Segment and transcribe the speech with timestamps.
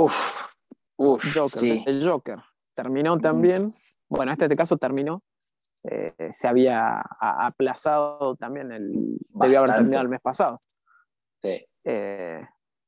[0.00, 0.42] Uf,
[0.96, 1.84] uf, Joker, sí.
[1.86, 2.38] el Joker.
[2.74, 3.70] Terminó también,
[4.08, 5.22] bueno, este, este caso terminó,
[5.84, 8.88] eh, se había aplazado también, el,
[9.28, 9.74] debió haber Bastante.
[9.76, 10.56] terminado el mes pasado.
[11.42, 11.66] Sí.
[11.84, 12.40] Eh,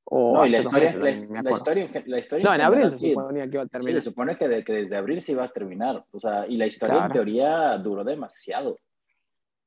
[0.04, 2.98] o No, y la historia, meses, la, la historia, la historia No, en abril se
[2.98, 4.00] sí, suponía que iba a Sí, terminar.
[4.02, 6.04] se supone que, de- que desde abril se iba a terminar.
[6.12, 7.06] O sea, y la historia Claro.
[7.06, 8.78] en teoría duró demasiado.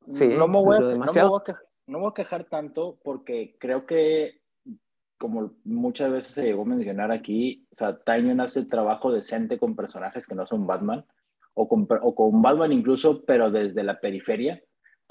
[0.06, 1.30] Sí, no, me voy a, duró no, me demasiado.
[1.30, 4.42] voy a quejar, no me voy a quejar tanto porque creo que,
[5.18, 9.76] como muchas veces se llegó a mencionar aquí, o sea, Tynion hace trabajo decente con
[9.76, 11.06] personajes que no son Batman,
[11.54, 14.62] o con, o con Batman incluso, pero desde la periferia,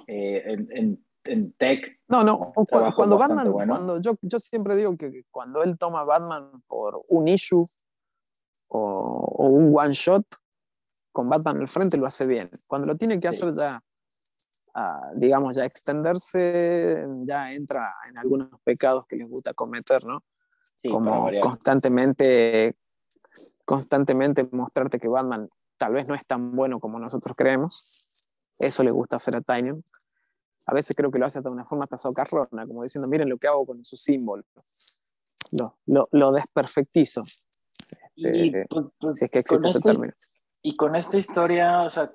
[0.06, 2.00] eh, en, en, en tech.
[2.08, 3.74] No, no, cuando bastante Batman, bueno.
[3.74, 7.64] cuando yo, yo siempre digo que cuando él toma Batman por un issue
[8.68, 10.24] o, o un one shot,
[11.10, 12.48] con Batman al frente lo hace bien.
[12.68, 13.36] Cuando lo tiene que Sí.
[13.36, 13.82] hacer ya,
[14.76, 20.22] ah, digamos, ya extenderse, ya entra en algunos pecados que les gusta cometer, ¿no?
[20.82, 22.76] Sí, Como constantemente,
[23.64, 28.28] constantemente mostrarte que Batman tal vez no es tan bueno como nosotros creemos.
[28.58, 29.82] Eso le gusta hacer a Tynion.
[30.66, 33.38] A veces creo que lo hace de una forma hasta socarrona, como diciendo, miren lo
[33.38, 34.44] que hago con su símbolo.
[35.52, 37.22] Lo, lo, lo desperfectizo,
[38.16, 40.12] Y, eh, pues, si es que existe ese este- término.
[40.62, 42.10] Y con esta historia, o sea,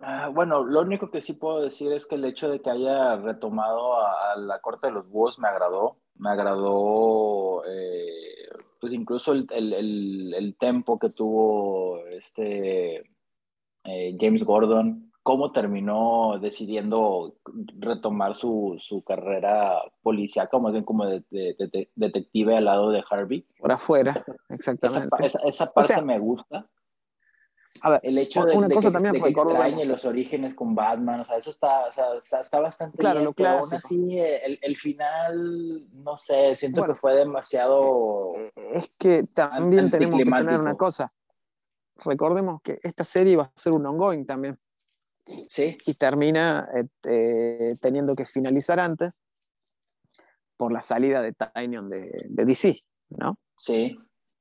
[0.00, 3.16] ah, bueno, lo único que sí puedo decir es que el hecho de que haya
[3.16, 5.96] retomado a, a la corte de los búhos me agradó.
[6.16, 8.18] Me agradó, eh,
[8.78, 12.96] pues incluso el, el, el, el tempo que tuvo este
[13.84, 17.36] eh, James Gordon, cómo terminó decidiendo
[17.78, 23.02] retomar su, su carrera policíaca, más bien como de, de- de- detective al lado de
[23.08, 23.46] Harvey.
[23.58, 25.08] Por afuera, exactamente.
[25.24, 26.66] esa- esa parte sea, me gusta.
[27.82, 30.54] A ver, El hecho de, Una de cosa que, también de que extrañe los orígenes
[30.54, 34.18] con Batman, o sea, eso está, o sea, está, bastante Claro, bien, pero aún así
[34.18, 36.94] el, el final, no sé, siento Bueno.
[36.94, 38.32] que fue demasiado...
[38.36, 41.08] eh, es que también tenemos que tener una cosa.
[42.04, 44.54] Recordemos que esta serie va a ser un ongoing también
[45.48, 49.12] Sí, y termina eh, eh, teniendo que finalizar antes
[50.56, 53.38] por la salida de Tynion de, de DC, ¿no?
[53.56, 53.92] sí,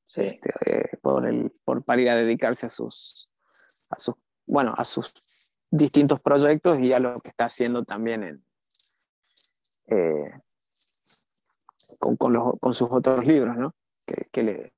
[0.09, 0.21] sí.
[0.21, 3.31] Este, eh, por el, por, para ir a dedicarse a sus,
[3.91, 4.15] a sus,
[4.45, 5.13] bueno, a sus
[5.71, 8.45] distintos proyectos y a lo que está haciendo también en,
[9.87, 10.41] eh,
[11.99, 13.73] con, con, los, con sus otros libros, ¿no?
[14.05, 14.73] Que, que le...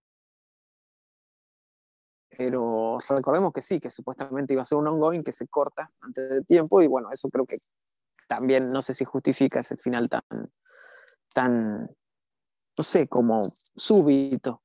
[2.38, 6.30] Pero recordemos que sí, que supuestamente iba a ser un ongoing que se corta antes
[6.30, 7.58] de tiempo y bueno, eso creo que
[8.28, 10.22] también no sé si justifica ese final tan,
[11.34, 11.96] tan
[12.78, 14.62] no sé, como súbito.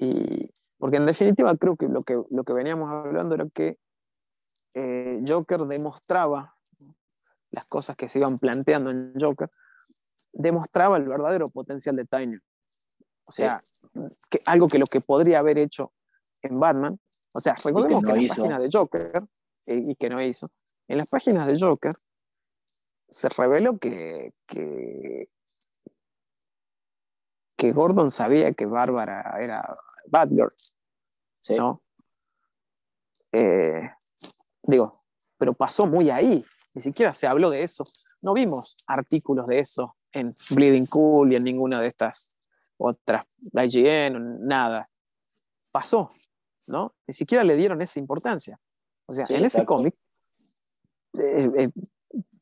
[0.00, 3.78] Y, porque en definitiva creo que lo que, lo que veníamos hablando era que
[4.74, 6.54] eh, Joker demostraba
[7.50, 9.50] las cosas que se iban planteando en Joker,
[10.32, 12.42] demostraba el verdadero potencial de Tynion.
[13.24, 13.62] O sea,
[14.30, 15.92] que, algo que lo que podría haber hecho
[16.42, 17.00] en Batman,
[17.32, 18.34] o sea, recordemos que, no en hizo.
[18.34, 19.22] las páginas de Joker,
[19.66, 20.50] eh, y que no hizo,
[20.88, 21.94] en las páginas de Joker
[23.08, 25.28] se reveló que, que,
[27.56, 29.74] que Gordon sabía que Bárbara era
[30.08, 30.52] Batgirl,
[31.40, 31.56] sí.
[31.56, 31.82] ¿no?
[33.32, 33.90] Eh,
[34.62, 34.94] digo,
[35.38, 37.84] pero pasó muy ahí, ni siquiera se habló de eso.
[38.22, 42.36] No vimos artículos de eso en Bleeding Cool y en ninguna de estas
[42.78, 44.88] otras, la IGN, nada.
[45.70, 46.08] Pasó,
[46.68, 46.94] ¿no?
[47.06, 48.58] Ni siquiera le dieron esa importancia.
[49.06, 49.94] O sea, Sí, en ese cómic,
[51.14, 51.70] eh, eh,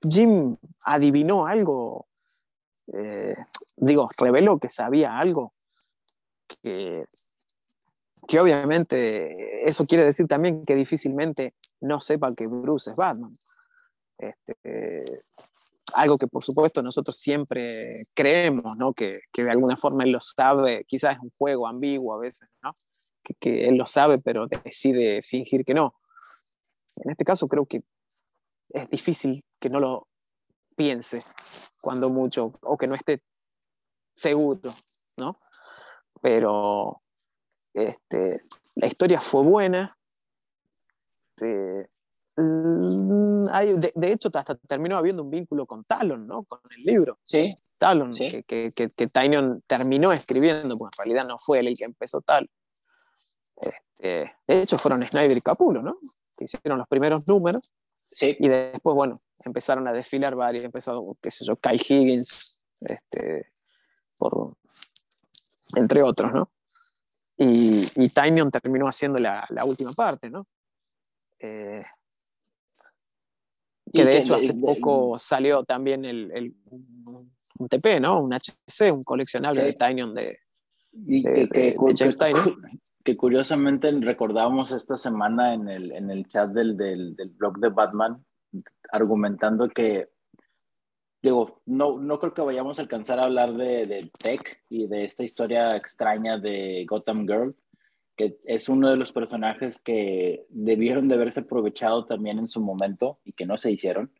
[0.08, 2.06] Jim adivinó algo,
[2.92, 3.36] eh,
[3.76, 5.54] digo, reveló que sabía algo
[6.46, 7.06] que,
[8.28, 13.36] que obviamente eso quiere decir también que difícilmente no sepa que Bruce es Batman.
[14.18, 15.02] Este,
[15.94, 18.94] algo que por supuesto nosotros siempre creemos, ¿no?
[18.94, 22.50] Que, que, de alguna forma él lo sabe, quizás es un juego ambiguo a veces,
[22.62, 22.74] ¿no?
[23.40, 25.94] Que, él lo sabe pero decide fingir que no.
[26.96, 27.82] En este caso creo que
[28.70, 30.08] es difícil que no lo
[30.74, 31.20] piense
[31.80, 33.22] cuando mucho, o que no esté
[34.14, 34.72] seguro,
[35.18, 35.36] ¿no?
[36.20, 37.02] Pero
[37.72, 38.38] este,
[38.76, 39.94] la historia fue buena.
[41.36, 41.90] Este,
[43.50, 46.44] hay, de, de, hecho, hasta terminó habiendo un vínculo con Talon, ¿no?
[46.44, 47.18] Con el libro.
[47.24, 47.56] Sí.
[47.76, 48.30] Talon, sí.
[48.30, 51.84] que, que, que, que Tynion terminó escribiendo, porque en realidad no fue él el que
[51.84, 52.48] empezó Talon.
[53.56, 55.98] Este, de hecho, fueron Snyder y Capulo, ¿no?
[56.36, 57.72] Que hicieron los primeros números.
[58.14, 58.36] Sí.
[58.38, 63.50] Y después, bueno, empezaron a desfilar varios, empezó, qué sé yo, Kai Higgins, este,
[64.16, 64.56] por,
[65.74, 66.50] entre otros, ¿no?
[67.36, 70.46] Y, y Tynion terminó haciendo la, la última parte, ¿no?
[71.40, 71.82] Eh,
[73.92, 78.20] que de que, hecho hace de, poco de, salió también el, el, un TP, ¿no?
[78.20, 80.38] Un HC, un coleccionable de Tynion de,
[80.92, 81.74] Y que,
[83.04, 87.68] que, curiosamente recordábamos esta semana en el, en el chat del, del, del blog de
[87.68, 88.24] Batman,
[88.90, 90.14] argumentando que
[91.24, 95.04] digo, no, no creo que vayamos a alcanzar a hablar de, de, Tech y de
[95.04, 97.56] esta historia extraña de Gotham Girl,
[98.14, 103.20] que es uno de los personajes que debieron de haberse aprovechado también en su momento
[103.24, 104.12] y que no se hicieron.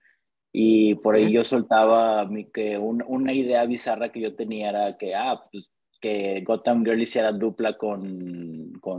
[0.51, 5.43] Y por ahí yo soltaba que una idea bizarra que yo tenía era que, ah,
[5.53, 5.69] pues
[6.05, 8.99] que Gotham Girl hiciera dupla con, con,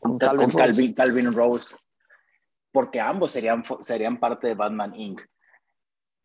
[0.00, 1.76] con, Calvin, Calvin, Rose,
[2.72, 5.20] porque ambos serían, serían parte de Batman Inc.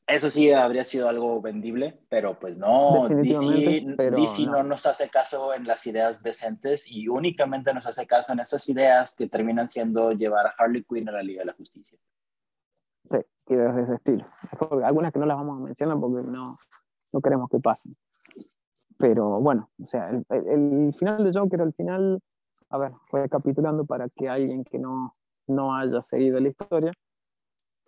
[0.07, 4.63] Eso sí habría sido algo vendible, pero pues no, DC, DC no.
[4.63, 9.13] nos hace caso en las ideas decentes y únicamente nos hace caso en esas ideas
[9.13, 11.99] que terminan siendo llevar a Harley Quinn a la Liga de la Justicia.
[13.11, 13.17] Sí,
[13.49, 14.25] ideas de ese estilo.
[14.85, 16.55] Algunas que no las vamos a mencionar porque no,
[17.11, 17.97] no queremos que pasen.
[19.01, 22.21] Pero bueno, o sea, el, el, final de Joker, al final,
[22.69, 25.15] a ver, recapitulando para que alguien que no,
[25.47, 26.93] no haya seguido la historia,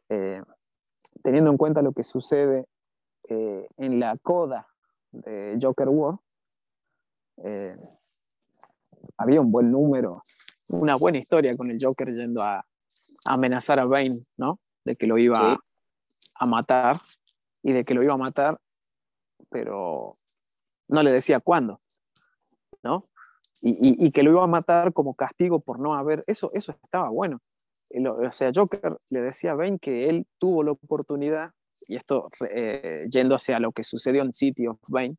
[0.09, 0.41] eh,
[1.21, 2.65] teniendo en cuenta lo que sucede
[3.29, 4.67] eh, en la coda
[5.11, 6.17] de Joker War,
[7.43, 7.77] eh,
[9.17, 10.21] había un buen número,
[10.67, 12.65] una buena historia con el Joker yendo a,
[13.25, 14.59] amenazar a Bane, ¿no?
[14.83, 15.57] De que lo iba
[16.35, 16.99] a, matar
[17.61, 18.59] y de que lo iba a matar,
[19.49, 20.13] pero
[20.93, 21.81] no le decía cuándo,
[22.83, 23.03] ¿no?
[23.61, 27.09] Y, y, que lo iba a matar como castigo por no haber, eso, eso estaba
[27.09, 27.41] bueno
[28.07, 31.51] o sea, Joker le decía a Bane que él tuvo la oportunidad,
[31.87, 35.17] y esto eh, yendo hacia lo que sucedió en City of Bane,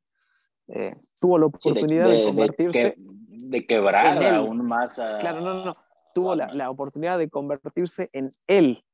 [0.68, 2.94] eh, tuvo la oportunidad de, convertirse.
[2.96, 5.18] De, quebrar aún más a.
[5.18, 5.72] Claro, no, no,
[6.14, 8.84] Tuvo la, la, oportunidad de convertirse en el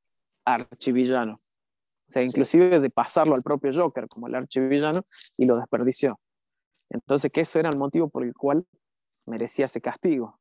[0.43, 1.35] archivillano.
[1.35, 5.01] O sea, inclusive de pasarlo al propio Joker como el archivillano
[5.37, 6.19] y lo desperdició.
[6.91, 8.65] Entonces, que eso era el motivo por el cual
[9.25, 10.39] merecía ese castigo.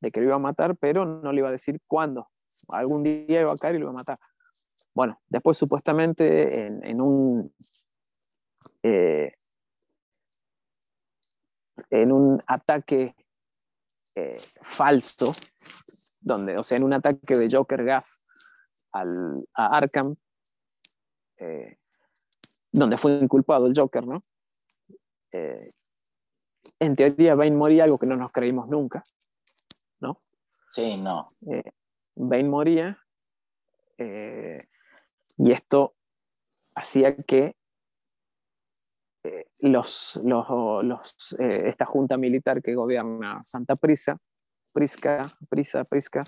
[0.00, 2.28] De que lo iba a matar, pero no le iba a decir cuándo.
[2.68, 4.18] Algún día iba a caer y lo iba a matar.
[4.94, 7.54] Bueno, después supuestamente en, un...
[8.82, 9.32] Eh,
[11.90, 13.14] en un ataque
[14.14, 15.32] eh, falso,
[16.22, 18.18] donde, o sea, en un ataque de Joker Gas
[18.92, 20.16] al, a Arkham,
[21.36, 21.78] eh,
[22.72, 24.22] donde fue inculpado el Joker, ¿no?
[26.80, 29.02] En teoría Bane moría, algo que no nos creímos nunca,
[30.00, 30.18] ¿no?
[30.72, 31.26] Sí, no.
[31.50, 31.72] Eh,
[32.16, 32.98] moría
[33.96, 34.62] eh,
[35.38, 35.94] y esto
[36.76, 37.56] hacía que
[39.24, 44.18] eh, los, los, esta junta militar que gobierna Santa Prisa,
[44.72, 46.20] Prisca, Prisa, Prisca,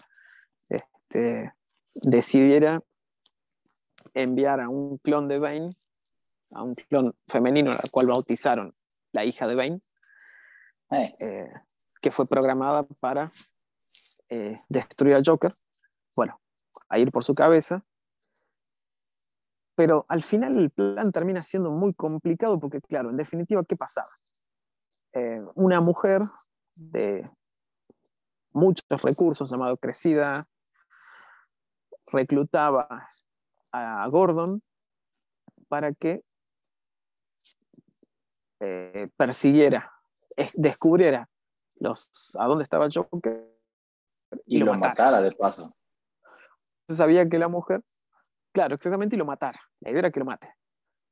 [0.68, 1.52] este,
[2.04, 2.82] decidiera
[4.14, 5.70] enviar a un clon de Bane,
[6.52, 8.70] a un clon femenino, al cual bautizaron
[9.12, 9.80] la hija de Bane,
[12.00, 13.26] que fue programada para
[14.28, 15.56] eh, destruir al Joker,
[16.14, 16.40] bueno,
[16.88, 17.84] a ir por su cabeza.
[19.74, 24.10] Pero al final el plan termina siendo muy complicado porque, claro, en definitiva, ¿qué pasaba?
[25.12, 26.22] Eh, una mujer
[26.74, 27.28] de
[28.52, 30.46] muchos recursos, llamado Crecida,
[32.06, 33.08] reclutaba
[33.72, 34.62] a Gordon
[35.68, 36.22] para que
[38.60, 39.92] eh, persiguiera,
[40.54, 41.28] descubriera
[41.76, 43.50] los, a dónde estaba Joker
[44.46, 45.20] y, lo, matara.
[45.20, 45.74] de paso.
[46.88, 47.82] Se sabía que la mujer,
[48.52, 49.60] claro, exactamente, y lo matara.
[49.80, 50.54] La idea era que lo mate.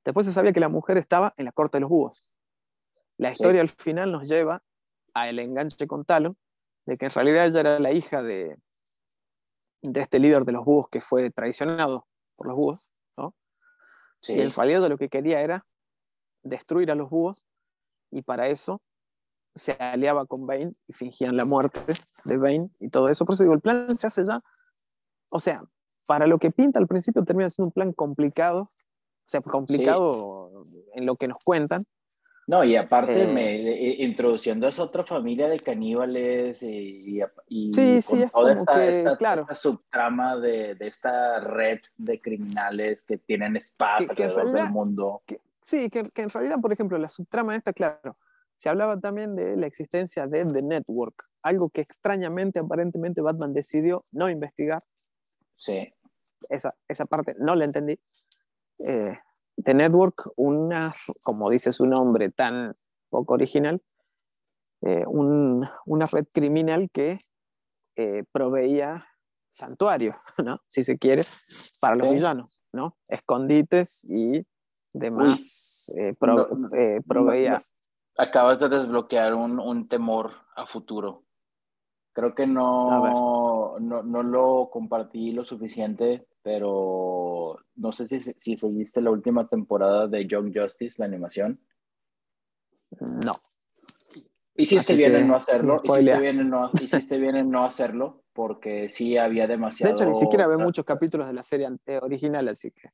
[0.05, 2.33] Después se sabía que la mujer estaba en la corte de los búhos.
[3.17, 4.62] La historia al final nos lleva
[5.14, 6.37] a el enganche con Talon,
[6.87, 8.57] de que en realidad ella era la hija de,
[9.83, 12.81] de este líder de los búhos que fue traicionado por los búhos,
[13.17, 13.35] ¿no?
[14.28, 15.67] Y en realidad lo que quería era
[16.49, 17.45] destruir a los búhos
[18.11, 18.81] y para eso
[19.55, 21.81] se aliaba con Bane y fingían la muerte
[22.25, 23.25] de Bane y todo eso.
[23.25, 24.40] Por eso digo, el plan se hace ya,
[25.31, 25.62] o sea,
[26.07, 28.69] para lo que pinta al principio termina siendo un plan complicado, o
[29.26, 31.83] sea, complicado en lo que nos cuentan.
[32.47, 37.75] No, y aparte eh, me, eh, introduciendo a esa otra familia de caníbales y, y
[37.75, 39.43] sí, sí, toda esta, claro.
[39.43, 45.23] esta, subtrama de, de, esta red de criminales que tienen espacio alrededor del mundo.
[45.68, 48.16] Sí, que, que en realidad, por ejemplo, la subtrama esta, claro,
[48.56, 54.00] se hablaba también de la existencia de The Network, algo que extrañamente, aparentemente, Batman decidió
[54.12, 54.80] no investigar.
[55.54, 55.87] Sí.
[56.48, 58.00] Esa, esa parte no la entendí.
[58.87, 59.12] Eh,
[59.62, 62.75] The Network, una, como dice su nombre tan
[63.10, 63.82] poco original,
[64.82, 67.18] eh, una red criminal que
[67.96, 69.06] eh, proveía
[69.50, 70.60] santuarios, ¿no?
[70.68, 71.22] si se quiere,
[71.80, 72.96] para los villanos, ¿no?
[73.08, 74.46] escondites y
[74.99, 75.90] demás
[77.07, 77.59] proveía
[78.19, 81.25] acabas de desbloquear un, un temor a futuro.
[82.12, 89.00] Creo que no, no, no, lo compartí lo suficiente, pero no sé si, si seguiste
[89.00, 91.61] la última temporada de Young Justice, la animación.
[93.00, 93.35] No.
[94.57, 98.88] Hiciste bien en no hacerlo, hiciste bien en no, hiciste bien en no hacerlo, porque
[98.88, 99.95] sí había demasiado...
[99.95, 101.69] De hecho, ni siquiera ve muchos capítulos de la serie
[102.02, 102.90] original, así que...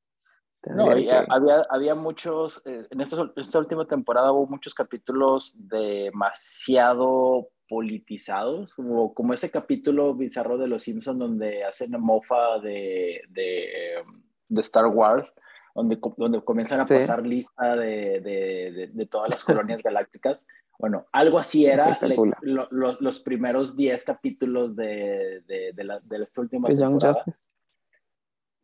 [0.72, 8.74] No, había, había muchos, eh, en, esta, esta, última temporada hubo muchos capítulos demasiado politizados,
[8.74, 14.04] como, como ese capítulo bizarro de Los Simpsons donde hacen mofa de, de,
[14.48, 15.34] de Star Wars,
[15.74, 20.46] donde, donde comienzan a pasar lista de, de, de, todas las colonias galácticas.
[20.78, 21.98] Bueno, algo así era
[22.42, 27.24] los primeros 10 capítulos de, de, la, de esta última temporada.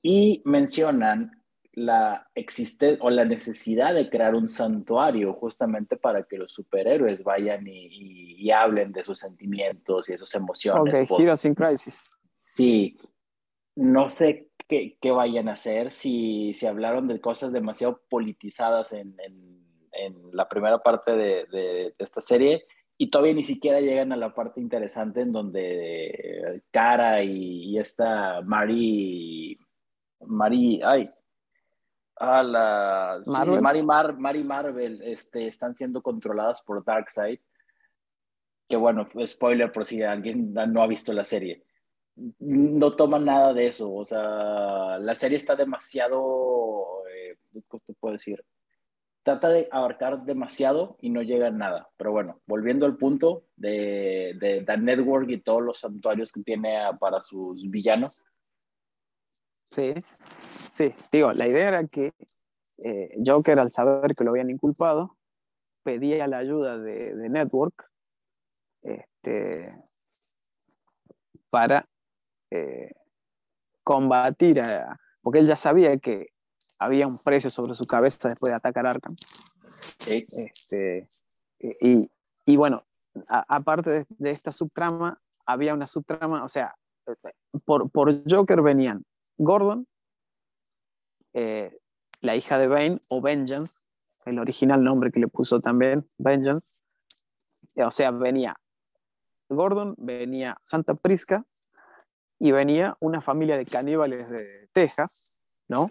[0.02, 1.39] Y mencionan
[1.80, 7.66] la existe o la necesidad de crear un santuario justamente para que los superhéroes vayan
[7.66, 11.08] y, hablen de sus sentimientos y de sus emociones.
[11.08, 12.10] Ok, Heroes in Crisis.
[12.32, 12.98] Sí,
[13.76, 19.14] no sé qué, qué, vayan a hacer, si, si hablaron de cosas demasiado politizadas en,
[19.20, 22.64] en, la primera parte de, de, esta serie
[22.98, 28.40] y todavía ni siquiera llegan a la parte interesante en donde Cara y, y esta
[28.42, 29.58] Mari,
[30.26, 31.10] Mari, ay,
[32.22, 33.62] Ah, la Marvel.
[33.62, 37.40] Mary, Mar, Marvel este, están siendo controladas por Darkseid.
[38.68, 41.64] Que bueno, spoiler por si alguien no ha visto la serie.
[42.38, 43.90] No toma nada de eso.
[43.90, 47.06] O sea, la serie está demasiado.
[47.10, 48.44] Eh, ¿Cómo te puedo decir?
[49.22, 51.88] Trata de abarcar demasiado y no llega a nada.
[51.96, 56.80] Pero bueno, volviendo al punto de, de The Network y todos los santuarios que tiene
[57.00, 58.22] para sus villanos.
[59.70, 59.94] Sí.
[60.80, 62.12] Sí, digo, la idea era que
[62.82, 65.16] eh, Joker, al saber que lo habían inculpado,
[65.82, 67.90] pedía la ayuda de, Network
[68.82, 69.74] este,
[71.50, 71.86] para
[72.50, 72.92] eh,
[73.84, 76.28] combatir, a, porque él ya sabía que
[76.78, 79.14] había un precio sobre su cabeza después de atacar Arkham.
[80.08, 81.08] Este,
[82.46, 82.82] y, bueno,
[83.28, 86.74] aparte de, esta subtrama, había una subtrama, o sea,
[87.64, 89.04] por, por Joker venían
[89.42, 89.86] Gordon,
[91.32, 91.74] eh,
[92.20, 93.84] la hija de Bane, o Vengeance,
[94.26, 96.74] el original nombre que le puso también, Vengeance.
[97.76, 98.60] Eh, o sea, venía
[99.48, 101.46] Gordon, venía Santa Prisca
[102.38, 105.90] y venía una familia de caníbales de Texas, ¿no?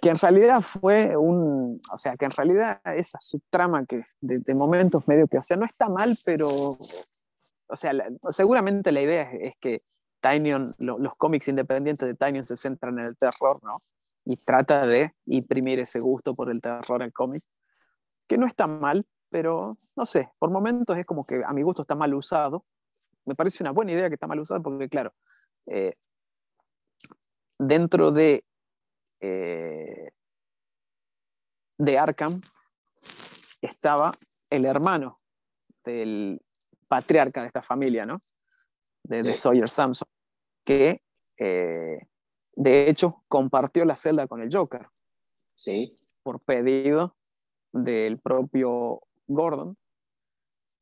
[0.00, 5.06] que en realidad fue un, o sea, que en realidad esa subtrama que de, momentos
[5.06, 7.92] medio que, o sea, no está mal, pero, o sea,
[8.30, 9.82] seguramente la idea es que
[10.20, 13.76] Tinyon, los cómics independientes de Tinyon se centran en el terror, ¿no?
[14.24, 17.42] Y trata de imprimir ese gusto por el terror al cómic,
[18.28, 21.82] que no está mal, pero no sé, por momentos es como que a mi gusto
[21.82, 22.64] está mal usado.
[23.24, 25.12] Me parece una buena idea que está mal usado porque, claro,
[25.66, 25.94] eh,
[27.58, 28.44] dentro de,
[29.20, 30.10] eh,
[31.78, 32.40] de Arkham
[33.62, 34.12] estaba
[34.50, 35.20] el hermano
[35.84, 36.40] del
[36.88, 38.22] patriarca de esta familia, ¿no?
[39.18, 40.08] de, Sawyer Samson,
[40.70, 41.02] que
[41.38, 42.06] eh,
[42.54, 44.86] de hecho compartió la celda con el Joker.
[45.56, 45.92] Sí.
[46.22, 47.16] Por pedido
[47.72, 49.76] del propio Gordon,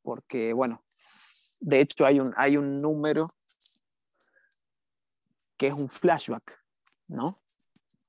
[0.02, 0.82] porque bueno,
[1.60, 3.30] de hecho hay un, hay un número
[5.56, 6.62] que es un flashback,
[7.06, 7.40] ¿no?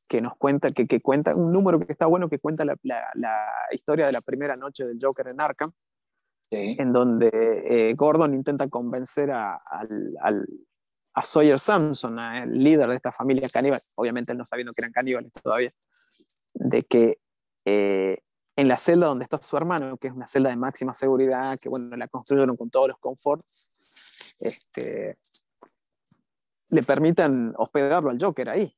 [0.09, 3.47] Que nos cuenta, que, que cuenta, un número que está bueno, que cuenta la, la
[3.71, 5.71] historia de la primera noche del Joker en Arkham,
[6.51, 10.45] en donde eh, Gordon intenta convencer a, al,
[11.13, 14.91] a Sawyer Samson, el líder de esta familia caníbal, obviamente él no sabiendo que eran
[14.91, 15.71] caníbales todavía,
[16.53, 17.19] de que
[17.65, 18.19] eh,
[18.55, 21.69] en la celda donde está su hermano, que es una celda de máxima seguridad, que
[21.69, 25.17] bueno, la construyeron con todos los conforts, este,
[26.71, 28.73] le permitan hospedarlo al Joker ahí.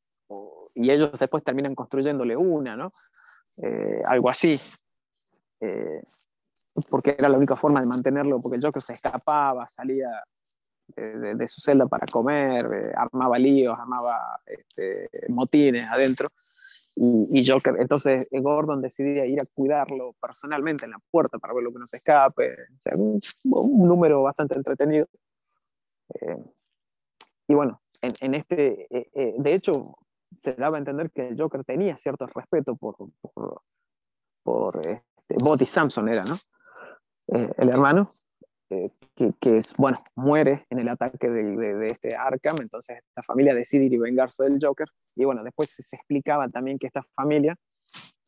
[0.75, 2.91] y ellos después terminan construyéndole una, ¿no?
[3.57, 4.57] Eh, algo así
[6.89, 10.07] porque era la única forma de mantenerlo, porque el Joker se escapaba, salía
[10.95, 16.27] de, su celda para comer, eh, armaba líos, armaba este, motines adentro.
[16.95, 21.63] Y, Joker, entonces eh, Gordon decidía ir a cuidarlo personalmente en la puerta para ver
[21.63, 22.55] lo que no se escape.
[22.95, 23.19] un,
[23.87, 25.07] número bastante entretenido.
[26.15, 26.37] Eh,
[27.47, 29.97] y bueno, en, este, de hecho,
[30.37, 33.61] se daba a entender que Joker tenía cierto respeto por, por,
[34.43, 36.35] por este, Body Samson, era, ¿no?
[37.27, 38.11] Eh, el hermano,
[38.71, 43.21] eh, que, que, es, bueno, muere en el ataque de, de, este Arkham, entonces la
[43.21, 44.87] familia decide ir y vengarse del Joker,
[45.17, 47.57] y bueno, después se, explicaba también que esta familia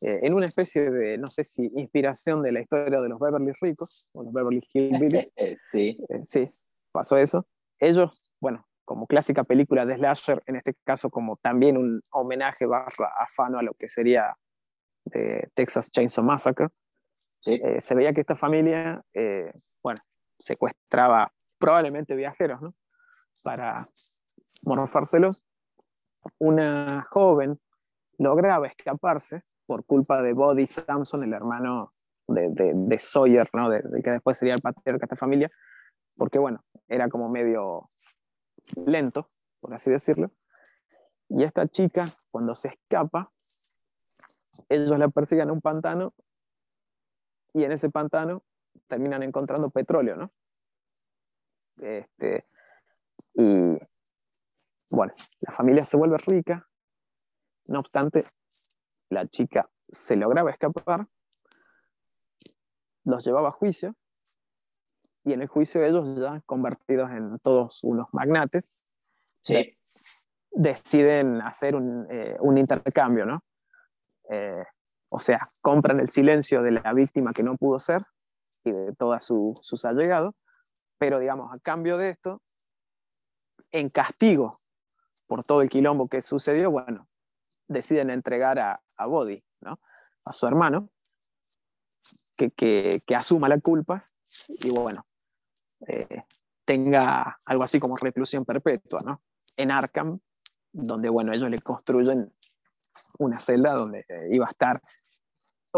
[0.02, 3.52] eh, en una especie de, no sé si inspiración de la historia de los Beverly
[3.58, 5.32] Ricos o los Beverly Hillbillies.
[5.72, 5.98] sí.
[6.10, 6.52] Eh, sí,
[6.92, 7.46] pasó eso.
[7.78, 13.14] Ellos, bueno, como clásica película de slasher, en este caso como también un homenaje barra
[13.18, 14.36] afano a lo que sería
[15.06, 16.68] de Texas Chainsaw Massacre,
[17.46, 19.02] eh, se veía que esta familia,
[19.82, 20.00] bueno,
[20.38, 22.74] secuestraba probablemente viajeros, ¿no?
[23.42, 23.76] Para
[24.64, 25.44] morfárselos.
[26.38, 27.60] Una joven
[28.18, 31.92] lograba escaparse por culpa de Body Samson, el hermano
[32.28, 33.68] de, de, Sawyer, ¿no?
[33.68, 35.50] De, que después sería el patriarca de esta familia,
[36.16, 37.90] porque bueno, era como medio
[38.86, 39.24] lento,
[39.60, 40.30] por así decirlo.
[41.28, 43.30] Y esta chica, cuando se escapa,
[44.68, 46.14] ellos la persiguen a un pantano
[47.52, 48.42] y en ese pantano
[48.94, 50.30] terminan encontrando petróleo, ¿no?
[51.78, 52.46] Este,
[53.34, 53.76] y
[54.92, 55.12] bueno,
[55.48, 56.68] la familia se vuelve rica,
[57.66, 58.24] no obstante,
[59.08, 61.08] la chica se lograba escapar,
[63.02, 63.96] los llevaba a juicio,
[65.24, 68.84] y en el juicio ellos ya convertidos en todos unos magnates,
[70.52, 73.42] deciden hacer un, eh, intercambio, ¿no?
[74.30, 74.64] Eh,
[75.08, 78.00] o sea, compran el silencio de la víctima que no pudo ser
[78.64, 80.34] y de todos sus allegados,
[80.98, 82.42] pero digamos, a cambio de esto,
[83.72, 84.56] en castigo
[85.26, 87.08] por todo el quilombo que sucedió, bueno,
[87.68, 89.80] deciden entregar a, a Body, ¿no?
[90.24, 90.90] A su hermano,
[92.36, 94.02] que, que, que asuma la culpa
[94.62, 95.04] y bueno,
[95.86, 96.24] eh,
[96.64, 99.22] tenga algo así como reclusión perpetua, ¿no?
[99.56, 100.18] En Arkham,
[100.72, 102.32] donde, bueno, ellos le construyen
[103.18, 104.82] una celda donde iba a estar,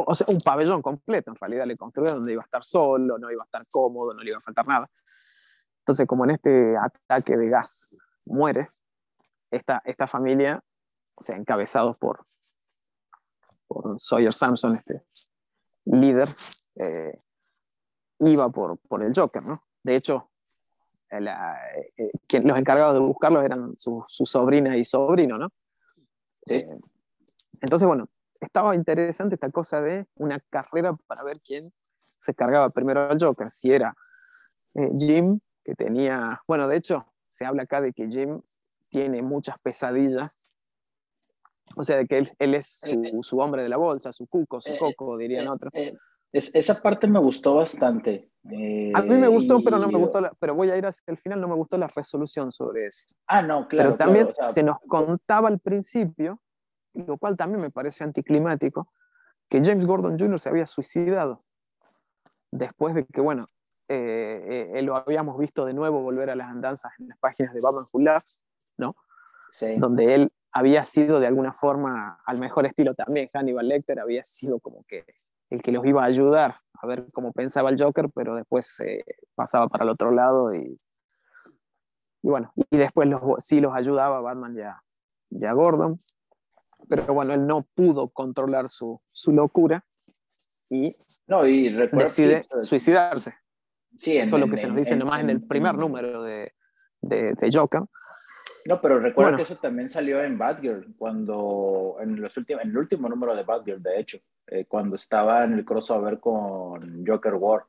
[0.05, 3.31] o sea, un pabellón completo, en realidad le construyen donde iba a estar solo, no
[3.31, 4.89] iba a estar cómodo, no le iba a faltar nada.
[5.81, 8.71] Entonces, como en este ataque de gas muere,
[9.51, 10.63] esta, esta familia,
[11.15, 12.27] o sea, encabezados por,
[13.67, 15.03] por Sawyer Samson, este
[15.85, 16.29] líder,
[16.77, 17.19] eh,
[18.19, 19.65] iba por, por el Joker, ¿no?
[19.83, 20.31] De hecho,
[21.11, 21.21] eh,
[22.43, 25.53] los encargados de buscarlo eran su, su, sobrina y sobrino, ¿no?
[26.47, 26.67] Eh,
[27.61, 28.09] entonces, bueno,
[28.41, 31.73] estaba interesante esta cosa de una carrera para ver quién
[32.19, 33.95] se cargaba primero al Joker, si era
[34.99, 38.41] Jim que tenía, bueno, de hecho, se habla acá de que Jim
[38.91, 40.31] tiene muchas pesadillas,
[41.75, 43.19] o sea, de que él, él es su, eh, eh.
[43.23, 45.73] su, hombre de la bolsa, su cuco, su eh, coco, dirían otros.
[46.33, 48.31] Es, esa parte me gustó bastante.
[48.45, 51.41] a mí me gustó, pero no me gustó, pero voy a ir hacia el final,
[51.41, 53.07] no me gustó la resolución sobre eso.
[53.27, 53.91] Ah, no, claro.
[53.91, 56.41] Pero también se nos contaba al principio,
[57.07, 58.89] lo cual también me parece anticlimático,
[59.49, 60.41] que James Gordon Jr.
[60.41, 61.41] se había suicidado
[62.51, 63.49] después de que, bueno,
[63.89, 67.61] eh, eh, lo habíamos visto de nuevo volver a las andanzas en las páginas de
[67.63, 68.45] Batman Who Laughs,
[68.77, 68.97] ¿no?
[69.53, 69.77] Sí.
[69.77, 74.59] Donde él había sido de alguna forma, al mejor estilo también, Hannibal Lecter había sido
[74.59, 75.05] como que
[75.51, 79.05] el que los iba a ayudar a ver cómo pensaba el Joker, pero después eh,
[79.35, 80.77] pasaba para el otro lado y,
[82.23, 84.83] y bueno, y después los, sí los ayudaba Batman ya,
[85.31, 85.99] ya Gordon,
[86.89, 89.85] pero bueno, él no pudo controlar su, su locura
[90.69, 90.91] y,
[91.27, 93.35] no, y decide suicidarse.
[93.99, 96.53] Sí, Eso es lo que se nos dice nomás en, el primer número de,
[97.01, 97.83] de, de, Joker.
[98.67, 102.79] No, pero recuerda que eso también salió en Batgirl, cuando, en, los últimos, en el
[102.79, 104.19] último número de Batgirl, de hecho,
[104.49, 107.65] eh, cuando estaba en el crossover con Joker War.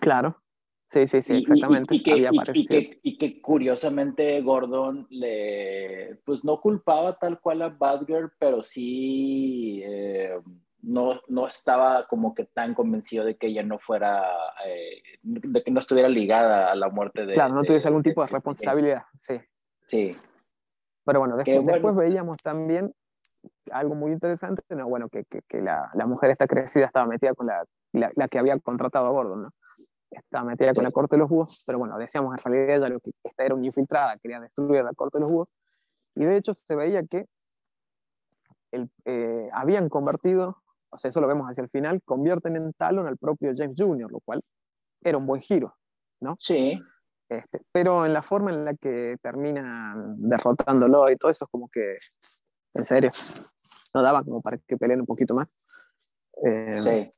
[0.00, 0.42] Claro,
[0.94, 1.94] sí, sí, sí, exactamente.
[1.94, 8.62] Y, que, y, que, curiosamente Gordon le, pues no culpaba tal cual a Batgirl, pero
[8.62, 9.82] sí...
[9.84, 10.38] Eh,
[10.86, 14.22] no, no estaba como que tan convencido de que ella no fuera,
[14.66, 17.32] eh, de que no estuviera ligada a la muerte de...
[17.32, 19.40] Claro, no tuviese algún tipo de, responsabilidad, sí.
[19.86, 20.10] Sí.
[21.04, 22.92] Pero bueno, después, después veíamos también
[23.70, 27.46] algo muy interesante, no, bueno, que, que, la, la, mujer esta crecida estaba metida con
[27.46, 29.50] la, la, que había contratado a Gordon, ¿no?
[30.16, 33.00] Estaba metida con la corte de los búhos, pero bueno, decíamos en realidad ella lo
[33.00, 35.48] que esta era una infiltrada, quería destruir la corte de los búhos,
[36.14, 37.26] y de hecho se veía que
[38.72, 43.08] el, eh, habían convertido o sea, eso lo vemos hacia el final, convierten en Talon
[43.08, 44.40] al propio James Jr., lo cual
[45.02, 45.74] era un buen giro,
[46.20, 46.36] ¿no?
[46.38, 46.80] Sí.
[47.28, 51.68] Este, pero en la forma en la que terminan derrotándolo y todo eso es como
[51.68, 51.98] que,
[52.74, 53.10] en serio,
[53.92, 55.52] no daba como para que peleen un poquito más.
[56.44, 57.10] Eh, sí.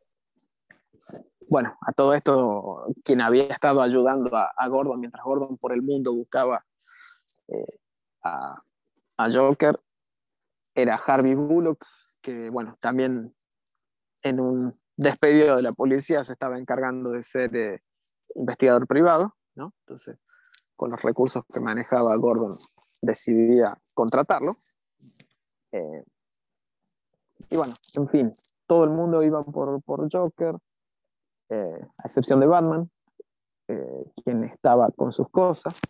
[1.49, 6.13] Bueno, a todo esto, quien había estado ayudando a, Gordon mientras Gordon por el mundo
[6.13, 6.65] buscaba
[7.49, 7.79] eh,
[8.23, 8.61] a,
[9.19, 9.81] a Joker
[10.75, 11.85] era Harvey Bullock,
[12.23, 13.35] que bueno, también
[14.23, 17.83] en un despedido de la policía se estaba encargando de ser eh,
[18.35, 19.73] investigador privado, ¿no?
[19.81, 20.19] Entonces,
[20.77, 22.53] con los recursos que manejaba Gordon,
[23.01, 24.53] decidía contratarlo.
[25.73, 26.05] Eh,
[27.51, 28.33] y bueno, en fin,
[28.67, 30.57] todo el mundo iba por, por Joker,
[31.49, 32.91] eh, a excepción de Batman,
[33.69, 35.81] eh, quien estaba con sus cosas.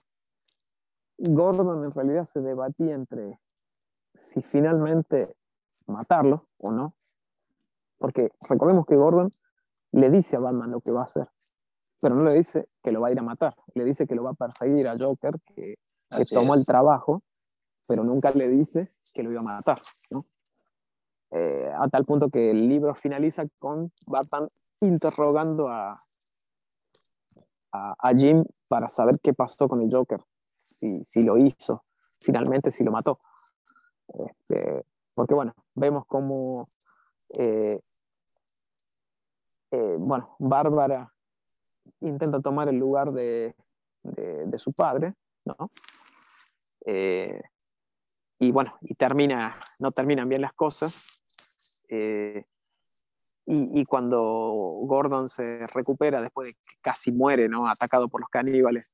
[1.18, 3.38] Gordon en realidad se debatía entre
[4.22, 5.34] si finalmente
[5.86, 6.94] matarlo o no,
[7.98, 9.30] porque recordemos que Gordon
[9.92, 11.28] le dice a Batman lo que va a hacer,
[12.00, 14.24] pero no le dice que lo va a ir a matar, le dice que lo
[14.24, 15.76] va a perseguir a Joker, que,
[16.32, 17.22] tomó el trabajo,
[17.86, 19.78] pero nunca le dice que lo iba a matar,
[20.10, 20.20] ¿no?
[21.30, 24.46] Eh, a tal punto que el libro finaliza con Batman
[24.80, 25.98] interrogando a,
[27.72, 30.20] a, Jim para saber qué pasó con el Joker,
[30.60, 31.84] si, si lo hizo,
[32.24, 33.18] finalmente si lo mató.
[34.08, 34.84] Este,
[35.14, 36.68] porque bueno, vemos cómo,
[37.30, 37.80] eh,
[39.70, 41.12] eh, bueno, Bárbara
[42.00, 43.54] intenta tomar el lugar de,
[44.02, 45.70] de, su padre, ¿no?
[46.84, 47.40] Eh,
[48.38, 51.22] y bueno, y termina, no terminan bien las cosas.
[53.46, 54.18] Y, y, cuando
[54.82, 57.68] Gordon se recupera después de que casi muere, ¿no?
[57.68, 58.90] Atacado por los caníbales,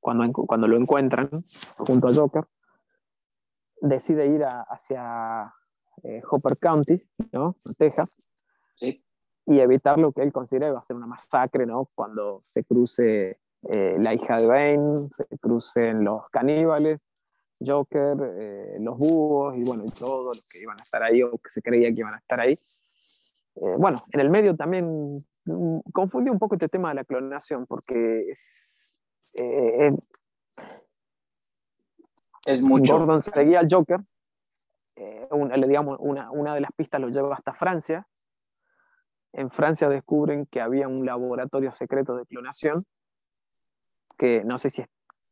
[0.00, 1.28] cuando, cuando lo encuentran
[1.76, 2.44] junto a Joker,
[3.80, 5.52] decide ir hacia
[6.02, 7.02] eh, Hopper County,
[7.32, 7.56] ¿no?
[7.76, 8.16] Texas,
[8.76, 9.04] sí.
[9.46, 11.90] y evitar lo que él considera va a ser una masacre, ¿no?
[11.94, 17.00] Cuando se cruce eh, la hija de Bane, se crucen los caníbales,
[17.60, 21.36] Joker, eh, los búhos y bueno, y todos los que iban a estar ahí o
[21.38, 22.56] que se creía que iban a estar ahí.
[23.78, 28.28] Bueno, en el medio también mm, confundió un poco este tema de la clonación porque
[28.30, 28.96] es,
[32.46, 32.98] es mucho.
[32.98, 34.00] Gordon seguía al Joker.
[34.96, 38.06] Eh, una, digamos, una, una de las pistas lo lleva hasta Francia.
[39.32, 42.86] En Francia descubren que había un laboratorio secreto de clonación,
[44.16, 44.84] que no sé si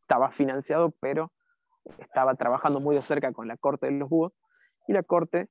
[0.03, 1.33] estaba financiado, pero
[1.99, 4.33] estaba trabajando muy de cerca con la corte de los búhos.
[4.87, 5.49] Y la corte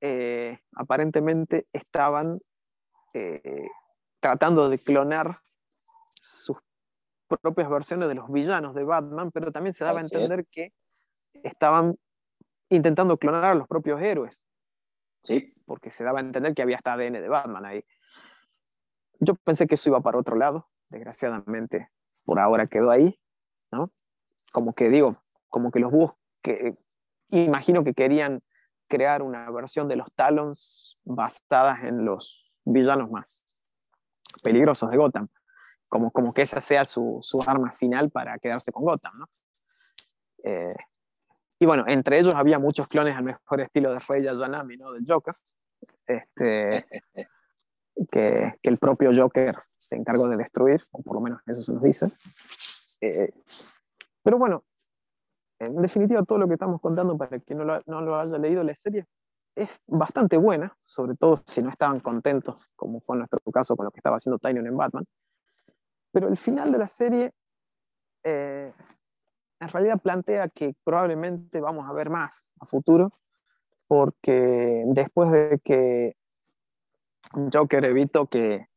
[0.00, 2.40] eh, aparentemente estaban
[3.14, 3.68] eh,
[4.20, 5.40] tratando de clonar
[7.38, 10.72] propias versiones de los villanos de Batman, pero también se daba a entender que
[11.44, 11.96] estaban
[12.68, 14.44] intentando clonar a los propios héroes.
[15.22, 15.54] Sí.
[15.66, 17.84] Porque se daba a entender que había hasta ADN de Batman ahí.
[19.20, 21.88] Yo pensé que eso iba para otro lado, desgraciadamente
[22.24, 23.20] por ahora quedó ahí,
[23.70, 23.92] ¿no?
[24.52, 25.16] Como que digo,
[25.48, 26.74] como que los búhos que
[27.30, 28.42] imagino que querían
[28.90, 33.42] crear una versión de los Talons basadas en los villanos más
[34.42, 35.28] peligrosos de Gotham
[35.90, 39.28] como, como que esa sea su, su arma final para quedarse con Gotham, ¿no?
[40.44, 40.76] Eh,
[41.58, 44.92] y bueno, entre ellos había muchos clones al mejor estilo de Rey Yayanami, ¿no?
[44.92, 45.34] Del Joker,
[46.06, 46.86] este,
[48.10, 51.72] que, que, el propio Joker se encargó de destruir, o por lo menos eso se
[51.72, 52.06] nos dice.
[53.02, 53.32] Eh,
[54.22, 54.64] pero bueno,
[55.60, 58.64] en definitiva, todo lo que estamos contando, para quien no lo, no lo haya leído,
[58.64, 59.06] la serie
[59.54, 63.90] es bastante buena, sobre todo si no estaban contentos, como fue nuestro caso con lo
[63.90, 65.04] que estaba haciendo Tynion en Batman.
[66.12, 67.32] Pero el final de la serie
[68.24, 68.72] eh,
[69.60, 73.10] en realidad plantea que probablemente vamos a ver más a futuro,
[73.86, 76.16] porque después de que
[77.52, 78.68] Joker evitó que,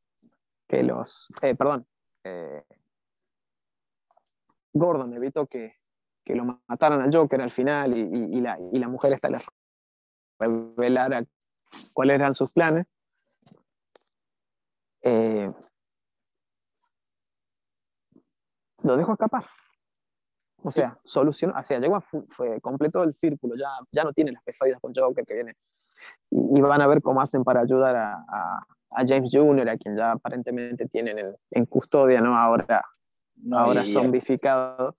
[0.67, 1.87] que los, eh, perdón,
[2.23, 2.63] eh,
[4.73, 5.73] Gordon evitó que,
[6.23, 9.39] que, lo mataran al Joker al final y, y, la, y la, mujer esta le
[10.39, 11.23] revelara
[11.93, 12.85] cuáles eran sus planes.
[15.03, 15.51] Eh,
[18.83, 19.45] lo dejo escapar.
[20.63, 24.43] O sea, solucionó, o sea, llegó fue, completó el círculo, ya, ya no tiene las
[24.43, 25.55] pesadillas con Joker que viene.
[26.29, 28.25] Y, van a ver cómo hacen para ayudar a,
[28.89, 32.37] a, James Jr., a quien ya aparentemente tienen en, custodia, ¿no?
[32.37, 32.85] Ahora,
[33.51, 34.95] ahora zombificado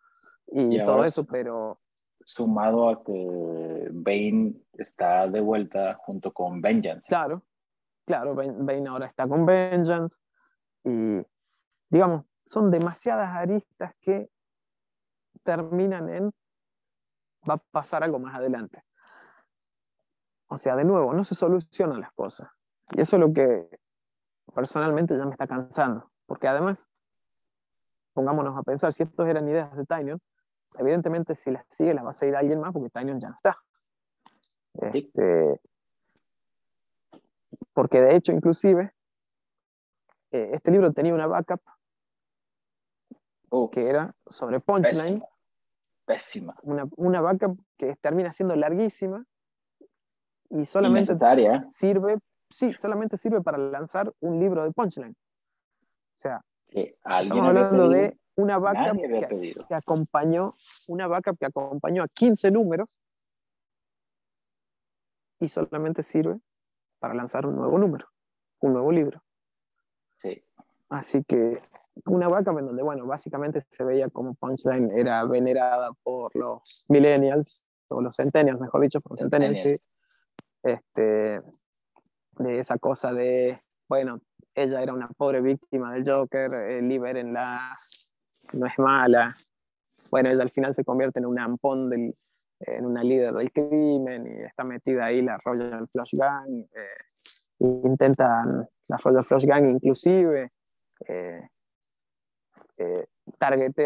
[0.46, 1.80] y, todo eso, pero...
[2.26, 7.08] Sumado a que Bane está de vuelta junto con Vengeance.
[7.08, 7.42] Claro,
[8.06, 10.16] claro, Bane ahora está con Vengeance
[10.84, 11.20] y,
[11.90, 14.30] digamos, son demasiadas aristas que
[15.42, 16.30] terminan en
[17.48, 18.82] va a pasar algo más adelante.
[20.48, 22.48] O sea, de nuevo, no se solucionan las cosas.
[22.92, 23.68] Y eso es lo que
[24.54, 26.10] personalmente ya me está cansando.
[26.26, 26.88] Porque además,
[28.12, 30.20] pongámonos a pensar, si estos eran ideas de Tynion,
[30.74, 33.58] evidentemente si las sigue las va a seguir alguien más porque Tynion ya no está.
[34.92, 35.60] Este,
[37.72, 38.92] porque de hecho, inclusive,
[40.32, 41.60] eh, este libro tenía una backup
[43.70, 45.22] que era sobre Punchline.
[46.04, 46.54] Pésima.
[46.62, 49.24] Una, una vaca que termina siendo larguísima
[50.50, 51.16] y solamente
[51.70, 52.18] sirve,
[52.50, 55.12] sí, solamente sirve para lanzar un libro de Punchline.
[55.12, 60.54] O sea, estamos hablando de una vaca que, que, acompañó,
[60.88, 63.00] una vaca que acompañó a 15 números
[65.40, 66.40] y solamente sirve
[66.98, 68.08] para lanzar un nuevo número,
[68.60, 69.22] un nuevo libro.
[70.16, 70.42] Sí.
[70.88, 71.52] Así que
[72.06, 77.62] una vaca en donde, bueno, básicamente se veía como Punchline era venerada por los millennials,
[77.88, 79.74] o los centennials, mejor dicho, por los centennials, sí.
[80.62, 81.42] Este,
[82.38, 83.56] de esa cosa de,
[83.88, 84.20] bueno,
[84.54, 87.74] ella era una pobre víctima del Joker, eh, libérenla,
[88.58, 89.32] no es mala.
[90.10, 92.14] Bueno, ella al final se convierte en un ampón del,
[92.60, 96.66] en una líder del crimen y está metida ahí la Royal Flush Gang.
[96.74, 97.26] Eh,
[97.58, 100.52] intentan, la Royal Flush Gang inclusive
[101.08, 101.48] eh,
[102.76, 103.06] eh,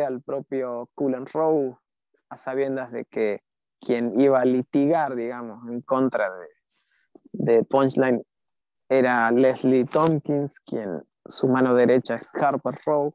[0.05, 1.79] al propio Cullen Rowe
[2.31, 3.43] a sabiendas de que
[3.81, 6.49] quien iba a litigar, digamos, en contra de,
[7.33, 8.23] de Punchline
[8.89, 13.15] era Leslie Tompkins, quien su mano derecha es Harper Rowe.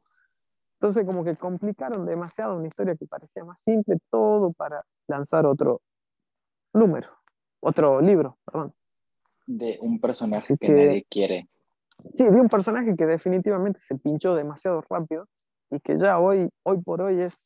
[0.84, 5.80] Entonces como que complicaron demasiado una historia que parecía más simple, todo para lanzar otro
[6.74, 7.08] número,
[7.62, 8.74] otro libro, perdón.
[9.48, 11.48] De un personaje que, nadie quiere.
[12.14, 15.30] Sí, de un personaje que definitivamente se pinchó demasiado rápido
[15.72, 17.46] y que ya hoy, hoy por hoy es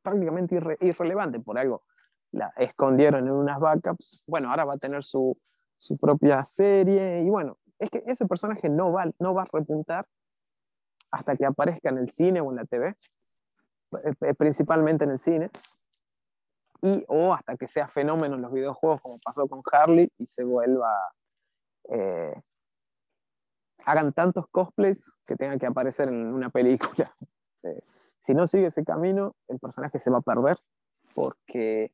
[0.00, 1.82] prácticamente irrelevante por algo.
[2.30, 4.24] La escondieron en unas backups.
[4.26, 5.36] Bueno, ahora va a tener su,
[5.76, 10.06] su propia serie y bueno, es que ese personaje no va, no va a repuntar
[11.12, 12.96] hasta que aparezca en el cine o en la TV, eh,
[14.20, 15.50] eh, principalmente en el cine,
[16.80, 20.42] y o hasta que sea fenómeno en los videojuegos como pasó con Harley y se
[20.42, 20.90] vuelva...
[21.88, 22.34] Eh,
[23.84, 27.14] hagan tantos cosplays que tengan que aparecer en una película.
[28.24, 30.58] si no sigue ese camino, el personaje se va a perder
[31.14, 31.92] porque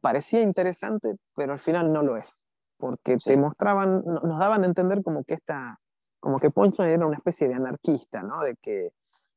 [0.00, 2.44] parecía interesante, pero al final no lo es.
[2.78, 5.80] Porque te mostraban, nos daban a entender como que esta,
[6.26, 8.40] como que Punchline era una especie de anarquista, ¿no?
[8.40, 8.90] De que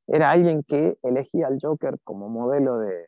[0.08, 3.08] era alguien que elegía al Joker como modelo de,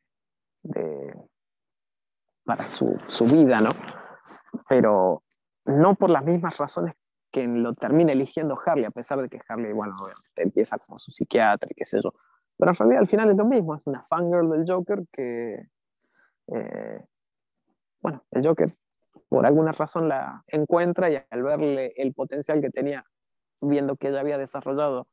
[2.46, 2.92] para su,
[3.34, 3.72] vida, ¿no?
[4.70, 5.24] Pero
[5.66, 6.94] no por las mismas razones
[7.32, 9.96] que lo termina eligiendo Harley, a pesar de que Harley, bueno,
[10.36, 12.14] empieza como su psiquiatra y qué sé yo.
[12.58, 15.56] Pero en realidad al final es lo mismo, es una fangirl del Joker que,
[16.54, 17.06] eh,
[18.00, 18.72] bueno, el Joker
[19.28, 23.04] por alguna razón la encuentra y al verle el potencial que tenía
[23.62, 25.08] viendo que ella había desarrollado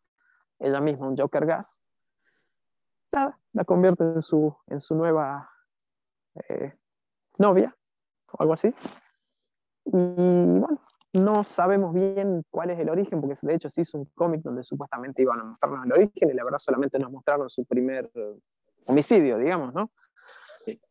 [0.59, 1.83] ella misma un Joker Gas,
[3.13, 5.51] nada, la convierte en su, en su nueva
[6.49, 6.75] eh,
[7.39, 7.77] novia
[8.33, 8.75] o algo así.
[9.85, 10.81] Y bueno,
[11.15, 14.63] no sabemos bien cuál es el origen, porque de hecho se hizo un cómic donde
[14.63, 18.11] supuestamente iban a mostrarnos el origen y la verdad solamente nos mostraron su primer
[18.87, 19.91] homicidio, digamos, ¿no?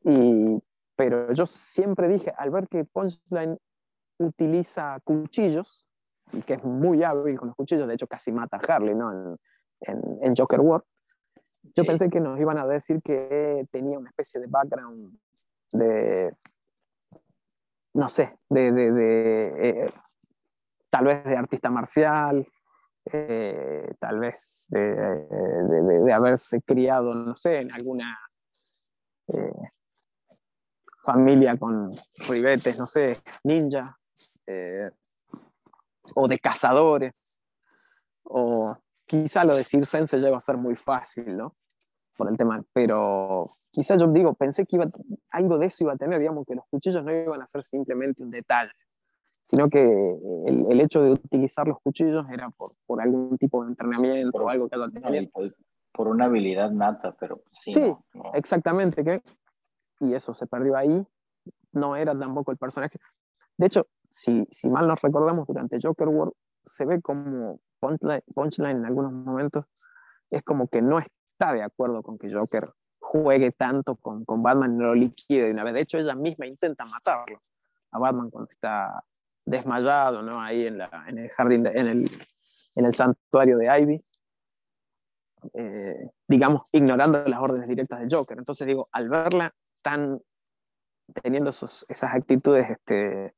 [0.03, 0.61] Y,
[0.95, 3.57] pero yo siempre dije, al ver que Punchline
[4.17, 5.86] utiliza cuchillos,
[6.45, 9.37] que es muy hábil con los cuchillos, de hecho casi mata a Harley ¿no?
[9.81, 10.83] en, Joker War.
[11.75, 15.17] Yo pensé que nos iban a decir que tenía una especie de background
[15.71, 16.33] de,
[17.93, 19.89] no sé, de, de, eh,
[20.89, 22.47] tal vez de artista marcial,
[23.11, 28.17] eh, tal vez de, haberse criado, no sé, en alguna
[29.27, 29.71] eh,
[31.03, 31.91] familia con
[32.29, 33.97] ribetes, no sé, ninja
[36.15, 37.41] o de cazadores,
[38.23, 41.55] o quizá lo de Circense llegó a ser muy fácil, ¿no?
[42.15, 44.89] Por el tema, pero quizá yo digo, pensé que iba,
[45.29, 48.23] algo de eso iba a tener, digamos, que los cuchillos no iban a ser simplemente
[48.23, 48.71] un detalle,
[49.43, 49.83] sino que
[50.45, 54.49] el, el hecho de utilizar los cuchillos era por, por algún tipo de entrenamiento o
[54.49, 55.31] algo que haya tenido.
[55.93, 57.73] Por una habilidad nata, pero sí.
[57.73, 57.95] Sí,
[58.33, 59.21] exactamente, que,
[59.99, 61.07] y eso se perdió ahí,
[61.71, 62.99] no era tampoco el personaje.
[63.57, 66.33] De hecho, si, si mal nos recordamos, durante Joker World
[66.65, 69.65] se ve como Punchline, en algunos momentos
[70.29, 74.75] es como que no está de acuerdo con que Joker juegue tanto con, con Batman
[74.75, 75.73] y lo liquide de una vez.
[75.73, 77.39] De hecho, ella misma intenta matarlo
[77.91, 79.03] a Batman cuando está
[79.45, 80.41] desmayado, ¿no?
[80.41, 82.09] Ahí en, la, en el jardín, en, el,
[82.75, 84.03] en el santuario de Ivy.
[85.53, 88.37] Eh, digamos, ignorando las órdenes directas de Joker.
[88.37, 90.19] Entonces digo, al verla tan
[91.21, 93.33] teniendo esos, esas actitudes este,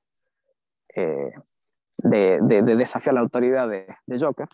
[0.96, 1.32] eh,
[1.98, 4.48] de, de, desafío a la autoridad de, de, Joker,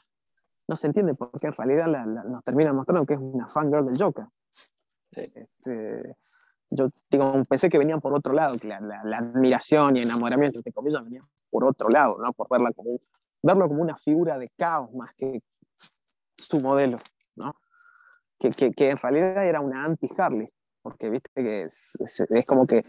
[0.68, 4.26] no se entiende porque en realidad nos termina mostrando que es una fangirl del Joker.
[5.12, 6.18] Este,
[6.70, 11.04] yo digo, pensé que venían por otro lado, que la, admiración y enamoramiento, entre comillas,
[11.04, 12.34] venían por otro lado, ¿no?
[12.34, 13.00] por verla como,
[13.42, 15.42] verlo como una figura de caos más que
[16.38, 16.98] su modelo,
[17.36, 17.56] ¿no?
[18.40, 20.50] que, que, que en realidad era una anti-Harley,
[20.82, 22.84] porque viste que es, es, como que,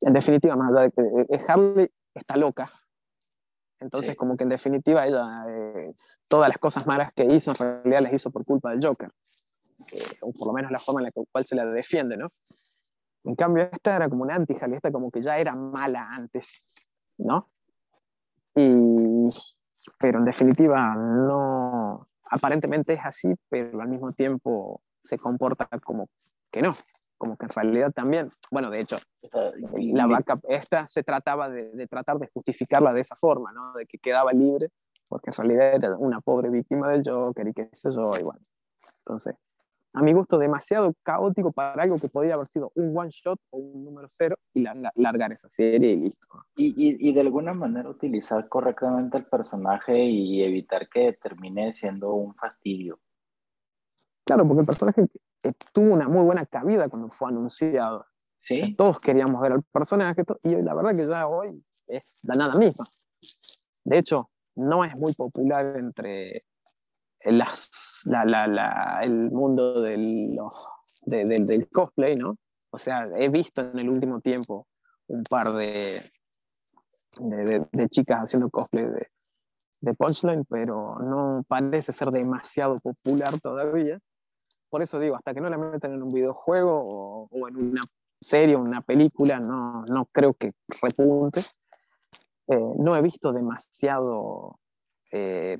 [0.00, 2.70] en definitiva, más allá de que eh, Harley está loca.
[3.80, 5.94] Entonces, como que en definitiva, ella, eh,
[6.28, 9.10] todas las cosas malas que hizo, en realidad las hizo por culpa del Joker.
[9.92, 12.30] Eh, o por lo menos la forma en la cual se la defiende, ¿no?
[13.24, 16.66] En cambio, esta era como una anti esta como que ya era mala antes,
[17.18, 17.50] ¿no?
[18.54, 19.28] Y,
[19.98, 26.08] pero en definitiva, no, aparentemente es así, pero al mismo tiempo se comporta como
[26.50, 26.74] que no,
[27.18, 28.98] como que en realidad también, bueno, de hecho,
[29.76, 33.72] la vaca esta se trataba de, de, tratar de justificarla de esa forma, ¿no?
[33.74, 34.70] De que quedaba libre,
[35.08, 38.38] porque en realidad era una pobre víctima del Joker y qué sé yo, igual.
[38.98, 39.36] Entonces,
[39.96, 43.58] a mi gusto, demasiado caótico para algo que podría haber sido un one shot o
[43.58, 44.64] un número cero y
[44.96, 46.26] largar esa serie y listo.
[46.56, 52.12] Y, y, y, de alguna manera utilizar correctamente el personaje y evitar que termine siendo
[52.14, 52.98] un fastidio.
[54.24, 55.06] Claro, porque el personaje
[55.72, 58.06] tuvo una muy buena cabida cuando fue anunciado.
[58.46, 58.74] ¿Sí?
[58.76, 62.84] todos queríamos ver al personaje y la verdad que ya hoy es la nada misma.
[63.84, 66.44] De hecho, no es muy popular entre
[67.24, 70.36] las, la, la, la, el mundo del,
[71.06, 72.36] de, del, del cosplay, ¿no?
[72.70, 74.66] O sea, he visto en el último tiempo
[75.06, 76.02] un par de,
[77.20, 79.08] de, de chicas haciendo cosplay de,
[79.80, 83.98] de Punchline, pero no parece ser demasiado popular todavía.
[84.74, 87.80] Por eso digo, hasta que no la metan en un videojuego o, o en una
[88.20, 91.42] serie una película, no, no creo que repunte.
[92.48, 94.58] Eh, no he visto demasiado
[95.12, 95.58] eh,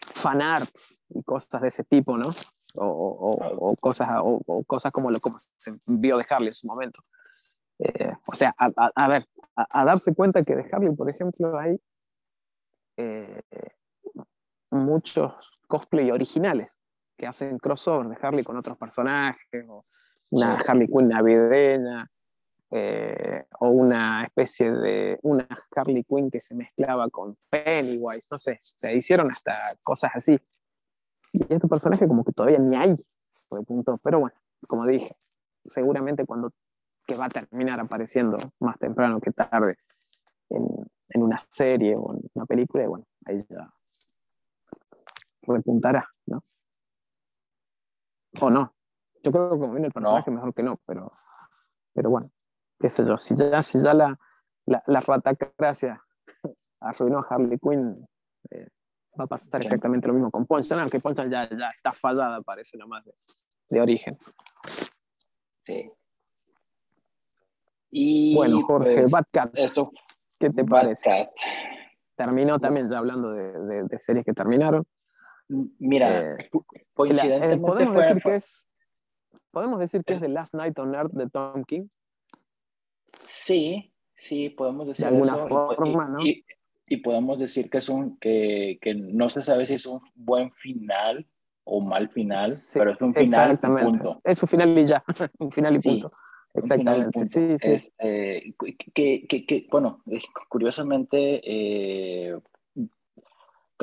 [0.00, 2.28] fanarts y cosas de ese tipo, ¿no?
[2.74, 6.66] O, o, o cosas, o, cosas como lo como se vio de Harley en su
[6.66, 7.02] momento.
[7.78, 11.08] Eh, o sea, a, a, a ver, a, a, darse cuenta que de Harley, por
[11.08, 11.80] ejemplo, hay
[12.98, 13.40] eh,
[14.70, 15.32] muchos
[15.68, 16.81] cosplay originales
[17.22, 19.86] que hacen crossover de Harley con otros personajes, o
[20.30, 20.64] una sí.
[20.66, 22.10] Harley Quinn navideña,
[22.72, 28.58] eh, o una especie de una Harley Quinn que se mezclaba con Pennywise, no sé,
[28.60, 29.52] se hicieron hasta
[29.84, 30.36] cosas así.
[31.32, 32.96] Y este personaje como que todavía ni hay,
[33.48, 34.00] punto.
[34.02, 35.14] pero bueno, como dije,
[35.64, 36.50] seguramente cuando
[37.06, 39.76] que va a terminar apareciendo más temprano que tarde
[40.50, 40.66] en,
[41.10, 43.72] en una serie o en una película, y bueno, ahí ya
[45.42, 46.42] repuntará, ¿no?
[48.40, 48.74] O no.
[49.22, 50.36] Yo creo que como viene el personaje, no.
[50.36, 51.12] mejor que no, pero,
[51.92, 52.30] pero bueno,
[52.80, 54.18] qué sé yo, si ya, si ya la,
[54.66, 56.02] la, la ratacracia
[56.80, 58.04] arruinó a Harley Quinn,
[58.50, 58.68] eh,
[59.18, 62.76] va a pasar exactamente lo mismo con Poncha, aunque Poncha ya, ya está fallada, parece
[62.78, 63.14] nomás de,
[63.68, 64.18] de origen.
[65.64, 65.90] Sí.
[67.90, 69.92] Y bueno, Jorge, pues, Batcat, esto,
[70.38, 71.10] ¿qué te parece?
[71.10, 71.28] Cat.
[72.16, 74.84] Terminó también, ya hablando de, de, de, series que terminaron.
[75.78, 76.50] Mira, eh,
[76.94, 78.66] coincidentemente la, eh, podemos fue, decir fue, que es
[79.50, 81.86] podemos decir que es The Last Night on Earth de Tom King.
[83.24, 85.48] Sí, sí, podemos decir de alguna eso.
[85.48, 86.26] forma, y, ¿no?
[86.26, 86.44] Y,
[86.86, 90.50] y, podemos decir que es un que, que no se sabe si es un buen
[90.52, 91.26] final
[91.64, 94.20] o mal final, sí, pero es un final y punto.
[94.24, 95.04] Es un final y ya,
[95.38, 96.08] un final y punto.
[96.08, 96.22] Sí.
[96.54, 97.72] Exactamente, sí, sí.
[97.72, 98.54] Este,
[98.92, 100.02] que, que, que, bueno,
[100.48, 102.38] curiosamente, eh,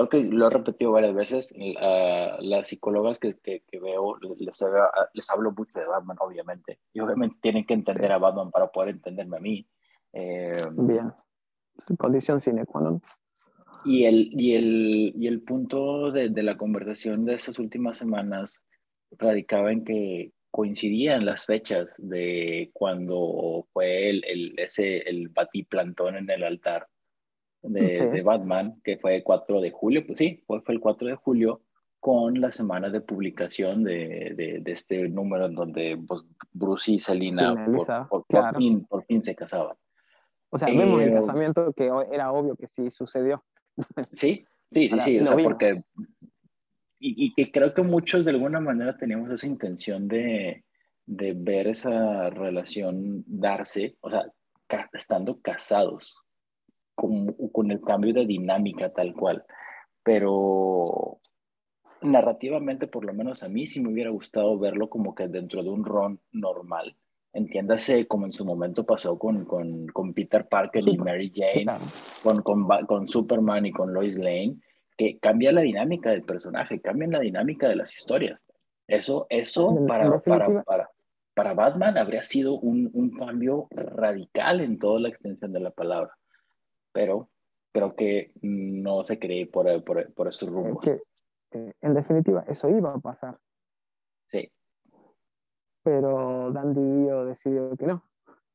[0.08, 4.62] creo que lo he repetido varias veces, uh, las psicólogas que, que, que veo, les,
[5.14, 8.14] les, hablo mucho de Batman, obviamente, y obviamente tienen que entender sí.
[8.14, 9.68] a Batman para poder entenderme a mí.
[10.14, 11.12] Eh, Bien,
[11.78, 13.02] Su condición sine qua non.
[13.86, 18.66] Y el, y el, y el punto de, de la conversación de estas últimas semanas
[19.12, 26.30] radicaba en que coincidían las fechas de cuando fue el, el, ese, el batiplantón en
[26.30, 26.88] el altar
[27.62, 28.06] de, sí.
[28.06, 31.16] de, Batman, que fue el 4 de julio, pues sí, fue, fue el 4 de
[31.16, 31.62] julio,
[32.00, 37.00] con la semana de publicación de, de, de este número en donde pues, Bruce y
[37.00, 38.54] Selina por, por, claro.
[38.54, 39.76] por, fin, por fin se casaban.
[40.50, 43.44] O sea, vemos eh, el casamiento que era obvio que sí sucedió.
[44.12, 45.84] Sí, sí, sí, sí, o sea, porque
[47.00, 50.66] y, y, que creo que muchos de alguna manera teníamos esa intención de,
[51.06, 54.26] de ver esa relación darse, o sea,
[54.68, 56.18] ca estando casados,
[57.00, 59.46] con, con, el cambio de dinámica tal cual.
[60.04, 61.22] Pero
[62.02, 65.70] narrativamente, por lo menos a mí, sí me hubiera gustado verlo como que dentro de
[65.70, 66.98] un ron normal.
[67.32, 71.72] Entiéndase como en su momento pasó con, con, con Peter Parker y Mary Jane,
[72.22, 74.58] con, con, con Superman y con Lois Lane
[75.00, 78.46] que cambia la dinámica del personaje, cambia la dinámica de las historias.
[78.86, 80.90] Eso, eso para, para, para,
[81.34, 86.19] para Batman habría sido un, un, cambio radical en toda la extensión de la palabra.
[86.92, 87.30] Pero
[87.72, 90.86] creo que no se cree por, por, por estos rumbos.
[90.88, 91.02] Es
[91.52, 93.38] que, eh, en definitiva, eso iba a pasar.
[94.28, 94.52] Sí.
[95.84, 98.04] Pero Dandy Dio decidió que no.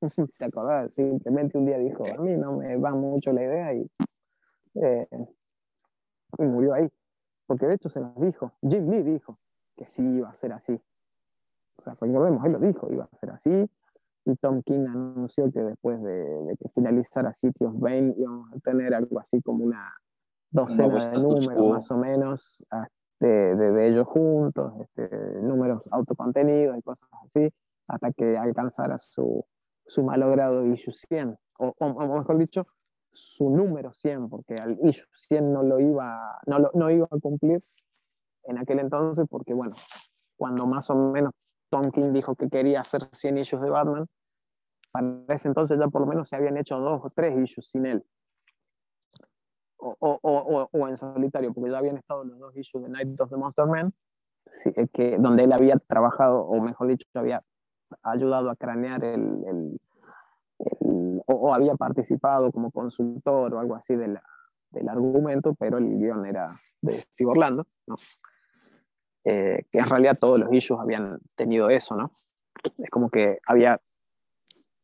[0.38, 0.94] ¿Te acordás?
[0.94, 3.90] Simplemente un día dijo, a mí no me va mucho la idea y
[4.74, 5.06] eh,
[6.38, 6.88] y murió ahí.
[7.46, 9.38] Porque de hecho se nos dijo, Jim Lee dijo
[9.76, 10.80] que sí iba a ser así.
[11.76, 13.70] O sea, recordemos, él lo dijo, iba a ser así.
[14.24, 19.18] Y Tom King anunció que después de, que finalizara Sitios Bane íbamos a tener algo
[19.20, 19.92] así como una
[20.50, 22.64] docena de números más o menos
[23.20, 25.08] de, de, ellos juntos, este,
[25.42, 27.50] números autocontenidos y cosas así,
[27.86, 29.44] hasta que alcanzara su,
[29.86, 32.66] su malogrado issue 100, o, o, mejor dicho,
[33.12, 37.20] su número 100, porque al issue 100 no lo iba, no, lo, no iba a
[37.20, 37.60] cumplir
[38.44, 39.74] en aquel entonces, porque bueno,
[40.36, 41.32] cuando más o menos
[41.74, 44.06] Tom King dijo que quería hacer 100 issues de Batman,
[44.92, 47.84] para ese entonces ya por lo menos se habían hecho dos o tres issues sin
[47.84, 48.06] él.
[49.78, 53.20] O, o, o, o en solitario, porque ya habían estado los dos issues de Night
[53.20, 53.92] of the Monster Man,
[54.66, 57.42] eh, que, donde él había trabajado, o mejor dicho, había
[58.04, 64.22] ayudado a cranear el, el, o, había participado como consultor o algo así de la,
[64.70, 67.96] del argumento, pero el guion era de Steve Orlando, ¿no?
[69.24, 72.12] Eh, que en realidad todos los issues habían tenido eso, ¿no?
[72.78, 73.80] Es como que había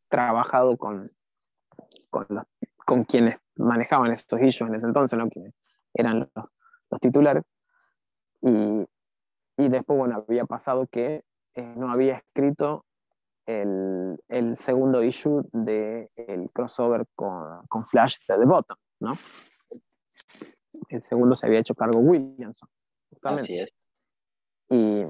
[0.08, 1.12] trabajado con,
[2.10, 5.28] con, quienes manejaban estos issues en ese entonces, ¿no?
[5.28, 5.52] que
[5.94, 7.44] eran los, titulares.
[8.40, 8.86] Y,
[9.56, 11.24] y, después, bueno, había pasado que
[11.54, 12.86] eh, no había escrito
[13.46, 19.12] el, el, segundo issue del el crossover con, con, Flash de The Bottom, ¿no?
[20.88, 22.68] El segundo se había hecho cargo Williamson.
[23.10, 23.44] Justamente.
[23.44, 23.74] Así es.
[24.70, 25.04] Y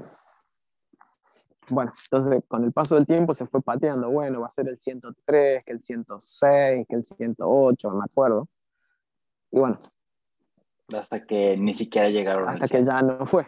[1.69, 4.77] bueno, entonces con el paso del tiempo se fue pateando, bueno, va a ser el
[4.77, 8.49] 103, que el 106, que el 108, me acuerdo.
[9.51, 9.77] Y bueno.
[10.97, 12.49] Hasta que ni siquiera llegaron.
[12.49, 13.45] Hasta que ya no fue.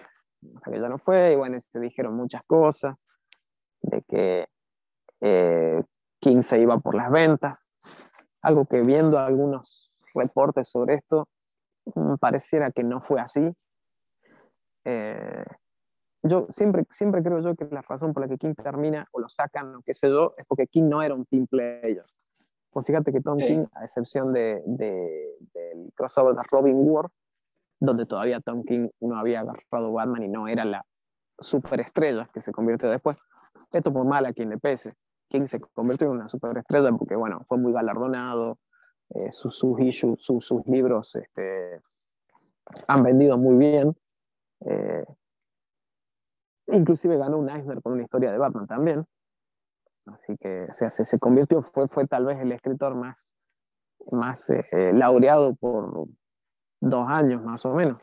[0.56, 2.96] Hasta que ya no fue, y bueno, se dijeron muchas cosas,
[3.82, 4.48] de que
[5.22, 5.84] eh,
[6.20, 7.58] King se iba por las ventas,
[8.42, 11.28] algo que viendo algunos reportes sobre esto,
[11.96, 13.50] mm, pareciera que no fue así.
[14.86, 15.46] Eh,
[16.24, 19.28] yo siempre, siempre creo yo que la razón por la que King termina o lo
[19.28, 22.04] sacan o qué sé yo es porque King no era un team player.
[22.72, 27.12] Pues fíjate que Tom King, a excepción de, de, del crossover de Robin Ward,
[27.80, 30.86] donde todavía Tom King no había agarrado Batman y no era la
[31.38, 33.18] superestrella que se convierte después,
[33.72, 34.94] esto por mal a quien le pese.
[35.30, 38.60] King se convirtió en una superestrella porque, bueno, fue muy galardonado,
[39.10, 41.82] eh, sus, sus, issues, sus, sus libros este,
[42.88, 43.96] han vendido muy bien.
[44.62, 45.06] Eh,
[46.68, 49.06] Inclusive ganó un Eisner con una historia de Batman también.
[50.06, 53.36] Así que o sea, se, se, convirtió, fue, fue tal vez el escritor más,
[54.12, 56.08] más eh, laureado por
[56.82, 58.02] dos años más o menos.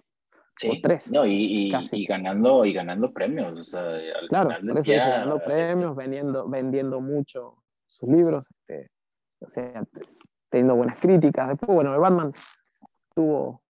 [0.57, 1.11] Sí, o tres.
[1.11, 3.59] No, y, y, ganando, y ganando premios.
[3.59, 8.91] O sea, al claro, final ganando premios, vendiendo, vendiendo mucho sus libros, este,
[9.41, 9.83] o sea,
[10.51, 11.49] teniendo buenas críticas.
[11.49, 12.33] Después, bueno, el Batman
[13.15, 13.63] tuvo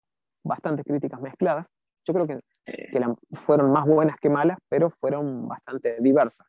[0.44, 1.68] bastantes críticas mezcladas.
[2.06, 2.40] Yo creo que
[2.72, 6.48] que fueron más buenas que malas, pero fueron bastante diversas.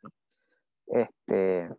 [0.86, 1.70] Este,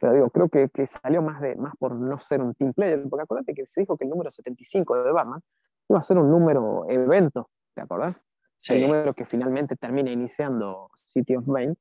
[0.00, 3.02] pero digo, creo que, que, salió más, de, más por no ser un team player,
[3.08, 5.40] porque acuérdate que se dijo que el número 75 de Batman
[5.88, 8.20] iba a ser un número evento, ¿te acordás?
[8.68, 11.76] El número que finalmente termina iniciando City of Bane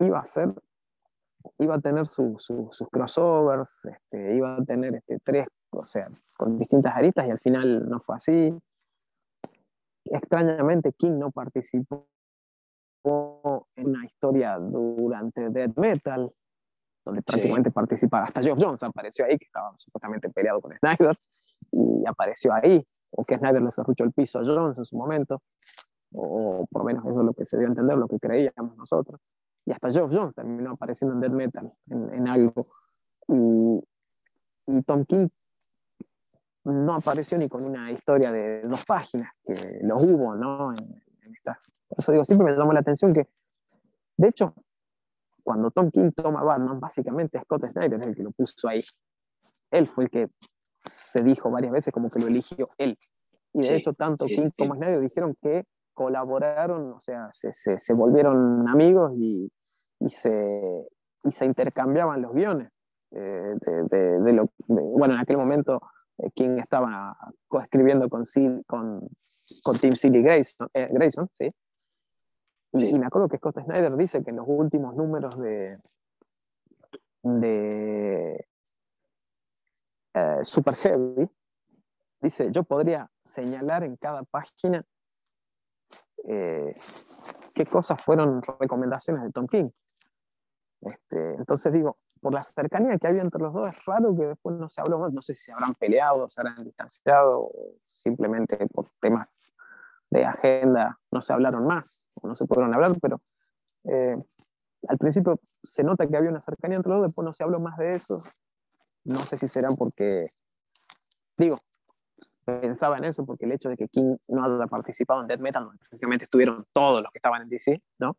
[0.00, 0.52] iba a ser,
[1.58, 2.48] iba a tener sus
[2.90, 7.88] crossovers, este, iba a tener este, tres, o sea, con distintas aristas y al final
[7.88, 8.58] no fue así
[10.12, 12.06] extrañamente King no participó
[13.76, 16.30] en una historia durante Death Metal,
[17.04, 21.16] donde prácticamente participaba, hasta Geoff Jones apareció ahí, que estaba supuestamente peleado con Snyder,
[21.72, 25.42] y apareció ahí, o que Snyder le cerruchó el piso a Jones en su momento,
[26.12, 28.76] o por lo menos eso es lo que se dio a entender, lo que creíamos
[28.76, 29.20] nosotros.
[29.64, 32.68] Y hasta Geoff Jones terminó apareciendo en Death Metal, en, en algo.
[33.28, 33.84] Y,
[34.66, 35.28] y Tom King
[36.68, 40.72] no apareció ni con una historia de dos páginas, que lo hubo, ¿no?
[40.72, 41.02] En,
[41.34, 41.60] esta.
[41.88, 43.26] Por eso digo, siempre me llamó la atención que,
[44.16, 44.54] de hecho,
[45.42, 48.80] cuando Tom King toma Batman, básicamente Scott Snyder es el que lo puso ahí.
[49.70, 50.28] Él fue el que
[50.84, 52.98] se dijo varias veces como que lo eligió él.
[53.52, 55.64] Y de hecho, tanto King como Snyder dijeron que
[55.94, 59.50] colaboraron, o sea, se, se, se volvieron amigos y,
[60.00, 60.86] y, se,
[61.24, 62.70] y se intercambiaban los guiones.
[63.10, 63.54] Eh,
[63.90, 65.80] de, de, lo, bueno, en aquel momento
[66.18, 67.16] eh, quien estaba
[67.46, 68.24] coescribiendo con,
[68.66, 69.08] con,
[69.62, 71.52] con Tim Silly Grayson, eh, Grayson ¿sí?
[72.72, 75.78] Y, me acuerdo que Scott Snyder dice que en los últimos números de,
[77.22, 78.46] de
[80.14, 81.30] eh, Super Heavy,
[82.20, 84.84] dice, yo podría señalar en cada página
[86.24, 89.70] qué cosas fueron recomendaciones de Tom King.
[90.82, 94.56] Este, entonces digo, por la cercanía que había entre los dos, es raro que después
[94.56, 95.12] no se habló más.
[95.12, 99.28] No sé si se habrán peleado, se habrán distanciado, o simplemente por temas
[100.10, 103.20] de agenda no se hablaron más, o no se pudieron hablar, pero
[103.84, 104.16] eh,
[104.88, 107.60] al principio se nota que había una cercanía entre los dos, después no se habló
[107.60, 108.20] más de eso.
[109.04, 110.28] No sé si serán porque,
[111.36, 111.56] digo,
[112.44, 115.68] pensaba en eso porque el hecho de que King no haya participado en Death Metal,
[115.78, 118.16] prácticamente estuvieron todos los que estaban en DC, ¿no?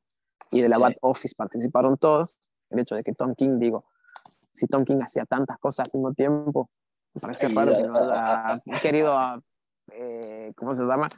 [0.52, 2.39] Y de la Bad Office participaron todos.
[2.70, 3.86] El hecho de que Tom King, digo,
[4.54, 6.70] si Tom King hacía tantas cosas al mismo tiempo,
[7.14, 9.18] me parece raro que no haya querido,
[9.92, 11.10] eh, ¿cómo se llama?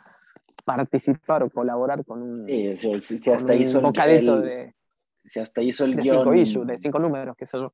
[0.63, 4.75] Participar o colaborar con un, sí, hasta hizo un bocadito de,
[5.25, 7.73] si hasta hizo el de guion, cinco issues, de cinco números, qué sé yo.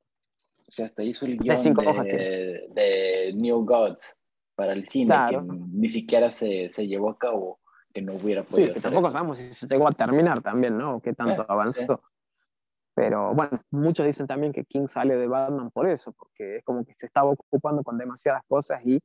[0.66, 4.18] Si hasta hizo el guion De cinco hojas, de, de New Gods
[4.54, 5.46] para el cine, Claro.
[5.46, 7.60] que ni siquiera se, se llevó a cabo,
[7.92, 9.12] que no hubiera Sí, podido que hacer tampoco eso.
[9.12, 11.00] sabemos si se llegó a terminar también, ¿no?
[11.00, 12.02] Qué tanto avanzó.
[12.98, 16.84] Pero bueno, muchos dicen también que King sale de Batman por eso, porque es como
[16.84, 18.98] que se estaba ocupando con demasiadas cosas y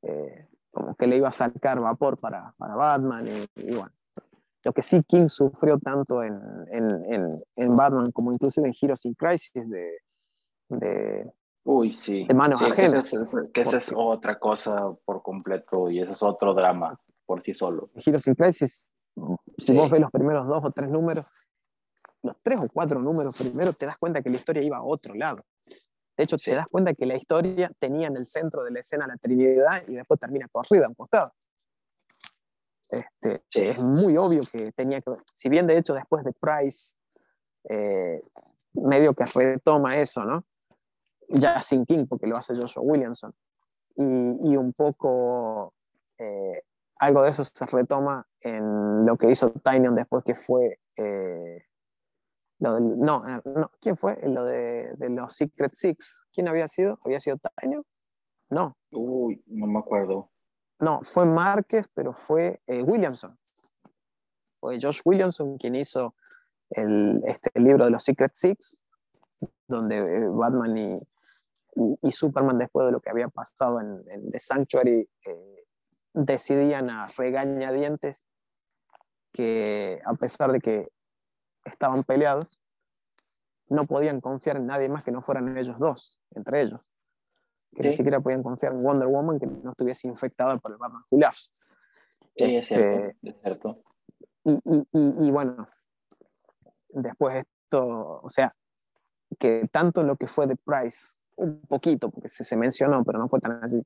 [0.00, 3.26] eh, como que le iba a sacar vapor para, para Batman.
[3.26, 3.92] Y, y bueno,
[4.62, 6.34] lo que sí King sufrió tanto en,
[6.70, 9.98] en, en, en Batman como inclusive en Heroes in Crisis de,
[10.70, 11.30] de,
[11.64, 12.24] Uy, sí.
[12.26, 13.12] de manos Sí, que esa ajenas.
[13.34, 17.54] es, que esa es otra cosa por completo y ese es otro drama por sí
[17.54, 17.90] solo.
[17.96, 18.88] Heroes in Crisis,
[19.58, 19.76] si Sí.
[19.76, 21.30] vos ves los primeros dos o tres números,
[22.24, 25.14] los tres o cuatro números primero, te das cuenta que la historia iba a otro
[25.14, 25.44] lado.
[26.16, 26.50] De hecho, Sí.
[26.50, 29.82] te das cuenta que la historia tenía en el centro de la escena la Trinidad
[29.86, 31.32] y después termina corrida a un costado.
[32.90, 33.62] Este, Sí.
[33.66, 36.94] Es muy obvio que tenía que Si bien, de hecho, después de Price,
[37.68, 38.22] eh,
[38.74, 40.44] medio que retoma eso, ¿no?
[41.28, 43.34] Ya sin King, porque lo hace Joshua Williamson.
[43.96, 44.04] Y,
[44.52, 45.72] y un poco
[46.18, 46.62] eh,
[46.98, 51.64] algo de eso se retoma en lo que hizo Tynion después que fue eh,
[52.64, 54.18] lo del- no, eh, no, ¿quién fue?
[54.26, 56.24] Lo de, de los Secret Six.
[56.32, 56.98] ¿Quién había sido?
[57.04, 57.84] ¿Había sido Tynion?
[58.50, 60.30] No, Uy, no me acuerdo.
[60.80, 63.38] no, fue Márquez, pero fue eh, Williamson.
[64.60, 66.14] Fue Josh Williamson quien hizo
[66.70, 68.82] el, este libro de los Secret Six,
[69.68, 70.94] donde eh, Batman y,
[71.76, 75.64] y, y Superman, después de lo que había pasado en, en The Sanctuary, eh,
[76.14, 78.26] decidían a regañadientes
[79.32, 80.88] que a pesar de que
[81.64, 82.58] estaban peleados,
[83.68, 86.80] no podían confiar en nadie más que no fueran ellos dos, entre ellos.
[87.74, 87.96] Que ni Sí.
[87.98, 91.20] siquiera podían confiar en Wonder Woman que no estuviese infectada por el Batman Who.
[92.36, 93.82] Sí, es Este, cierto, es cierto.
[94.44, 95.66] y, y- y- y bueno,
[96.90, 98.54] después esto, o sea,
[99.38, 103.28] que tanto lo que fue de Price, un poquito, porque se, se mencionó, pero no
[103.28, 103.82] fue tan así,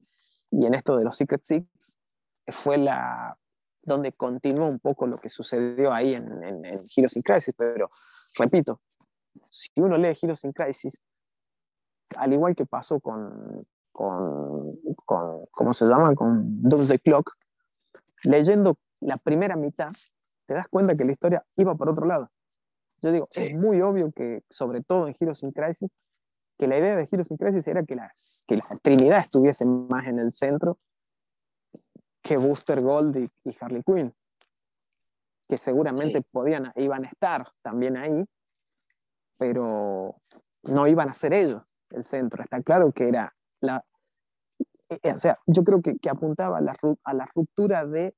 [0.51, 1.99] y en esto de los Secret Six,
[2.49, 3.39] fue la
[3.89, 7.89] donde continuó un poco lo que sucedió ahí en, en, en Heroes in Crisis, pero
[8.37, 8.81] repito,
[9.51, 11.01] si uno lee Heroes in Crisis,
[12.17, 16.15] al igual que pasó con, con, con ¿cómo se llama?
[16.15, 17.33] Con Doomsday Clock,
[18.25, 19.91] leyendo la primera mitad,
[20.47, 22.31] te das cuenta que la historia iba por otro lado.
[23.03, 23.45] Yo digo, Sí.
[23.45, 25.91] es muy obvio que, sobre todo en Heroes in Crisis,
[26.59, 30.07] que la idea de Heroes in Crisis era que, las, que la Trinidad estuviese más
[30.07, 30.79] en el centro
[32.23, 34.15] que Booster Gold y, y Harley Quinn,
[35.49, 36.27] que seguramente Sí.
[36.31, 38.25] podían, iban a estar también ahí,
[39.37, 40.17] pero
[40.65, 42.43] no iban a ser ellos el centro.
[42.43, 43.85] Está claro que era la...
[44.91, 47.87] eh, eh, O sea, yo creo que, que apuntaba a la, ru- a la ruptura
[47.87, 48.15] de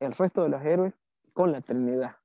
[0.00, 0.94] el resto de los héroes
[1.32, 2.16] con la Trinidad.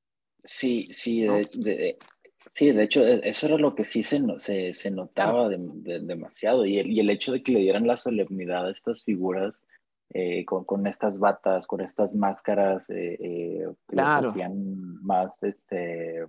[0.44, 1.34] Sí, sí, ¿no?
[1.34, 1.98] de, de-
[2.38, 6.00] sí, de hecho, e- eso era lo que sí se, se, se notaba de- de-
[6.00, 6.66] demasiado.
[6.66, 9.66] Y el, y el hecho de que le dieran la solemnidad a estas figuras
[10.10, 14.30] eh, con, con estas batas, con estas máscaras, eh, eh, que Claro.
[14.30, 16.26] hacían más, este,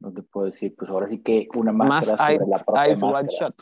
[0.00, 3.08] no te puedo decir, pues ahora sí que una Más máscara sobre eyes, la propia
[3.08, 3.28] máscara.
[3.48, 3.56] shut.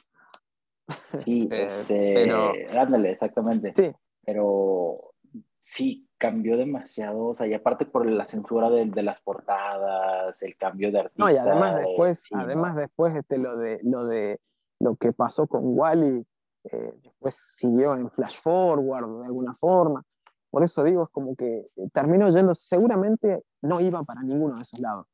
[1.25, 3.73] Sí, este, pero- ándale, exactamente.
[3.75, 3.93] Sí.
[4.25, 5.13] Pero
[5.59, 10.57] sí, cambió demasiado, o sea, y aparte por la censura de, de las portadas, el
[10.57, 11.25] cambio de artista.
[11.25, 12.81] No, y además después, sí, además no.
[12.81, 14.41] después este, lo, de, lo de
[14.79, 16.25] lo que pasó con Wally,
[16.65, 20.03] eh, después siguió en Flash Forward de alguna forma.
[20.51, 24.63] Por eso digo, es como que eh, terminó yendo, seguramente no iba para ninguno de
[24.63, 25.07] esos lados.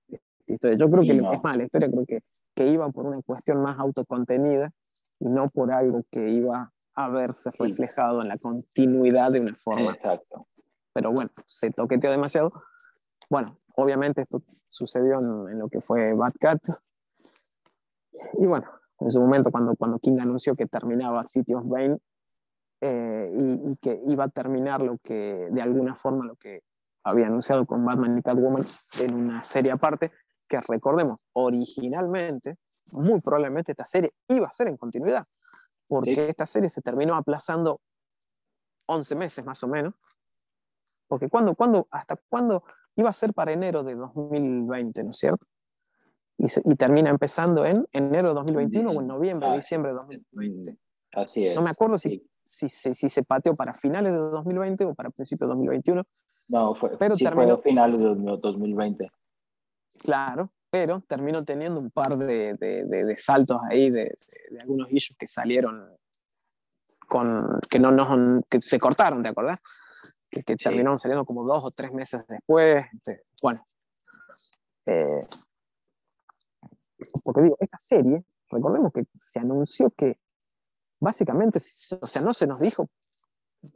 [0.46, 1.32] Entonces, yo creo que, no.
[1.32, 2.22] es más, la historia creo que,
[2.54, 4.70] que iba por una cuestión más autocontenida
[5.20, 9.92] y no por algo que iba a verse reflejado en la continuidad de una forma
[9.92, 10.46] Exacto.
[10.94, 12.52] pero bueno, se toqueteó demasiado.
[13.28, 16.62] Bueno, obviamente esto sucedió en, en lo que fue Bad Cat.
[18.38, 18.66] Y bueno,
[19.00, 21.98] en su momento cuando, cuando King anunció que terminaba City of Bane
[22.80, 26.62] eh, y, y que iba a terminar lo que, de alguna forma, lo que
[27.04, 28.64] había anunciado con Batman y Catwoman
[29.00, 30.10] en una serie aparte,
[30.48, 32.56] que recordemos, originalmente,
[32.92, 35.24] muy probablemente esta serie iba a ser en continuidad,
[35.88, 36.20] porque Sí.
[36.20, 37.80] esta serie se terminó aplazando
[38.86, 39.94] 11 meses más o menos,
[41.08, 42.64] porque cuando, cuando, hasta cuándo
[42.96, 45.46] iba a ser para enero de 2020, ¿no es cierto?
[46.38, 50.78] Y, termina empezando en enero de 2021 o en noviembre, ah, diciembre de 2020.
[51.12, 51.54] Así es.
[51.54, 55.48] No me acuerdo si, si, si, se pateó para finales de 2020 o para principios
[55.48, 56.02] de 2021.
[56.48, 59.10] No, fue, pero terminó, fue finales de 2020.
[59.98, 64.16] Claro, pero terminó teniendo un par de, de, de, saltos ahí de,
[64.60, 65.88] algunos issues que salieron
[67.08, 69.62] con que no nos que se cortaron, ¿te acordás?
[70.30, 72.84] Que, que terminaron saliendo como dos o tres meses después.
[72.92, 73.66] Este, bueno,
[74.86, 75.26] eh,
[77.22, 80.18] porque digo, esta serie, recordemos que se anunció que
[81.00, 81.58] básicamente,
[82.00, 82.88] o sea, no se nos dijo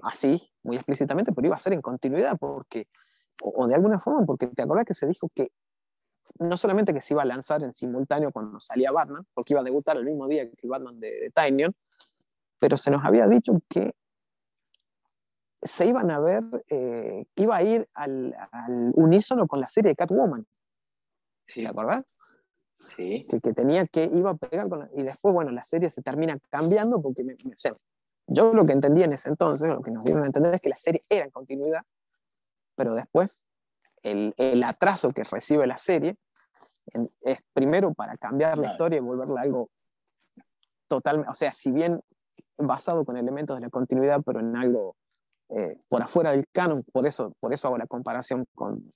[0.02, 2.88] así, muy explícitamente, pero iba a ser en continuidad, porque,
[3.42, 5.50] o, de alguna forma, porque te acordás que se dijo que
[6.38, 9.64] no solamente que se iba a lanzar en simultáneo cuando salía Batman, porque iba a
[9.64, 11.72] debutar el mismo día que el Batman de, de
[12.58, 13.94] pero se nos había dicho que
[15.62, 19.96] se iban a ver, eh, iba a ir al, al, unísono con la serie de
[19.96, 20.46] Catwoman.
[21.46, 21.62] Sí.
[21.62, 22.04] ¿Te acordás?
[22.97, 23.26] Sí.
[23.28, 26.39] Que, que, tenía que, iba a pegar con y después, bueno, la serie se termina
[26.51, 27.55] cambiando porque me, me,
[28.26, 30.68] yo lo que entendí en ese entonces, lo que nos dieron a entender es que
[30.68, 31.83] la serie era en continuidad,
[32.76, 33.47] pero después
[34.03, 36.16] el, el atraso que recibe la serie
[36.93, 39.68] en, es primero para cambiar la historia y volverla algo
[40.89, 42.01] totalmente, o sea, si bien
[42.57, 44.97] basado con elementos de la continuidad, pero en algo
[45.49, 48.93] eh, por afuera del canon, por eso, por eso hago la comparación con,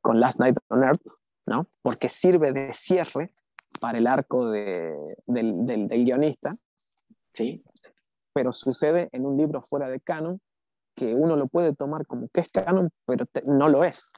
[0.00, 1.02] con Last Night on Earth,
[1.46, 1.68] ¿no?
[1.82, 3.32] porque sirve de cierre
[3.80, 6.56] para el arco de, del, del, del, guionista.
[7.32, 7.62] Sí.
[8.32, 10.40] Pero sucede en un libro fuera de canon
[10.94, 14.10] que uno lo puede tomar como que es canon, pero te, no lo es.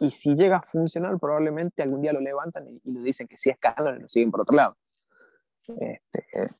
[0.00, 3.36] Y si llega a funcionar, probablemente algún día lo levantan y, y lo dicen que
[3.36, 4.76] sí es canon y lo siguen por otro lado.
[5.66, 6.50] Este,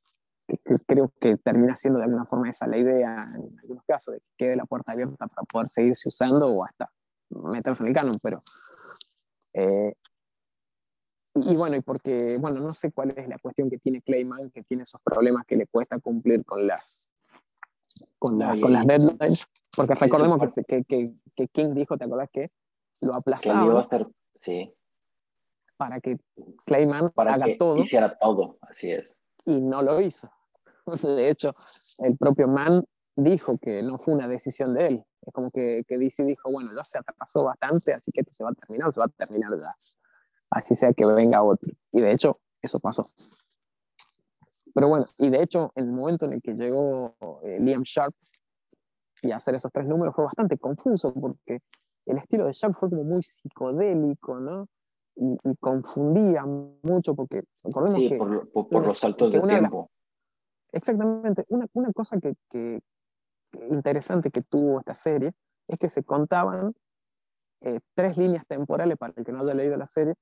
[0.87, 4.27] creo que termina siendo de alguna forma esa la idea en algunos casos, de que
[4.37, 6.91] quede la puerta abierta para poder seguirse usando o hasta
[7.31, 8.43] meterse en el canon, pero
[9.55, 9.95] eh,
[11.35, 14.63] y, bueno, y porque, bueno, no sé cuál es la cuestión que tiene Clayman, que
[14.63, 17.11] tiene esos problemas que le cuesta cumplir con las,
[18.19, 19.47] con, la, con las deadlines,
[19.77, 22.51] porque recordemos que, que, que, King dijo, ¿te acordás que
[23.01, 23.81] lo aplazaba?
[23.81, 24.73] hacer, sí.
[25.77, 26.19] Para que
[26.67, 27.79] Clayman para haga que todo.
[27.79, 29.17] Hiciera todo, así es.
[29.45, 30.31] Y no lo hizo.
[31.03, 31.53] De hecho,
[31.99, 32.85] el propio Mann
[33.17, 35.05] dijo que no fue una decisión de él.
[35.23, 38.45] Es como que, que DC dijo, bueno, ya se atrasó bastante, así que esto se
[38.45, 39.75] va a terminar, se va a terminar ya.
[40.51, 41.73] Así sea que venga otro.
[41.93, 43.11] Y de hecho, eso pasó.
[44.75, 48.15] Pero bueno, y de hecho, el momento en el que llegó eh, Liam Sharp
[49.23, 51.61] y hacer esos tres números fue bastante confuso porque
[52.07, 54.69] el estilo de Sharp fue como muy psicodélico, ¿no?
[55.17, 58.17] Y, y confundía mucho porque recordemos sí, que...
[58.17, 59.91] por, por, por los saltos de tiempo.
[60.73, 61.45] Exactamente.
[61.49, 62.81] Una, una cosa que, que,
[63.71, 65.33] interesante que tuvo esta serie
[65.69, 66.75] es que se contaban
[67.61, 70.15] eh, tres líneas temporales, para el que no haya leído la serie,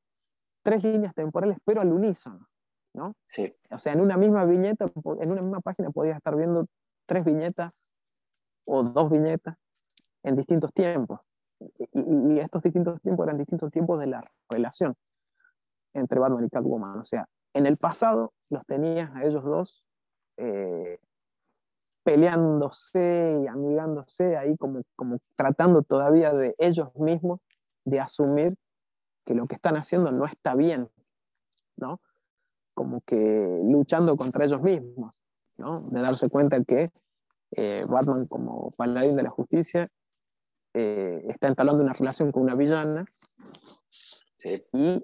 [0.62, 2.48] tres líneas temporales, pero al unísono,
[2.94, 3.14] ¿no?
[3.26, 3.52] Sí.
[3.70, 4.86] O sea, en una misma viñeta,
[5.20, 6.66] en una misma página podías estar viendo
[7.06, 7.88] tres viñetas
[8.64, 9.56] o dos viñetas
[10.22, 11.20] en distintos tiempos.
[11.58, 14.94] Y, y, estos distintos tiempos eran distintos tiempos de la relación
[15.94, 16.98] entre Batman y Catwoman.
[16.98, 19.84] O sea, en el pasado los tenías a ellos dos
[20.36, 20.98] eh,
[22.02, 27.40] peleándose y amigándose, ahí como, como tratando todavía de ellos mismos
[27.84, 28.56] de asumir
[29.24, 30.90] que lo que están haciendo no está bien,
[31.76, 32.00] ¿no?
[32.74, 35.16] Como que luchando contra ellos mismos,
[35.56, 35.82] ¿no?
[35.90, 36.90] De darse cuenta que
[37.52, 39.88] eh, Batman como paladín de la justicia
[40.74, 43.04] eh, está entablando una relación con una villana
[43.90, 44.64] sí.
[44.72, 45.02] y,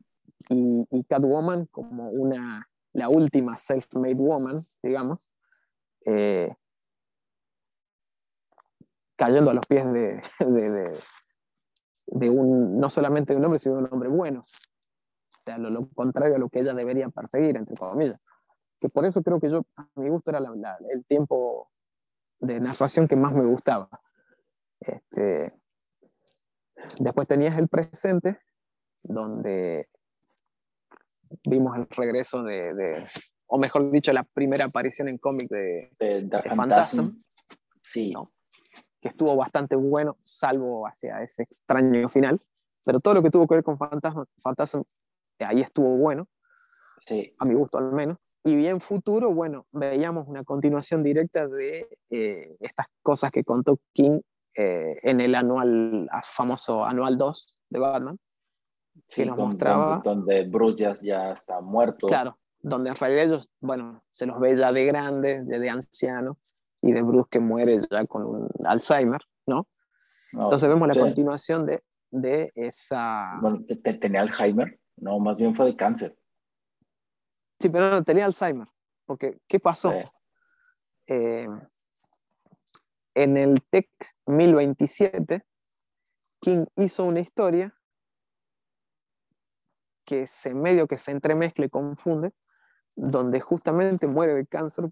[0.49, 5.29] y, y Catwoman como una la última self-made woman, digamos,
[6.07, 6.55] eh,
[9.19, 10.99] cayendo a los pies de, de, de,
[12.07, 14.41] de, un, no solamente de un hombre, sino de un hombre bueno.
[14.41, 18.21] O sea, lo, lo, contrario a lo que ella debería perseguir, entre comillas.
[18.81, 21.71] Que por eso creo que yo, a mi gusto, era la, la, el tiempo
[22.39, 23.89] de narración que más me gustaba.
[24.81, 25.53] Este,
[27.01, 28.39] después tenías el presente,
[29.03, 29.89] donde
[31.45, 33.05] vimos el regreso de, de,
[33.47, 37.13] o mejor dicho, la primera aparición en cómic de, de, de.
[37.83, 38.13] Sí.
[38.13, 38.23] ¿no?
[39.01, 42.41] Que estuvo bastante bueno, salvo hacia ese extraño final.
[42.85, 44.83] Pero todo lo que tuvo que ver con Phantasm, Phantasm
[45.41, 46.27] ahí estuvo bueno.
[47.01, 47.33] Sí.
[47.39, 48.19] A mi gusto al menos.
[48.45, 54.21] Y bien futuro, bueno, veíamos una continuación directa de eh, estas cosas que contó King
[54.55, 58.19] eh, en el anual, famoso anual 2 de Batman
[59.07, 60.01] sí, que nos con, mostraba.
[60.03, 62.07] donde Bruce ya, ya, está muerto.
[62.07, 66.37] Claro, donde en realidad ellos, bueno, se los ve ya de grandes, de, de ancianos,
[66.81, 69.67] y de Bruce que muere ya con un Alzheimer, ¿no?
[70.33, 71.01] no Entonces vemos la sí.
[71.01, 73.39] continuación de, de esa...
[73.41, 73.65] Bueno,
[74.01, 74.79] ¿tenía Alzheimer?
[74.97, 76.17] No, más bien fue de cáncer.
[77.61, 78.69] Sí, pero no, tenía Alzheimer.
[79.05, 79.93] Porque, ¿qué pasó?
[81.07, 81.49] Eh,
[83.15, 83.89] en el TEC
[84.27, 85.45] 1027,
[86.41, 87.75] King hizo una historia
[90.05, 92.33] que se medio que se entremezcla y confunde,
[92.97, 94.91] donde justamente muere de cáncer,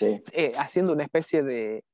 [0.00, 1.84] eh, haciendo una especie de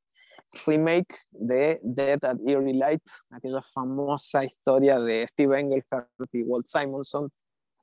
[0.66, 7.28] remake de Dead at Eerie Light, aquella famosa historia de Steve Engelhardt y Walt Simonson,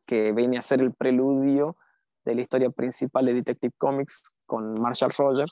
[0.05, 1.77] que viene a ser el preludio
[2.25, 5.51] de la historia principal de Detective Comics con Marshall Rogers,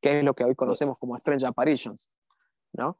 [0.00, 2.10] que es lo que hoy conocemos como Strange Apparitions,
[2.72, 2.98] ¿no?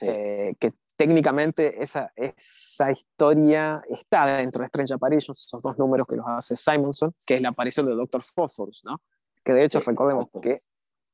[0.00, 6.16] Eh, que técnicamente esa, esa historia está dentro de Strange Apparitions, esos dos números que
[6.16, 9.00] los hace Simonson, que es la aparición de Doctor Phosphorus, ¿no?
[9.44, 10.56] Que de hecho recordemos que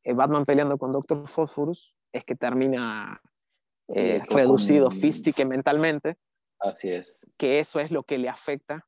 [0.05, 3.20] eh, Batman peleando con Doctor Phosphorus es que termina
[3.89, 6.16] eh, reducido física y mentalmente.
[6.59, 7.26] Así es.
[7.37, 8.87] Que eso es lo que le afecta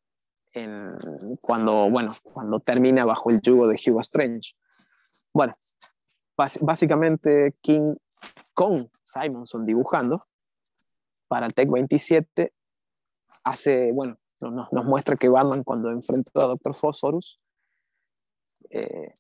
[0.53, 0.97] en,
[1.41, 4.55] cuando, bueno, cuando termina bajo el yugo de Hugo Strange.
[5.33, 5.53] Bueno,
[6.37, 7.95] básicamente King
[8.55, 10.27] con Simonson dibujando
[11.27, 12.53] para el Tech 27
[13.45, 17.41] hace, bueno, nos, nos muestra que Batman cuando enfrentó a Doctor Phosphorus
[18.71, 19.13] eh,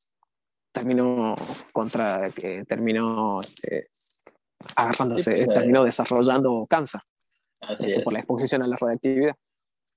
[0.73, 1.35] terminó
[1.73, 3.89] contra, que terminó este,
[4.77, 7.01] agarrándose, pues, terminó desarrollando cáncer
[7.69, 9.37] este, por la exposición a la radiactividad.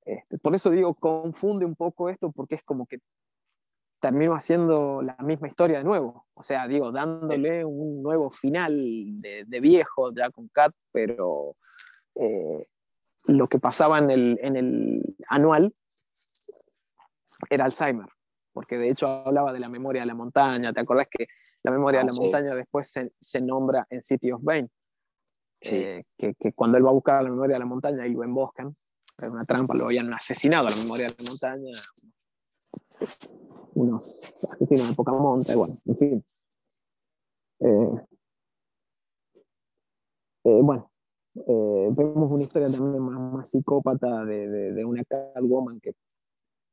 [0.05, 2.99] Este, por eso digo, confunde un poco esto porque es como que
[3.99, 6.28] termino haciendo la misma historia de nuevo.
[6.36, 8.71] O sea, digo, dándole un nuevo final
[9.17, 11.55] de, viejo ya con Cat, pero
[12.15, 12.65] eh,
[13.28, 15.73] lo que pasaba en el, en el anual
[17.49, 18.07] era Alzheimer,
[18.56, 20.72] porque de hecho hablaba de la memoria de la montaña.
[20.72, 21.28] ¿Te acordás que
[21.62, 24.70] la memoria de la ah, montaña después se, se, nombra en City of Bane?
[25.60, 28.24] Eh, que, que, cuando él va a buscar la memoria de la montaña y lo
[28.24, 28.74] emboscan,
[29.18, 31.72] era una trampa, lo habían asesinado a la memoria de la montaña,
[33.74, 34.03] unos
[34.51, 36.26] asesinos de poca monta, bueno, en fin.
[37.60, 38.06] Eh,
[40.45, 40.89] eh, bueno,
[41.36, 45.93] eh, vemos una historia también más, psicópata de, de, de, una Catwoman que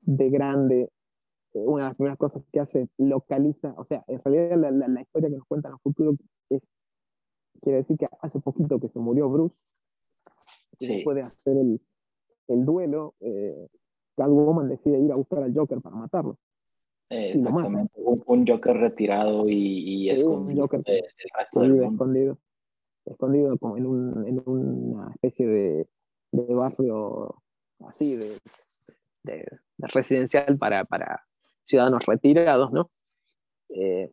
[0.03, 0.91] de grande,
[1.55, 5.03] una de las primeras cosas que hace, localiza, o sea, en realidad la, la, la
[5.03, 6.16] historia que nos cuenta en el futuro
[6.50, 6.62] es,
[7.61, 9.57] quiere decir que hace poquito que se murió Bruce,
[10.80, 11.80] y puede hacer el,
[12.48, 13.68] el duelo, eh,
[14.16, 16.38] Catwoman decide ir a buscar al Joker para matarlo.
[17.11, 22.38] Eh, exactamente, un, Joker retirado y, escondido, escondido,
[23.05, 25.88] escondido, como en, un, en una especie de,
[26.32, 27.34] de, barrio
[27.80, 28.38] así, de,
[29.24, 29.44] de,
[29.78, 31.22] residencial para, para,
[31.64, 32.90] ciudadanos retirados, ¿no?
[33.70, 34.10] Eh,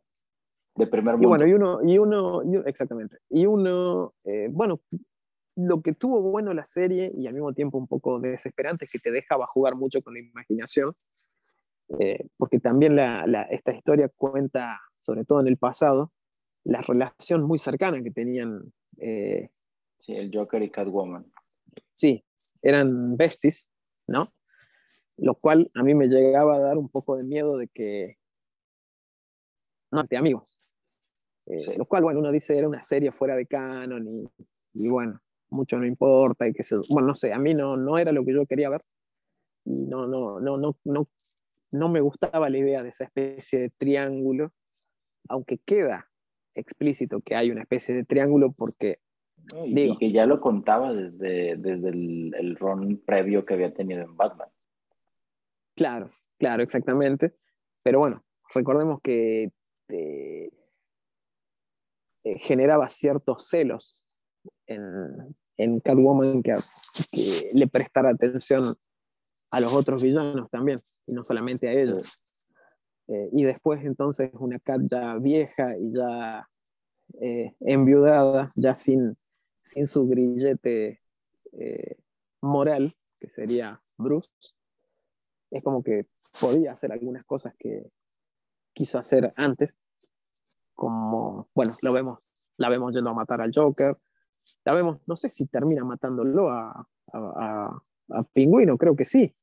[0.75, 1.25] de primer mundo.
[1.25, 4.79] Y bueno, y uno, y uno, exactamente, y uno, eh, bueno,
[5.55, 8.99] lo que tuvo bueno la serie y al mismo tiempo un poco desesperante es que
[8.99, 10.93] te dejaba jugar mucho con la imaginación
[11.99, 16.13] eh, porque también la, esta historia cuenta, sobre todo en el pasado,
[16.63, 18.71] la relación muy cercana que tenían.
[19.97, 21.25] Sí, el Joker y Catwoman.
[21.93, 22.23] Sí,
[22.61, 23.69] eran besties,
[24.07, 24.31] ¿no?
[25.21, 28.17] Lo cual a mí me llegaba a dar un poco de miedo de que.
[29.91, 30.73] No, de amigos.
[31.47, 34.29] Eh, lo cual, bueno, uno dice era una serie fuera de canon y,
[34.73, 37.97] y bueno, mucho no importa y que se, bueno, no sé, a mí no, no
[37.97, 38.83] era lo que yo quería ver
[39.65, 41.07] y no, no, no, no, no
[41.71, 44.51] no me gustaba la idea de esa especie de triángulo,
[45.27, 46.09] aunque queda
[46.55, 48.99] explícito que hay una especie de triángulo porque...
[49.65, 54.15] y, que ya lo contaba desde, desde el, el ron previo que había tenido en
[54.17, 54.49] Batman.
[55.79, 57.33] Claro, claro, exactamente.
[57.83, 58.21] Pero bueno,
[58.53, 59.49] recordemos que
[59.87, 60.49] eh,
[62.25, 64.03] eh, generaba ciertos celos
[64.67, 64.83] en,
[65.55, 66.55] en Catwoman que,
[67.53, 68.75] le prestara atención
[69.51, 72.21] a los otros villanos también, y no solamente a ellos.
[73.07, 76.45] Eh, y después entonces una Cat ya vieja y ya
[77.21, 79.17] eh, enviudada, ya sin,
[79.63, 80.99] sin su grillete
[82.41, 84.29] moral, que sería Bruce,
[85.51, 86.07] es como que
[86.39, 87.89] podía hacer algunas cosas que
[88.73, 89.73] quiso hacer antes,
[90.75, 93.97] como, bueno, lo vemos, la vemos yendo a matar al Joker,
[94.65, 99.35] la vemos, no sé si termina matándolo a, a Pingüino, creo que sí.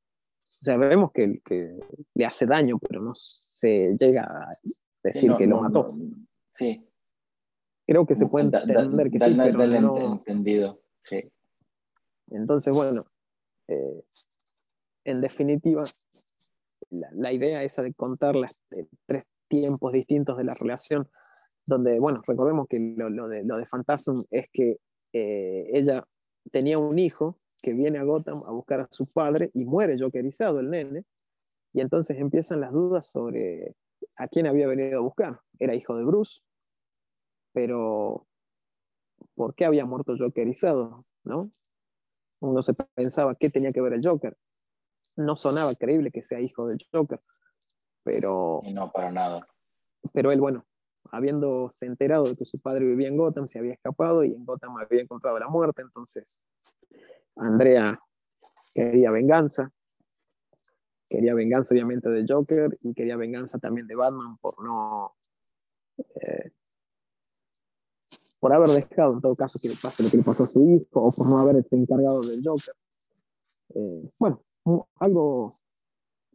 [0.63, 1.79] O sea, vemos que, que
[2.15, 4.59] le hace daño, pero no se llega a
[5.03, 5.95] decir que lo mató.
[6.51, 6.83] sí.
[7.89, 10.15] Creo que se puede entender que sí, pero no...
[10.15, 11.31] entendido, sí.
[12.31, 13.07] Entonces, bueno,
[13.69, 14.03] eh,
[15.07, 15.85] en definitiva,
[16.91, 21.09] la, idea esa de contar las eh, tres tiempos distintos de la relación,
[21.65, 24.79] donde, bueno, recordemos que lo, lo de, lo de Phantasm es que
[25.13, 26.05] eh, ella
[26.53, 30.61] tenía un hijo que viene a Gotham a buscar a su padre y muere jokerizado
[30.61, 31.05] el nene.
[31.73, 33.75] Y entonces empiezan las dudas sobre
[34.17, 35.41] a quién había venido a buscar.
[35.59, 36.41] Era hijo de Bruce,
[37.53, 38.27] pero
[39.35, 41.05] ¿por qué había muerto jokerizado?
[41.25, 41.51] ¿No?
[42.41, 44.37] Uno se pensaba qué tenía que ver el Joker.
[45.17, 47.21] No sonaba creíble que sea hijo del Joker,
[48.03, 48.61] pero...
[48.73, 49.49] no, para nada.
[50.13, 50.65] Pero él, bueno,
[51.11, 54.77] habiéndose enterado de que su padre vivía en Gotham, se había escapado y en Gotham
[54.77, 56.39] había encontrado la muerte, entonces
[57.37, 57.99] Andrea
[58.75, 59.73] quería venganza,
[61.09, 65.15] quería venganza obviamente de Joker y quería venganza también de Batman por no...
[65.97, 66.53] Eh,
[68.39, 70.63] por haber dejado en todo caso que le pase lo que le pasó a su
[70.63, 72.75] hijo o por no haberse encargado del Joker.
[73.75, 74.45] Eh, bueno,
[74.97, 75.59] algo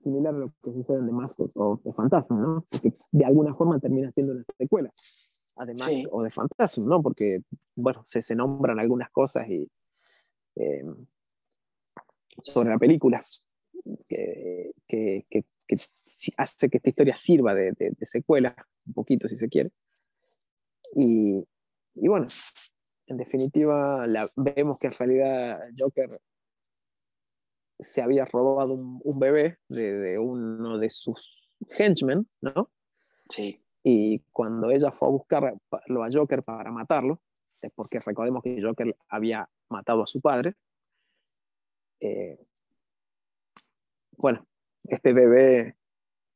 [0.04, 2.66] similar a lo que sucede en The Mask o de Phantasm, ¿no?
[3.12, 4.92] De alguna forma termina siendo una secuela,
[5.56, 7.02] además, o de Phantasm, ¿no?
[7.02, 7.42] Porque,
[7.76, 9.70] bueno, se, se nombran algunas cosas y,
[10.56, 10.84] eh,
[12.42, 13.22] sobre la película
[14.08, 15.46] que, que, que,
[16.38, 18.56] hace que esta historia sirva de, de, secuela,
[18.86, 19.72] un poquito si se quiere.
[20.96, 21.42] Y,
[21.96, 22.28] y bueno,
[23.08, 26.20] en definitiva, la, vemos que en realidad Joker
[27.82, 32.70] se había robado un, bebé de, uno de sus henchmen, ¿no?
[33.30, 33.62] Sí.
[33.84, 37.20] Y cuando ella fue a buscarlo a Joker para matarlo,
[37.76, 40.54] porque recordemos que Joker había matado a su padre,
[42.00, 42.40] eh,
[44.18, 44.46] bueno,
[44.84, 45.76] este bebé,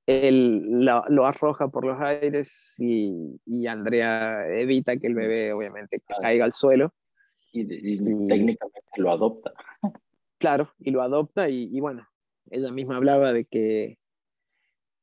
[0.07, 6.45] él lo, arroja por los aires y, Andrea evita que el bebé obviamente ah, caiga
[6.45, 6.93] al suelo.
[7.51, 7.65] y
[8.27, 9.53] técnicamente lo adopta.
[10.37, 12.07] Claro, y lo adopta y, bueno,
[12.49, 13.97] ella misma hablaba de que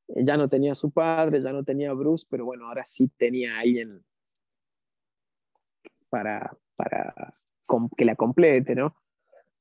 [0.08, 3.08] ya no tenía a su padre, ya no tenía a Bruce, pero bueno, ahora sí
[3.16, 4.04] tenía a alguien
[6.10, 7.34] para, para
[7.96, 8.94] que la complete, ¿no?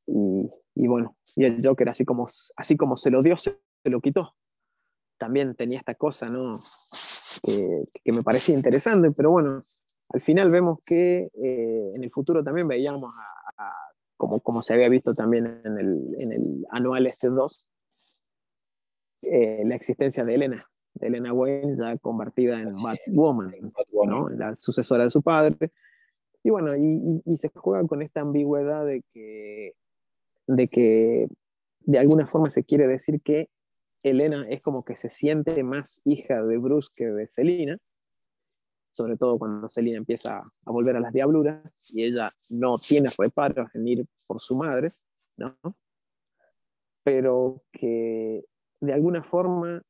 [0.06, 4.36] Y, bueno, y el Joker así como, así como se lo dio, se, lo quitó.
[5.18, 6.54] También tenía esta cosa, ¿no?
[7.44, 9.62] Que, me parecía interesante, pero bueno,
[10.10, 13.16] al final vemos que eh, en el futuro también veíamos
[13.58, 13.91] a
[14.30, 17.68] como, se había visto también en el, en el anual este 2,
[19.24, 20.64] eh, la existencia de Elena,
[20.94, 23.54] de Elena Wayne ya convertida en Batwoman,
[24.08, 24.30] ¿no?
[24.30, 25.72] la sucesora de su padre.
[26.44, 29.74] Y bueno, y, y, se juega con esta ambigüedad de que,
[30.48, 31.28] de que
[31.82, 33.50] de alguna forma se quiere decir que
[34.04, 37.78] Elena es como que se siente más hija de Bruce que de Selina,
[38.92, 41.62] sobre todo cuando Selina empieza a volver a las diabluras
[41.94, 44.92] y ella no tiene reparos en ir por su madre,
[45.38, 45.58] ¿no?
[47.04, 48.46] Pero que
[48.80, 49.82] de alguna forma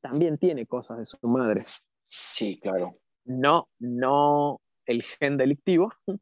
[0.00, 1.62] también tiene cosas de su madre.
[2.08, 2.98] Sí, claro.
[3.24, 5.92] No, no el gen delictivo,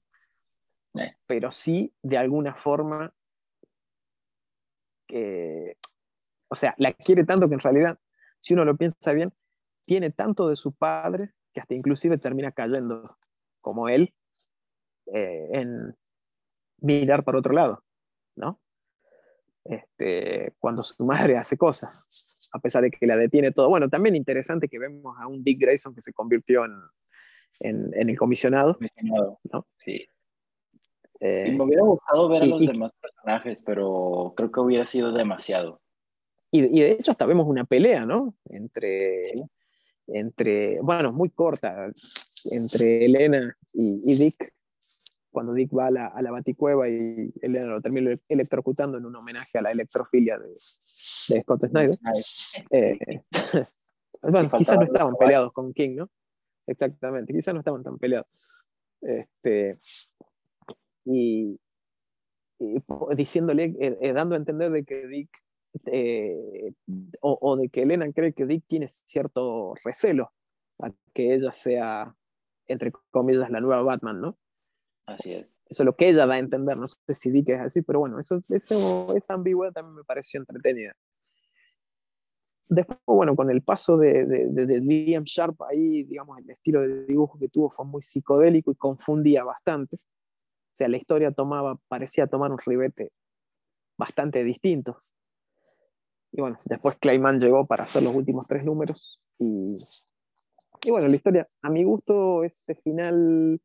[0.94, 1.16] eh.
[1.26, 3.14] pero sí de alguna forma
[5.06, 5.76] que,
[6.48, 7.98] o sea, la quiere tanto que en realidad,
[8.40, 9.32] si uno lo piensa bien,
[9.84, 13.16] tiene tanto de su padre que hasta inclusive termina cayendo
[13.60, 14.12] como él
[15.14, 15.96] eh, en
[16.80, 17.82] mirar para otro lado,
[18.36, 18.60] ¿no?
[19.64, 23.70] Este, cuando su madre hace cosas, a pesar de que la detiene todo.
[23.70, 26.72] Bueno, también interesante que vemos a un Dick Grayson que se convirtió en,
[27.60, 28.76] en, el comisionado.
[29.44, 29.66] ¿no?
[29.78, 30.06] Sí.
[31.20, 35.12] Eh, y me hubiera gustado ver a los demás personajes, pero creo que hubiera sido
[35.12, 35.80] demasiado.
[36.50, 38.34] Y, y, de hecho hasta vemos una pelea, ¿no?
[38.44, 39.22] Entre,
[40.06, 41.90] entre, bueno, muy corta,
[42.50, 44.52] entre Elena y, Dick,
[45.30, 49.16] cuando Dick va a la, a la, baticueva y Elena lo termina electrocutando en un
[49.16, 50.56] homenaje a la electrofilia de, de
[51.42, 51.96] Scott Snyder.
[52.70, 52.98] Eh,
[54.22, 56.10] bueno, quizás no estaban peleados con King, ¿no?
[56.66, 58.28] Exactamente, quizás no estaban tan peleados.
[59.00, 59.78] Este,
[61.04, 61.58] y,
[63.16, 65.30] diciéndole, eh, eh, dando a entender de que Dick
[65.86, 66.72] eh,
[67.20, 70.32] o, de que Elena cree que Dick tiene cierto recelo
[70.78, 72.14] a que ella sea,
[72.66, 74.38] entre comillas, la nueva Batman, ¿no?
[75.06, 75.62] Así es.
[75.68, 78.00] Eso es lo que ella da a entender, no sé si Dick es así, pero
[78.00, 80.94] bueno, eso, eso, esa ambigüedad también me pareció entretenida.
[82.66, 87.04] Después, bueno, con el paso de, de, de, Liam Sharp, ahí, digamos, el estilo de
[87.04, 89.96] dibujo que tuvo fue muy psicodélico y confundía bastante.
[89.96, 93.12] O sea, la historia tomaba, parecía tomar un ribete
[93.98, 94.98] bastante distinto.
[96.36, 99.20] Y bueno, después Clayman llegó para hacer los últimos tres números.
[99.38, 99.76] Y,
[100.82, 103.60] y bueno, la historia, a mi gusto, ese final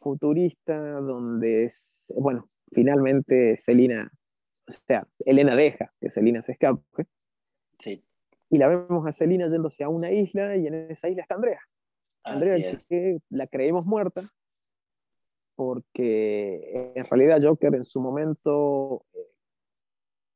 [0.00, 4.10] futurista donde, es, bueno, finalmente Selina,
[4.66, 6.80] o sea, Elena deja que Selina se escape.
[7.78, 8.02] Sí.
[8.48, 11.60] Y la vemos a Selina yéndose a una isla y en esa isla está Andrea.
[12.24, 14.22] Andrea, que la creemos muerta,
[15.54, 19.04] porque en realidad Joker en su momento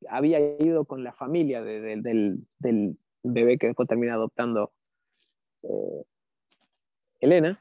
[0.09, 2.45] había ido con la familia del,
[3.23, 4.71] bebé que después termina adoptando
[5.63, 6.03] eh,
[7.19, 7.55] Elena,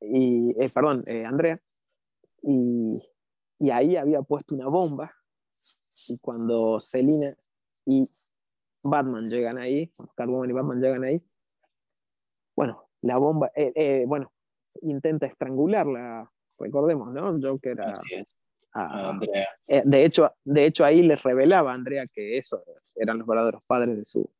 [0.00, 1.60] y, eh, perdón, eh, Andrea,
[2.42, 3.02] y,
[3.58, 5.12] y, ahí había puesto una bomba,
[6.06, 7.36] y cuando Selina
[7.84, 8.08] y
[8.84, 11.20] Batman llegan ahí, Catwoman y Batman llegan ahí,
[12.54, 13.50] bueno, la bomba,
[14.06, 14.32] bueno,
[14.82, 17.38] intenta estrangularla, recordemos, ¿no?
[17.40, 17.94] Joker a,
[18.72, 19.48] Andrea.
[19.66, 22.62] Eh, de, hecho, de hecho, ahí les revelaba a Andrea que esos
[22.94, 24.30] eran los verdaderos padres de su,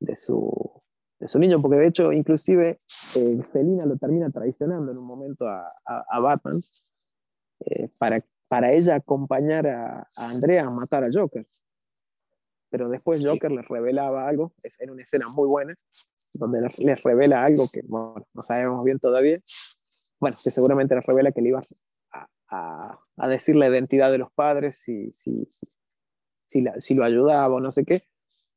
[0.00, 0.82] de su,
[1.18, 2.78] de su niño, porque de hecho, inclusive,
[3.16, 6.60] eh, Selina lo termina traicionando en un momento a, a, Batman
[7.60, 11.46] eh, para, para ella acompañar a, a, Andrea a matar a Joker.
[12.70, 15.74] Pero después Joker les revelaba algo, es en una escena muy buena,
[16.32, 19.38] donde les, revela algo que no sabemos bien todavía.
[20.18, 21.62] Bueno, que seguramente les revela que le iba
[22.48, 25.48] a, a, decir la identidad de los padres si, si,
[26.46, 28.02] si, si, lo ayudaba o no sé qué.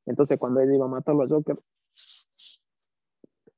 [0.05, 1.57] Entonces cuando ella iba a matarlo a Joker,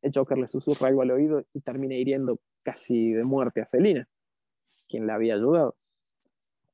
[0.01, 4.07] el Joker le susurra algo al oído y termina hiriendo casi de muerte a Selina,
[4.87, 5.75] quien la había ayudado.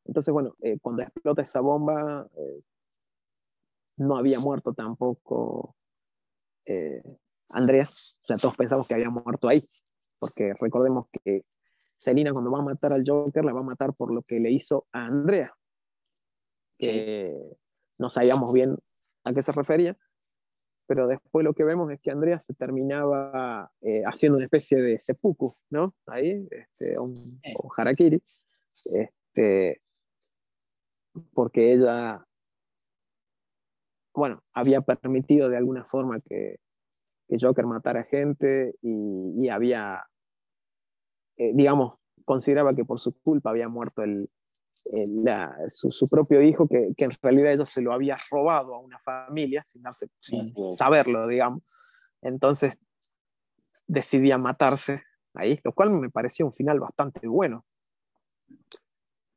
[0.05, 2.64] Entonces, bueno, eh, cuando explota esa bomba, eh,
[3.97, 5.76] no había muerto tampoco
[6.66, 7.01] eh,
[7.49, 7.84] Andrea.
[7.84, 9.68] O sea, todos pensamos que había muerto ahí,
[10.20, 11.45] porque recordemos que
[11.98, 14.52] Selina cuando va a matar al Joker la va a matar por lo que le
[14.52, 15.54] hizo a Andrea.
[16.78, 17.36] Que
[17.98, 18.78] no sabíamos bien
[19.24, 19.98] a qué se refería,
[20.86, 25.00] pero después lo que vemos es que Andrea se terminaba eh, haciendo una especie de
[25.00, 25.95] seppuku, ¿no?
[26.06, 27.41] Ahí, este, un,
[27.76, 28.22] harakiri,
[28.86, 29.82] este,
[31.34, 32.24] porque ella,
[34.14, 36.60] bueno, había permitido de alguna forma que,
[37.28, 40.06] que Joker matara gente y había
[41.38, 44.29] eh, digamos, consideraba que por su culpa había muerto el,
[45.69, 49.81] su, propio hijo, que, en realidad ella se lo había robado a una familia sin,
[49.81, 51.63] darse, sin saberlo, digamos.
[52.21, 52.77] Entonces
[53.88, 57.65] decidía matarse ahí, lo cual me parecía un final bastante bueno.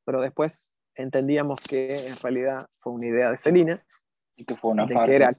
[0.05, 3.85] Pero después entendíamos que en realidad fue una idea de Selina.
[4.37, 5.07] Y que fue una farsa.
[5.07, 5.33] Que, era,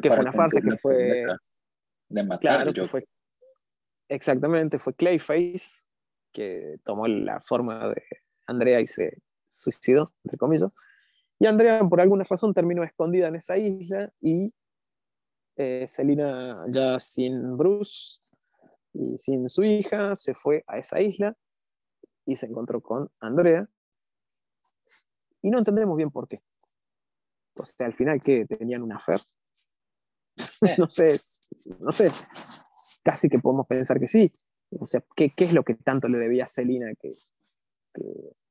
[0.00, 1.26] que fue una farsa, que fue...
[2.08, 3.06] De matar claro, fue
[4.12, 5.86] Exactamente, fue Clayface,
[6.32, 8.02] que tomó la forma de
[8.46, 10.76] Andrea y se suicidó, entre comillas.
[11.38, 14.52] Y Andrea, por alguna razón, terminó escondida en esa isla y
[15.56, 18.18] eh, Selina, ya sin Bruce
[18.92, 21.34] y sin su hija, se fue a esa isla
[22.26, 23.66] y se encontró con Andrea.
[25.40, 26.42] Y no entendemos bien por qué.
[27.54, 29.12] O sea, al final, que ¿Tenían una fe?
[30.78, 31.18] no sé,
[31.80, 32.10] no sé
[33.02, 34.32] casi que podemos pensar que sí.
[34.78, 37.10] O sea, ¿qué, qué es lo que tanto le debía a Celina que,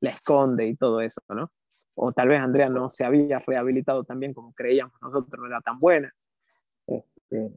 [0.02, 1.52] la esconde y todo eso, ¿no?
[1.95, 5.62] O tal vez Andrea no se había rehabilitado tan bien como creíamos nosotros, no era
[5.62, 6.14] tan buena.
[6.86, 7.52] Este,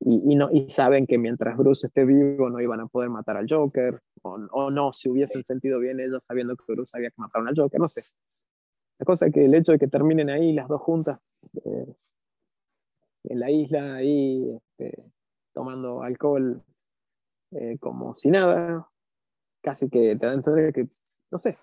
[0.00, 3.36] y, y, no, y saben que mientras Bruce esté vivo no iban a poder matar
[3.36, 7.20] al Joker, o, o no, si hubiesen sentido bien ellos sabiendo que Bruce había que
[7.20, 8.02] matar al Joker, no sé.
[8.98, 11.22] La cosa es que el hecho de que terminen ahí las dos juntas
[11.64, 11.94] eh,
[13.24, 15.02] en la isla, ahí este,
[15.52, 16.62] tomando alcohol
[17.52, 18.88] eh, como si nada,
[19.60, 20.88] casi que te da a entender que,
[21.32, 21.56] no sé,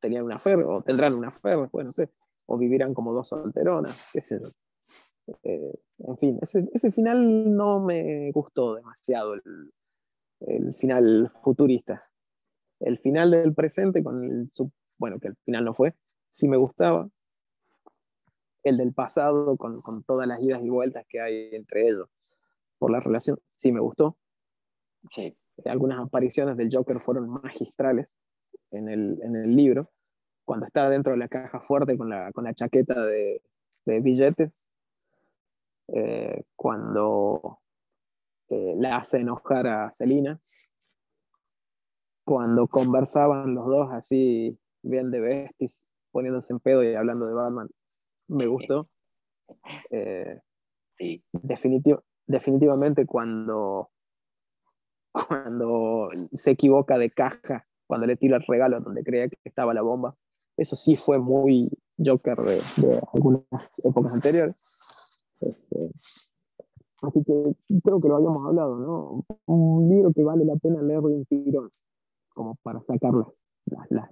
[0.00, 2.10] tenían una fe o tendrán una fe, bueno, no sé,
[2.46, 4.48] o vivirán como dos solteronas, qué sé yo.
[5.44, 12.00] Eh, en fin, ese, final no me gustó demasiado, el, final futurista.
[12.80, 14.48] El final del presente, con
[14.98, 15.92] bueno, que el final no fue,
[16.30, 17.08] sí me gustaba.
[18.62, 22.08] El del pasado, con todas las idas y vueltas que hay entre ellos
[22.78, 24.16] por la relación, sí me gustó.
[25.10, 25.36] Sí.
[25.64, 28.08] Algunas apariciones del Joker fueron magistrales
[28.70, 29.84] en el, en el libro.
[30.44, 33.42] Cuando está dentro de la caja fuerte con la, con la chaqueta de,
[33.84, 34.66] de billetes,
[35.88, 37.60] eh, cuando
[38.48, 40.40] eh, la hace enojar a Celina,
[42.24, 47.68] cuando conversaban los dos así, bien de besties, poniéndose en pedo y hablando de Batman,
[48.28, 48.88] me gustó.
[49.90, 50.40] Eh,
[50.98, 51.22] sí.
[51.32, 53.90] Definitivo, definitivamente cuando,
[55.28, 59.82] cuando se equivoca de caja, cuando le tira el regalo donde creía que estaba la
[59.82, 60.16] bomba,
[60.56, 63.42] eso sí fue muy Joker de, algunas
[63.82, 64.88] épocas anteriores.
[65.40, 65.90] Este,
[67.02, 69.24] así que creo que lo habíamos hablado, ¿no?
[69.46, 71.70] Un libro que vale la pena leer de un tirón,
[72.30, 74.10] como para sacar las, las,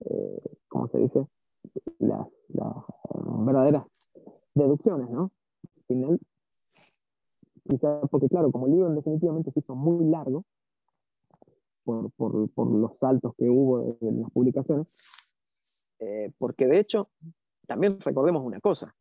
[0.00, 1.26] eh, ¿cómo se dice?
[1.98, 2.74] Las, las
[3.44, 3.84] verdaderas
[4.54, 5.32] deducciones, ¿no?
[5.76, 6.20] Al final
[7.70, 10.44] Quizás porque, claro, como el libro definitivamente se hizo muy largo,
[11.84, 14.86] por, por, por los saltos que hubo en las publicaciones,
[16.02, 17.10] Eh, porque de hecho,
[17.66, 18.96] también recordemos una cosa.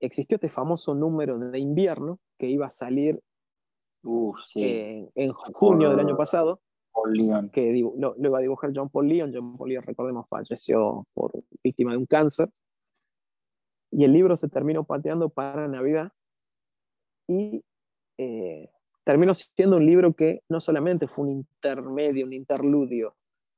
[0.00, 3.22] Existió este famoso número de invierno que iba a salir
[4.04, 6.60] en, junio del año pasado.
[7.52, 9.30] Que lo, iba a dibujar John Paul Leon.
[9.34, 12.50] John Paul Leon, recordemos, falleció por víctima de un cáncer.
[13.90, 16.12] Y el libro se terminó pateando para Navidad.
[17.28, 17.64] Y
[18.18, 18.70] eh,
[19.04, 23.14] terminó siendo un libro que no solamente fue un intermedio, un interludio,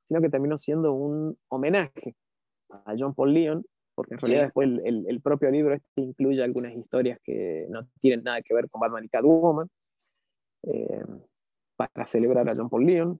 [0.07, 2.15] sino que terminó siendo un homenaje
[2.69, 7.19] a John Paul Leon, porque en realidad después el, propio libro este incluye algunas historias
[7.23, 9.69] que no tienen nada que ver con Batman y Catwoman,
[10.63, 11.03] eh,
[11.75, 13.19] para celebrar a John Paul Leon.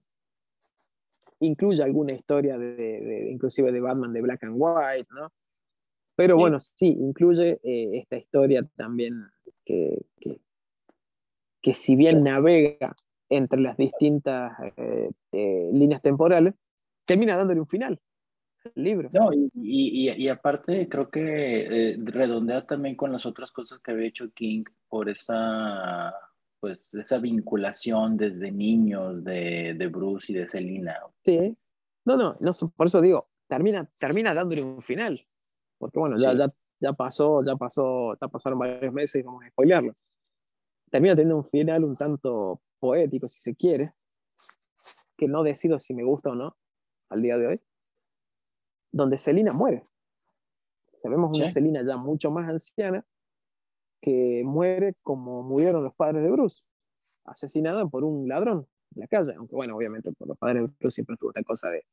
[1.40, 5.30] Incluye alguna historia de, inclusive de Batman de Black and White, ¿no?
[6.16, 9.26] Pero bueno, sí, incluye eh, esta historia también
[9.66, 10.06] que,
[11.60, 12.94] que si bien navega
[13.28, 16.54] entre las distintas eh, eh, líneas temporales,
[17.04, 18.00] termina dándole un final
[18.64, 19.08] al libro.
[19.12, 24.06] No, y, y, aparte creo que eh, redondea también con las otras cosas que había
[24.08, 26.14] hecho King por esa
[26.60, 30.96] pues esa vinculación desde niños de, de Bruce y de Selina.
[31.24, 31.56] Sí,
[32.04, 35.20] no, no, no, por eso digo, termina, termina dándole un final,
[35.78, 39.92] porque bueno, ya, ya, ya pasó, ya pasó, ya pasaron varios meses, vamos a spoilearlo
[40.90, 43.92] termina teniendo un final un tanto poético, si se quiere,
[45.16, 46.56] que no decido si me gusta o no
[47.08, 47.60] al día de hoy,
[48.92, 49.84] donde Selina muere.
[51.02, 53.04] Sabemos una Selina ya mucho más anciana
[54.00, 56.62] que muere como murieron los padres de Bruce,
[57.24, 60.96] asesinada por un ladrón en la calle, aunque bueno, obviamente por los padres de Bruce
[60.96, 61.84] siempre estuvo esta cosa de,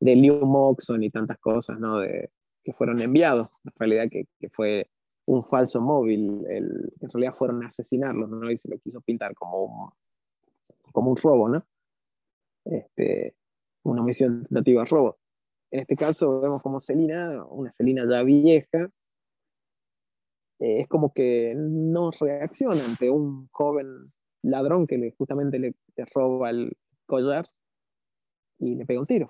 [0.00, 1.98] de Liu Moxon y tantas cosas, ¿no?
[1.98, 2.30] De,
[2.70, 4.88] que fueron enviados, en realidad que, que fue
[5.26, 8.50] un falso móvil, el, en realidad fueron a asesinarlos, ¿no?
[8.50, 9.90] Y se lo quiso pintar como un,
[10.92, 11.64] como un robo, ¿no?
[12.64, 13.34] Este,
[13.84, 15.18] una misión tentativa de robo.
[15.72, 18.90] En este caso vemos como Celina, una Celina ya vieja,
[20.60, 24.12] eh, es como que no reacciona ante un joven
[24.42, 25.74] ladrón que le, justamente le,
[26.14, 27.48] roba el collar
[28.58, 29.28] y le pega un tiro.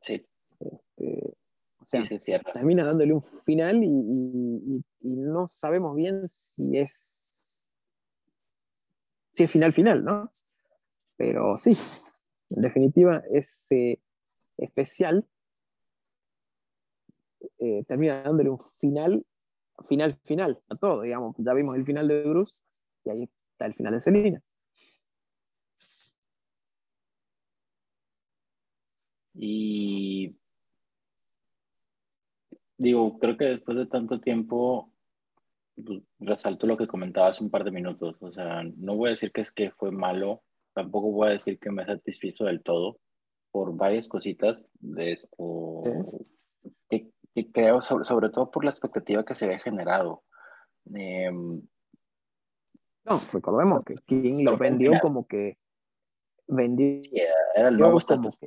[0.00, 0.26] Sí.
[0.58, 1.34] Este,
[1.82, 7.72] o sea, termina dándole un final y, no sabemos bien si es
[9.32, 10.30] si es final final, ¿no?
[11.16, 11.76] Pero sí,
[12.50, 14.00] en definitiva, ese
[14.58, 15.26] especial
[17.58, 19.24] eh, termina dándole un final,
[19.88, 21.34] final, final a todo, digamos.
[21.38, 22.64] Ya vimos el final de Bruce
[23.04, 24.42] y ahí está el final de Selina.
[29.34, 30.36] Y
[32.82, 34.90] digo, creo que después de tanto tiempo,
[35.74, 38.16] pues, resalto lo que comentaba hace un par de minutos.
[38.20, 40.42] O sea, no voy a decir que es que fue malo,
[40.74, 42.98] tampoco voy a decir que me satisfizo del todo
[43.52, 45.82] por varias cositas de esto
[46.88, 47.10] que,
[47.50, 50.22] creo, sobre, todo por la expectativa que se había generado.
[50.92, 51.62] Em,
[53.04, 55.56] no, recordemos que King lo vendió como que
[56.46, 57.00] vendió.
[57.54, 58.38] era el nuevo status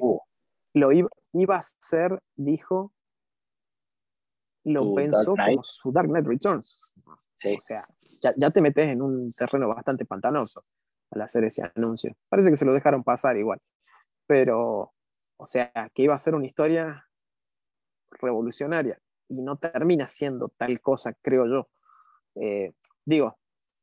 [0.74, 2.92] Lo iba, iba a ser, dijo,
[4.66, 6.94] lo pensó como su Dark Knight Returns.
[7.08, 7.84] O sea,
[8.36, 10.64] ya, te metes en un terreno bastante pantanoso
[11.12, 12.16] al hacer ese anuncio.
[12.30, 13.62] Parece que se lo dejaron pasar igual.
[14.26, 14.92] Pero,
[15.38, 17.08] o sea, que iba a ser una historia
[18.10, 21.70] revolucionaria y no termina siendo tal cosa, creo yo.
[22.36, 22.74] Eh,
[23.06, 23.38] digo,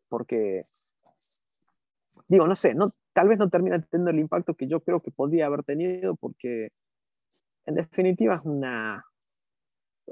[0.08, 0.62] porque,
[2.28, 5.12] digo, no sé, no, tal vez no termina teniendo el impacto que yo creo que
[5.12, 6.68] podría haber tenido porque
[7.66, 9.04] en definitiva es una,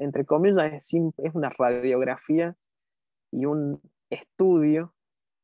[0.00, 0.94] entre comillas, es,
[1.34, 2.56] una radiografía
[3.30, 4.94] y un estudio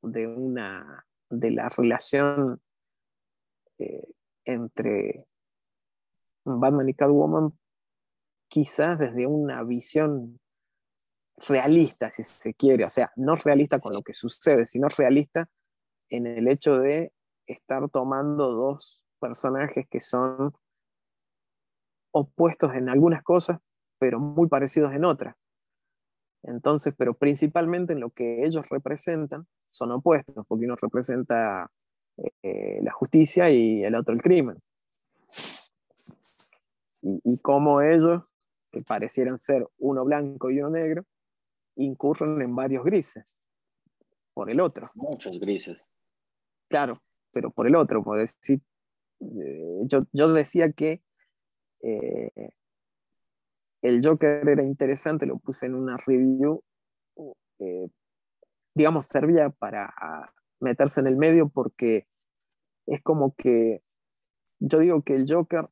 [0.02, 2.60] de, una, de la relación
[3.78, 4.08] eh,
[4.44, 5.26] entre
[6.44, 7.52] Batman y Catwoman,
[8.48, 10.40] quizás desde una visión
[11.48, 15.50] realista, si se quiere, o sea, no realista con lo que sucede, sino realista
[16.08, 17.12] en el hecho de
[17.46, 20.54] estar tomando dos personajes que son
[22.12, 23.58] opuestos en algunas cosas,
[23.98, 25.36] pero muy parecidos en otras.
[26.42, 31.68] Entonces, pero principalmente en lo que ellos representan son opuestos, porque uno representa
[32.42, 34.56] eh, la justicia y el otro el crimen.
[37.02, 38.22] Y, y cómo ellos,
[38.70, 41.04] que parecieran ser uno blanco y uno negro,
[41.76, 43.36] incurren en varios grises
[44.36, 44.86] por el otro.
[44.96, 45.86] Muchos grises.
[46.68, 47.00] Claro,
[47.32, 48.60] pero por el otro, por decir,
[49.20, 51.02] eh, yo, yo, decía que
[51.82, 52.30] eh,
[53.86, 56.62] el Joker era interesante, lo puse en una review,
[57.58, 57.88] eh,
[58.74, 59.94] digamos, servía para
[60.60, 62.06] meterse en el medio porque
[62.86, 63.82] es como que
[64.58, 65.68] yo digo que el Joker,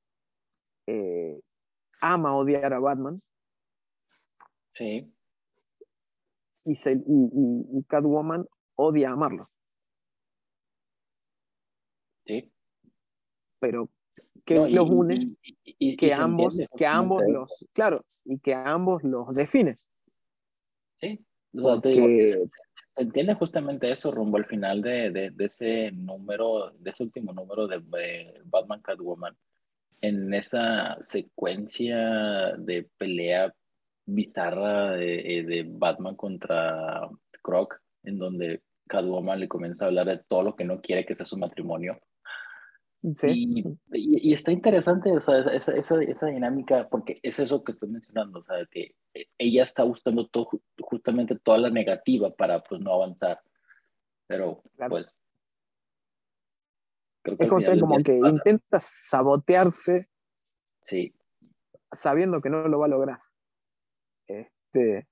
[0.87, 1.41] eh,
[2.03, 3.17] ama odiar a Batman.
[4.73, 5.13] Sí.
[6.65, 8.47] Y, se, y, Catwoman
[8.77, 9.43] odia amarlo.
[12.25, 12.53] Sí.
[13.59, 13.91] Pero
[14.45, 19.89] que los une, y, que ambos, que ambos los, claro, y que ambos los defines.
[20.97, 21.25] Sí,
[21.81, 22.43] se,
[22.97, 28.43] entiende justamente eso rumbo al final de, de, ese número, de ese último número de,
[28.45, 29.37] Batman Catwoman,
[30.03, 33.55] en esa secuencia de pelea
[34.07, 37.09] bizarra de, de Batman contra
[37.43, 41.15] Croc, en donde Catwoman le comienza a hablar de todo lo que no quiere que
[41.15, 41.99] sea su matrimonio
[43.05, 47.91] y, y, está interesante o sea, esa, esa, esa, dinámica, porque es eso que estoy
[47.91, 50.49] mencionando, o sea, que eh, ella está buscando todo,
[50.81, 53.41] justamente toda la negativa para pues no avanzar.
[54.27, 55.15] Pero pues...
[57.23, 60.05] Creo que es como, que intenta sabotearse
[60.83, 61.15] sí.
[61.93, 63.19] sabiendo que no lo va a lograr.
[64.27, 65.09] Este,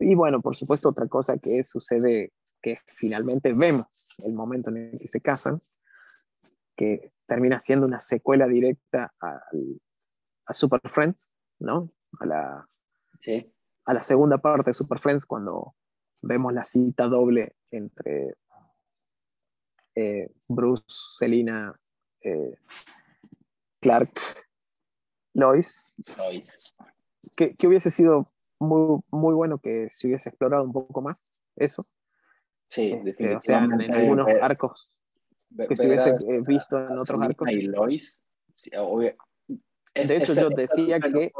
[0.00, 3.86] y bueno, por supuesto, otra cosa que sucede, que finalmente vemos
[4.26, 5.56] el momento en el que se casan,
[6.76, 9.40] que termina siendo una secuela directa a,
[10.46, 11.90] a Super Friends, ¿no?
[12.20, 12.66] A la,
[13.84, 15.74] a la segunda parte de Super Friends cuando
[16.22, 18.36] vemos la cita doble entre
[19.94, 21.74] eh, Bruce, Selina,
[22.20, 22.56] eh,
[23.80, 24.10] Clark,
[25.34, 25.94] Lois.
[26.18, 26.76] Lois.
[27.36, 28.26] Que, que, hubiese sido
[28.60, 31.86] muy, muy bueno que se hubiese explorado un poco más eso.
[32.66, 33.36] Sí, definitivamente.
[33.36, 34.90] O sea, en algunos arcos
[35.68, 37.50] que se hubiese eh, visto en otros arcos.
[37.50, 38.22] Y Lois,
[40.04, 41.32] de hecho, yo decía que,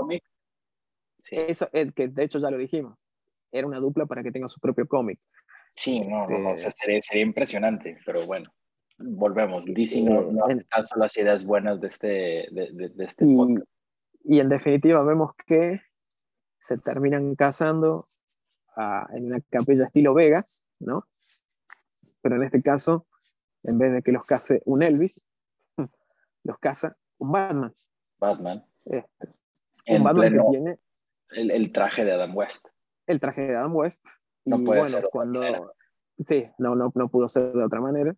[1.30, 2.96] eso, eh, que de hecho ya lo dijimos,
[3.52, 5.20] era una dupla para que tenga su propio cómic.
[5.72, 8.50] Sí, no, no, este sería, impresionante, pero bueno,
[8.98, 9.66] volvemos.
[9.66, 10.46] DC no, no
[10.96, 12.08] las ideas buenas de este,
[12.50, 13.68] de, de, este y, podcast.
[14.24, 15.82] Y en definitiva vemos que
[16.58, 18.08] se terminan casando
[18.74, 21.06] ah, en una capilla estilo Vegas, ¿no?
[22.22, 23.06] Pero en este caso
[23.66, 25.24] en vez de que los case un Elvis,
[26.44, 27.74] los casa un Batman.
[28.18, 28.64] Batman.
[28.84, 29.28] Este,
[29.88, 30.78] un Batman que tiene
[31.30, 32.68] el, traje de Adam West.
[33.06, 34.05] El traje de Adam West.
[34.44, 35.72] No puede bueno, ser cuando.
[36.24, 38.14] Sí, no, no, no pudo ser de otra manera.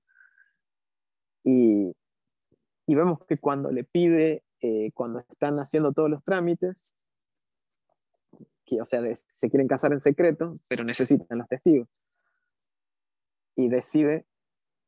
[1.42, 1.96] Y,
[2.86, 6.94] y vemos que cuando le pide, eh, cuando están haciendo todos los trámites,
[8.66, 9.00] que, o sea,
[9.30, 11.88] se quieren casar en secreto, pero necesitan los testigos.
[13.56, 14.26] Y decide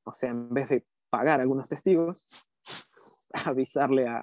[0.05, 2.47] o sea, en vez de pagar algunos testigos,
[3.33, 4.23] avisarle a,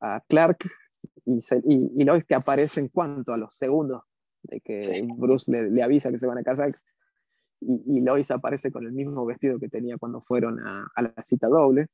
[0.00, 0.58] a Clark
[1.24, 4.02] y, y, y Lois que aparece en cuanto a los segundos
[4.42, 6.74] de que Bruce le, le, avisa que se van a casar
[7.60, 11.22] y, y, Lois aparece con el mismo vestido que tenía cuando fueron a, a la
[11.22, 11.86] cita doble,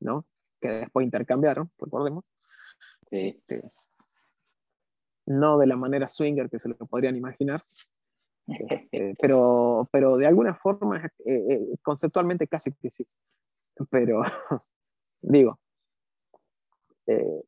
[0.00, 0.26] ¿no?
[0.60, 2.24] Que después intercambiaron, recordemos.
[3.10, 3.42] Sí.
[3.46, 3.62] Este,
[5.26, 7.60] no de la manera swinger que se lo podrían imaginar,
[8.48, 13.06] este, pero, pero de alguna forma, eh, eh, conceptualmente casi que sí.
[13.90, 14.22] Pero,
[15.22, 15.58] digo,
[17.06, 17.42] eh,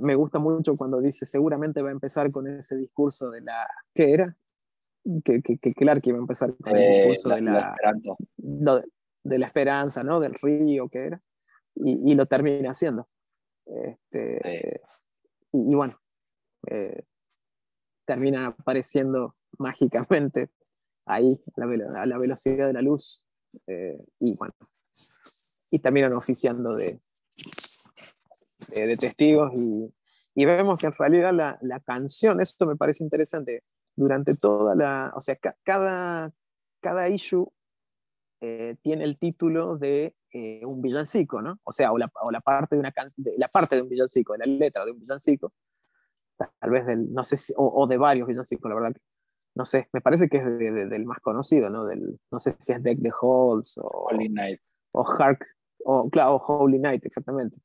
[0.00, 3.66] me gusta mucho cuando dice seguramente va a empezar con ese discurso de la...
[3.94, 4.36] ¿Qué era?
[5.24, 7.74] Que, que, que Clark iba a empezar con el discurso de la...
[7.74, 8.16] esperanza.
[9.22, 10.20] de, la esperanza, ¿no?
[10.20, 11.22] Del río, que era.
[11.74, 13.08] Y, y lo termina haciendo.
[13.66, 14.80] Este,
[15.52, 15.94] y, y, bueno,
[18.04, 20.50] termina apareciendo mágicamente
[21.06, 23.26] ahí a la, velocidad de la luz
[23.66, 24.54] eh, y bueno,
[25.70, 26.98] y terminan oficiando de,
[28.68, 29.94] de, testigos y,
[30.34, 33.62] y, vemos que en realidad la, la, canción, esto me parece interesante,
[33.94, 36.32] durante toda la, o sea, cada,
[36.80, 37.50] cada issue
[38.40, 41.58] eh, tiene el título de eh, un villancico, ¿no?
[41.64, 44.34] O sea, o la, o la parte de una de, la parte de un villancico,
[44.34, 45.52] de la letra de un villancico,
[46.36, 48.96] tal vez del, no sé si, o, o de varios villancicos, la verdad
[49.56, 51.86] no sé, me parece que es del más conocido, ¿no?
[51.86, 54.60] Del, no sé si es Deck the Halls o Holy Night.
[54.92, 55.46] O Hark,
[55.82, 57.56] o claro, Holy Night, exactamente.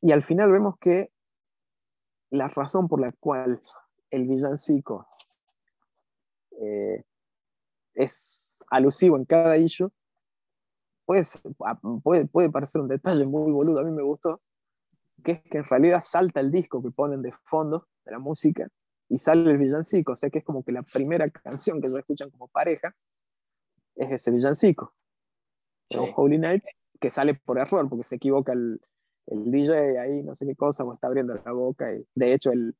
[0.00, 1.12] Y al final vemos que
[2.30, 3.62] la razón por la cual
[4.10, 5.06] el villancico
[6.60, 7.04] eh,
[7.94, 9.92] es alusivo en cada issue,
[11.04, 11.40] pues,
[12.02, 14.38] puede, puede parecer un detalle muy boludo, a mí me gustó,
[15.22, 18.68] que es que en realidad salta el disco que ponen de fondo de la música
[19.12, 21.98] y sale el villancico, o sea que es como que la primera canción que se
[21.98, 22.96] escuchan como pareja
[23.94, 24.94] es ese villancico.
[26.16, 26.64] Holy Night,
[26.98, 28.80] que sale por error, porque se equivoca el,
[29.26, 31.92] el, DJ ahí, no sé qué cosa, o está abriendo la boca.
[31.92, 32.74] Y de hecho, el,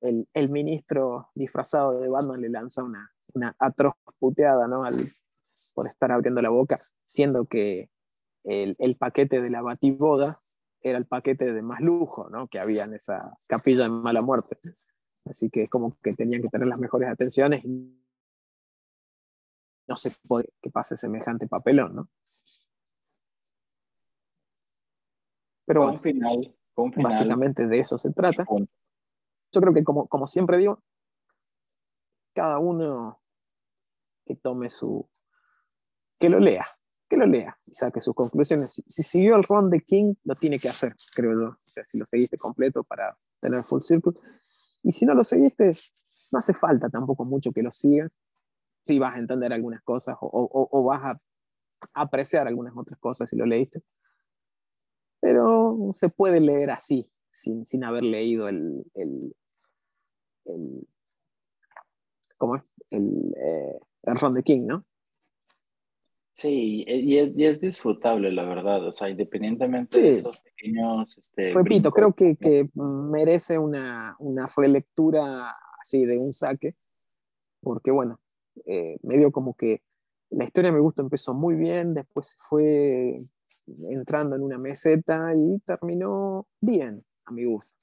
[0.00, 4.84] el, el ministro disfrazado de Batman le lanza una, una atroz puteada ¿no?
[4.84, 4.94] Al,
[5.74, 7.90] por estar abriendo la boca, siendo que
[8.44, 10.38] el, el paquete de la batiboda
[10.80, 12.48] era el paquete de más lujo, ¿no?
[12.48, 14.56] Que había en esa capilla de mala muerte.
[15.28, 17.98] Así que es como que tenían que tener las mejores atenciones y
[19.86, 22.08] no se puede que pase semejante papelón, ¿no?
[25.64, 28.46] Pero final, final, básicamente de eso se trata.
[29.52, 30.82] Yo creo que como, como siempre digo,
[32.34, 33.20] cada uno
[34.24, 35.08] que tome su,
[36.18, 36.64] que lo lea,
[37.08, 38.82] que lo lea y saque sus conclusiones.
[38.86, 41.48] Si, siguió el ron de King, lo tiene que hacer, creo yo.
[41.48, 44.12] O sea, si lo seguiste completo para tener full circle.
[44.82, 45.72] Y si no lo seguiste,
[46.32, 48.10] no hace falta tampoco mucho que lo sigas.
[48.84, 51.20] Si vas a entender algunas cosas o, o, o vas a
[51.94, 53.82] apreciar algunas otras cosas si lo leíste.
[55.20, 59.34] Pero se puede leer así, sin, sin haber leído el, el,
[60.44, 60.88] el
[62.36, 62.74] ¿cómo es?
[62.90, 64.84] El, eh, el Ron de King, ¿no?
[66.38, 68.86] Sí, y es, y es, disfrutable, la verdad.
[68.86, 71.18] O sea, independientemente de esos pequeños.
[71.18, 76.76] Este, Repito, creo que, que merece una, una, relectura así de un saque,
[77.60, 78.20] porque bueno,
[78.66, 79.82] eh, medio como que
[80.30, 83.16] la historia me gustó, empezó muy bien, después fue
[83.90, 87.74] entrando en una meseta y terminó bien, a mi gusto.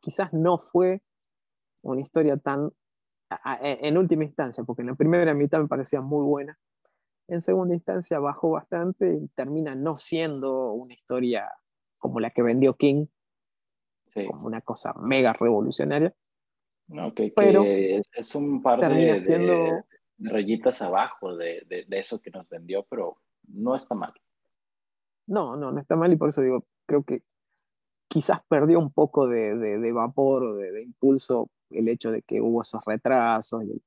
[0.00, 1.00] Quizás no fue
[1.80, 2.70] una historia tan,
[3.62, 6.58] en última instancia, porque en la primera mitad me parecía muy buena,
[7.30, 11.48] en segunda instancia bajó bastante y termina no siendo una historia
[11.98, 13.06] como la que vendió King,
[14.12, 16.12] como una cosa mega revolucionaria.
[16.88, 19.82] No, que, pero es un par de,
[20.18, 24.12] rayitas abajo de, de, eso que nos vendió, pero no está mal.
[25.28, 27.22] No, no, no está mal y por eso digo, creo que
[28.08, 32.62] quizás perdió un poco de, de vapor o de, impulso el hecho de que hubo
[32.62, 33.82] esos retrasos y y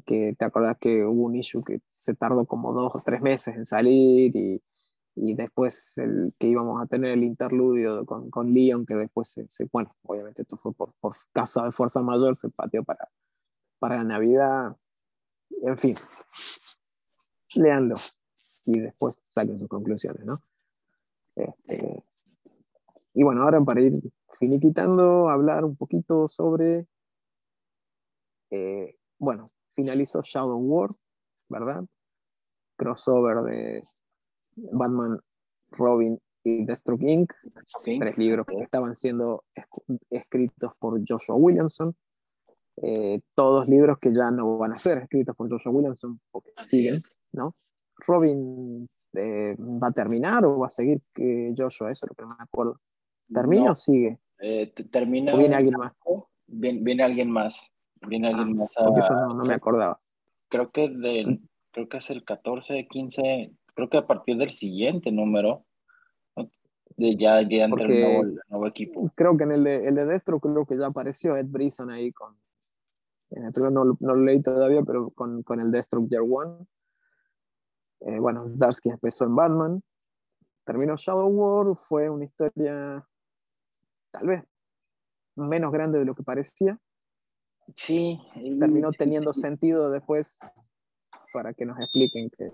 [0.00, 3.56] que te acordás que hubo un issue que se tardó como dos o tres meses
[3.56, 4.62] en salir y,
[5.16, 9.46] y después el, que íbamos a tener el interludio con, con Leon, que después se,
[9.48, 13.08] se, bueno, obviamente esto fue por, por caso de fuerza mayor, se pateó para,
[13.78, 14.76] para la Navidad,
[15.62, 15.94] en fin,
[17.56, 17.94] leanlo
[18.66, 20.38] y después saquen sus conclusiones, ¿no?
[21.36, 22.02] Este,
[23.14, 24.00] y bueno, ahora para ir
[24.38, 26.86] finiquitando, hablar un poquito sobre,
[28.50, 30.90] eh, bueno, finalizó Shadow War,
[31.48, 31.84] ¿verdad?
[32.76, 33.82] Crossover de
[34.56, 35.20] Batman,
[35.70, 37.32] Robin y Deathstroke Inc.
[37.84, 39.44] Tres libros que estaban siendo
[40.10, 41.94] escritos por Joshua Williamson.
[42.82, 47.02] Eh, todos libros que ya no van a ser escritos por Joshua Williamson porque siguen,
[47.32, 47.54] ¿no?
[48.06, 52.22] Robin eh, va a terminar o va a seguir que Joshua, eso es lo que
[52.22, 52.80] no me acuerdo.
[53.32, 54.18] ¿Termina o sigue?
[54.40, 55.34] Eh, termina.
[55.34, 55.92] ¿O viene alguien más?
[56.46, 57.73] viene alguien más.
[58.08, 60.00] Viene alguien más eso no, me acordaba.
[60.48, 61.40] Creo que, del,
[61.70, 65.64] creo que es el 14, 15, creo que a partir del siguiente número,
[66.96, 69.10] de ya, ya entra el nuevo, equipo.
[69.16, 72.12] Creo que en el de, el de Destro creo que ya apareció Ed Brisson ahí
[72.12, 72.36] con...
[73.30, 76.66] En el no, no, lo leí todavía, pero con, con el Destro Year One.
[78.00, 79.82] Eh, bueno, Darsky empezó en Batman.
[80.64, 83.04] Terminó Shadow War, fue una historia
[84.12, 84.44] tal vez
[85.36, 86.78] menos grande de lo que parecía,
[87.74, 88.18] Sí.
[88.58, 90.38] Terminó teniendo sentido después
[91.32, 92.50] para que nos expliquen que...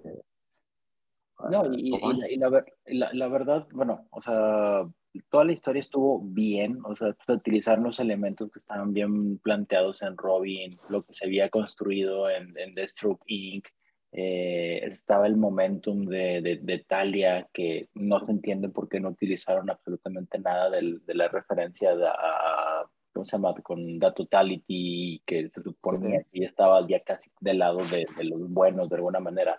[1.50, 1.90] No, y,
[2.36, 4.86] la, la, verdad, bueno, o sea,
[5.30, 10.18] toda la historia estuvo bien, o sea, utilizar los elementos que estaban bien planteados en
[10.18, 13.68] Robin, lo que se había construido en, en Deathstroke Inc.,
[14.12, 19.10] eh, estaba el momentum de, de, de, Talia, que no se entiende por qué no
[19.10, 23.54] utilizaron absolutamente nada del, de la referencia a ¿cómo se llama?
[23.62, 28.50] Con Da Totality, que se supone que estaba ya casi del lado de, de, los
[28.50, 29.58] buenos de alguna manera.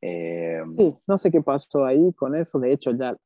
[0.00, 3.16] Eh, sí, no sé qué pasó ahí con eso, de hecho ya,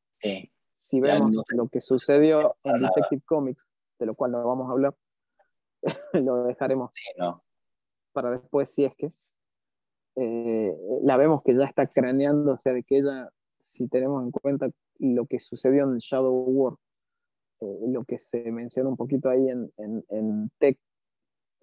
[0.72, 3.68] si vemos lo que sucedió en Detective Comics,
[3.98, 4.94] de lo cual no vamos a hablar,
[6.14, 6.92] lo dejaremos
[8.12, 9.08] para después si es que
[10.16, 13.30] eh, la vemos que ya está craneando, o sea, de que ella,
[13.64, 16.74] si tenemos en cuenta lo que sucedió en Shadow War
[17.62, 20.76] eh, lo que se menciona un poquito ahí en, en, en Tech,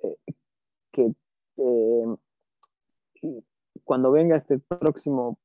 [0.01, 0.15] eh,
[0.93, 1.13] que
[1.57, 2.15] eh,
[3.83, 5.37] cuando venga este próximo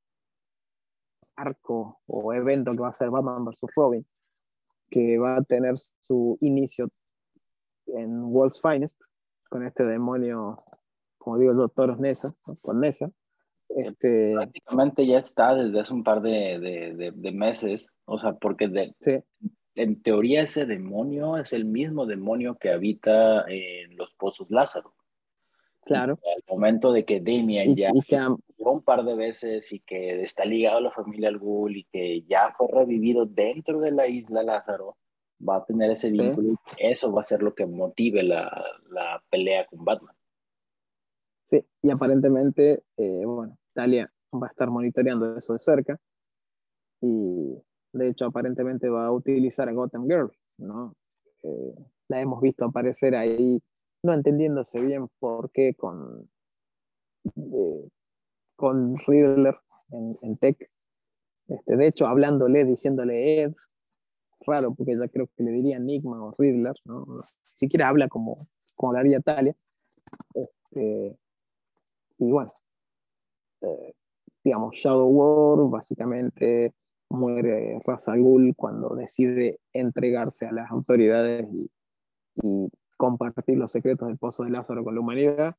[1.34, 3.62] arco o evento que va a ser Batman vs.
[3.74, 4.06] Robin,
[4.90, 6.88] que va a tener su inicio
[7.86, 9.00] en World's Finest,
[9.50, 10.60] con este demonio,
[11.18, 12.32] como digo yo, Toros Nessa,
[12.62, 13.10] con Nessa.
[13.70, 14.34] Este...
[14.34, 18.94] Prácticamente ya está desde hace un par de, de, de, meses, o sea, porque de,
[19.00, 19.20] sí
[19.74, 24.94] en teoría ese demonio es el mismo demonio que habita en los pozos Lázaro.
[25.84, 26.18] Claro.
[26.34, 27.92] al momento de que Damian ya
[28.56, 32.22] un par de veces y que está ligado a la familia Al Ghul y que
[32.22, 34.96] ya fue revivido dentro de la isla Lázaro,
[35.46, 36.48] va a tener ese vínculo.
[36.78, 40.14] Eso va a ser lo que motive la, la pelea con Batman.
[41.42, 46.00] Sí, y aparentemente, eh, bueno, Talia va a estar monitoreando eso de cerca
[47.02, 47.58] y
[47.94, 50.94] de hecho aparentemente va a utilizar a Gotham Girl, ¿no?
[51.42, 51.74] Eh,
[52.08, 53.62] la hemos visto aparecer ahí,
[54.02, 56.28] no entendiéndose bien por qué con,
[57.36, 57.88] eh,
[58.56, 59.56] con Riddler
[59.90, 60.70] en, Tech.
[61.48, 63.54] Este, de hecho, hablándole, diciéndole Ed,
[64.46, 67.06] raro, porque ya creo que le diría Enigma o Riddler, ¿no?
[67.06, 68.36] Ni siquiera habla como,
[68.74, 69.54] como haría Talia.
[70.34, 71.16] Este,
[72.18, 72.50] y bueno,
[73.62, 73.94] eh,
[74.42, 76.74] digamos, Shadow War básicamente
[77.14, 81.70] muere al Ghul cuando decide entregarse a las autoridades y,
[82.96, 85.54] compartir los secretos del Pozo de Lázaro con la humanidad.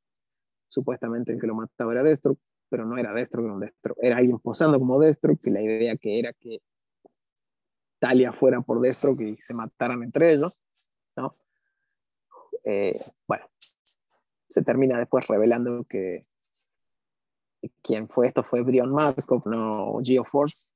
[0.68, 2.38] Supuestamente el que lo mataba era Destro,
[2.70, 3.96] pero no era Destro, era un Destro.
[4.02, 6.60] Era alguien posando como Destro, que la idea que era que
[8.00, 10.62] Talia fuera por Destro, que se mataran entre ellos,
[11.16, 11.36] ¿no?
[12.64, 12.96] Eh,
[13.28, 13.46] bueno,
[14.50, 16.22] se termina después revelando que
[17.82, 20.75] quien fue esto fue Brion Markov, no GeoForce,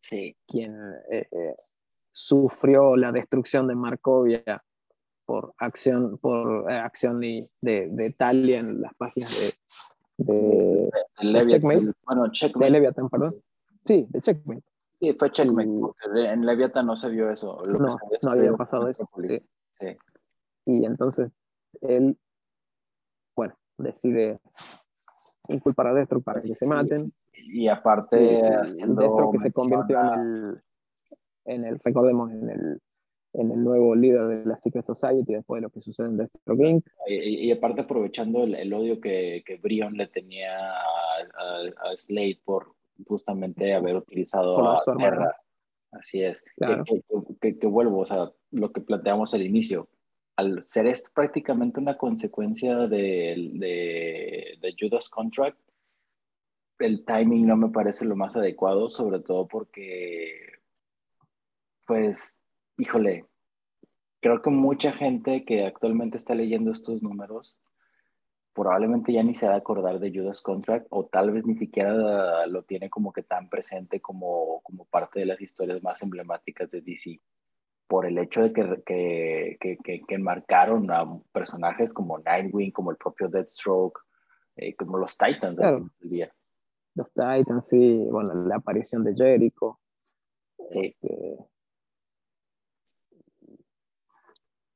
[0.00, 0.36] sí.
[0.46, 0.74] quien
[1.10, 1.54] eh, eh,
[2.12, 4.62] sufrió la destrucción de Markovia
[5.24, 9.62] por acción, por, eh, acción de, de, de, Talia en las páginas
[10.16, 10.90] de, de,
[11.22, 11.92] de Checkmate.
[12.04, 12.64] Bueno, Checkmate.
[12.66, 13.36] De Leviathan, perdón.
[13.84, 14.64] Sí, de Checkmate.
[15.00, 17.62] Sí, fue Checkmate, y, en Leviathan no se vio eso.
[17.64, 19.08] Lo no, que no había pasado eso.
[19.16, 19.38] Sí.
[19.78, 19.96] Sí.
[20.66, 21.30] Y entonces
[21.80, 22.18] él,
[23.34, 24.40] bueno, decide
[25.48, 27.04] inculpar a Destro para que se maten.
[27.46, 30.62] Y, aparte, haciendo Destro que se convirtió en el,
[31.46, 32.80] en el, recordemos, en el,
[33.34, 36.56] en el nuevo líder de la Secret Society después de lo que sucede en Destro
[36.56, 36.80] King.
[37.06, 41.96] Y, y, aparte aprovechando el, el odio que, que, Brion le tenía a, a, a,
[41.96, 42.74] Slade por
[43.06, 45.36] justamente haber utilizado a Terra.
[45.92, 46.44] Así es.
[46.56, 46.84] Claro.
[46.84, 47.02] Que,
[47.40, 49.88] que, que, vuelvo, o sea, lo que planteamos al inicio
[50.40, 55.58] al ser esto prácticamente una consecuencia de, de, de, Judas Contract,
[56.80, 60.60] el timing no me parece lo más adecuado, sobre todo porque,
[61.86, 62.42] pues,
[62.76, 63.26] híjole,
[64.20, 67.58] creo que mucha gente que actualmente está leyendo estos números
[68.52, 72.46] probablemente ya ni se va a acordar de Judas Contract o tal vez ni siquiera
[72.46, 76.80] lo tiene como que tan presente como, como parte de las historias más emblemáticas de
[76.80, 77.20] DC
[77.86, 82.96] por el hecho de que, que, que, que enmarcaron a personajes como Nightwing, como el
[82.96, 83.98] propio Deathstroke,
[84.56, 85.90] eh, como los Titans claro.
[85.98, 86.32] del día.
[87.00, 89.78] Los Titans, sí, bueno, la aparición de Jericho.
[90.70, 91.38] Este...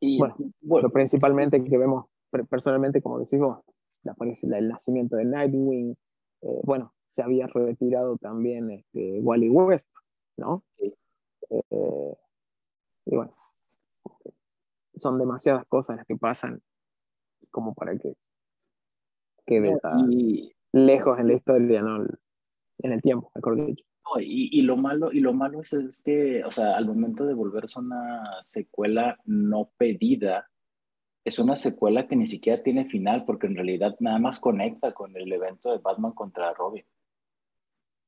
[0.00, 2.06] Y, bueno, bueno, principalmente que vemos
[2.48, 3.58] personalmente, como decís vos,
[4.02, 4.14] la,
[4.58, 5.96] el nacimiento de Nightwing,
[6.42, 9.88] eh, bueno, se había retirado también este, Wally West,
[10.36, 10.62] ¿no?
[10.78, 12.16] Eh,
[13.06, 13.34] y bueno,
[14.96, 16.60] son demasiadas cosas las que pasan
[17.50, 18.14] como para que
[19.46, 19.78] quede
[20.10, 22.04] y, lejos en la historia, ¿no?
[22.78, 23.84] En el tiempo, mejor dicho.
[24.04, 27.24] No, y, y, lo malo, y lo malo es, es, que, o sea, al momento
[27.24, 30.50] de volverse una secuela no pedida,
[31.24, 35.16] es una secuela que ni siquiera tiene final, porque en realidad nada más conecta con
[35.16, 36.84] el evento de Batman contra Robin.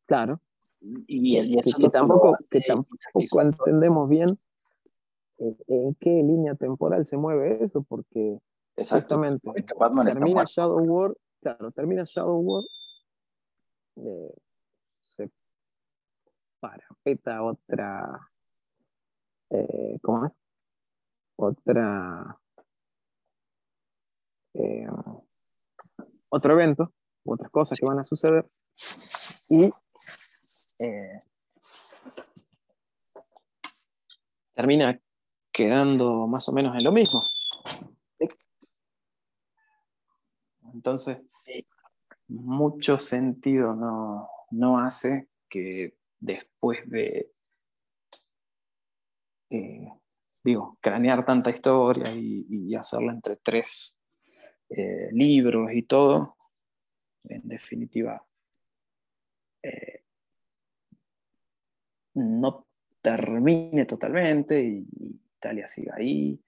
[0.07, 0.41] Claro.
[0.81, 4.39] Y, y eso que, que tampoco, que tampoco entendemos bien
[5.39, 8.39] en qué línea temporal se mueve eso, porque
[8.77, 9.51] exactamente
[10.13, 11.15] termina Shadow War,
[11.75, 12.65] termina Shadow War,
[13.97, 14.35] eh,
[15.01, 15.31] se
[16.61, 18.31] parapeta otra,
[19.51, 20.33] eh, ¿cómo es?
[21.37, 22.39] Otra,
[24.55, 24.87] eh,
[26.31, 26.93] otro evento,
[27.25, 28.47] otras cosas que van a suceder,
[29.51, 29.71] y
[30.79, 31.23] eh,
[34.55, 35.01] termina
[35.53, 37.21] quedando más o menos en lo mismo.
[40.75, 41.19] Entonces,
[42.29, 47.33] mucho sentido no, no, hace que después de,
[49.51, 49.89] eh,
[50.43, 53.97] digo, cranear tanta historia y, y hacerla entre tres
[54.69, 56.37] eh, libros y todo,
[57.25, 58.25] en definitiva,
[59.63, 60.03] eh,
[62.15, 62.67] no
[63.01, 64.87] termine totalmente y,
[65.37, 66.43] Italia siga ahí.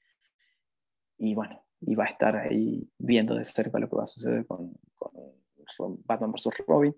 [1.19, 4.47] Y bueno, y va a estar ahí viendo de cerca lo que va a suceder
[4.47, 5.13] con, con
[6.05, 6.51] Batman vs.
[6.67, 6.95] Robin.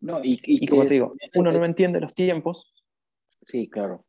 [0.00, 2.72] No, y, y, y como te digo, uno no entiende los tiempos.
[3.46, 4.04] Sí, claro.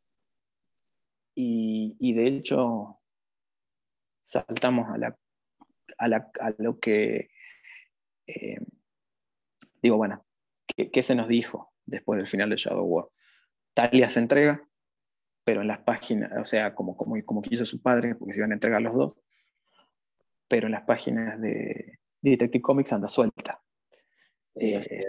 [1.34, 3.00] Y, y de hecho,
[4.20, 5.16] saltamos a, la,
[5.98, 7.30] a, la, a lo que,
[8.26, 8.58] eh,
[9.82, 10.24] digo, bueno,
[10.66, 13.06] ¿qué, se nos dijo después del final de Shadow War?
[13.74, 14.66] Talia se entrega,
[15.44, 18.52] pero en las páginas, o sea, como, como, como quiso su padre, porque se iban
[18.52, 19.16] a entregar los dos,
[20.48, 23.60] pero en las páginas de, Detective Comics anda suelta.
[24.56, 25.04] Eh,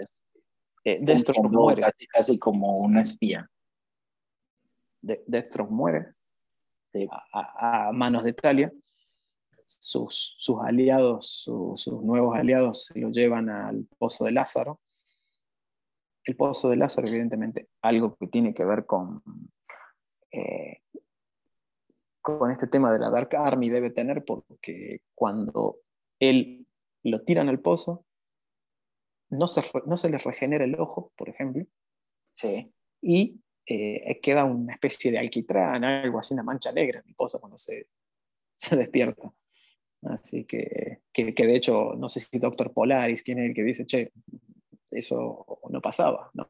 [0.84, 1.82] eh, Deathstroke muere.
[2.12, 3.48] Casi, como una espía.
[5.00, 6.16] De Deathstroke muere
[7.32, 8.72] a, manos de Talia.
[9.64, 14.80] Sus, sus aliados, sus nuevos aliados se lo llevan al Pozo de Lázaro.
[16.24, 19.22] El Pozo de Lázaro, evidentemente, algo que tiene que ver con,
[20.30, 20.82] eh,
[22.20, 25.78] con este tema de la Dark Army debe tener, porque cuando
[26.20, 26.66] él
[27.02, 28.05] lo tiran al pozo,
[29.30, 31.64] no se, no se les regenera el ojo, por ejemplo.
[32.32, 32.72] Sí.
[33.00, 37.40] Y eh, queda una especie de alquitrán, algo así, una mancha negra en el pozo
[37.40, 37.88] cuando se,
[38.54, 39.32] se despierta.
[40.02, 43.64] Así que, que, que, de hecho, no sé si Doctor Polaris, quién es el que
[43.64, 44.12] dice, che,
[44.90, 46.48] eso no pasaba, ¿no?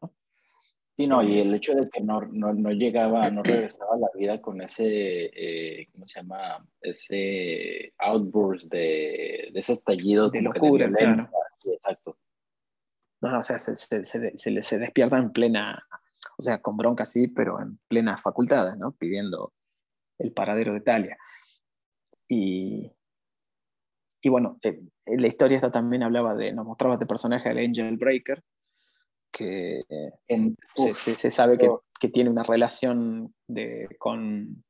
[0.96, 4.08] Sí, no, y el hecho de que no, no, no llegaba, no regresaba a la
[4.14, 6.66] vida con ese, eh, ¿cómo se llama?
[6.80, 11.30] Ese outburst de, de ese estallido de locura, claro.
[11.64, 12.18] exacto.
[13.30, 15.86] No, o sea, se, se, se, se, despierta en plena,
[16.38, 18.92] o sea, con bronca sí, pero en plenas facultades, ¿no?
[18.92, 19.52] Pidiendo
[20.18, 21.16] el paradero de Talia.
[22.28, 22.92] Y,
[24.22, 27.96] y bueno, eh, la historia esta también hablaba de, nos mostraba este personaje del Angel
[27.96, 28.42] Breaker,
[29.30, 29.82] que
[30.74, 31.70] se, sabe que,
[32.00, 34.64] que, tiene una relación de, con,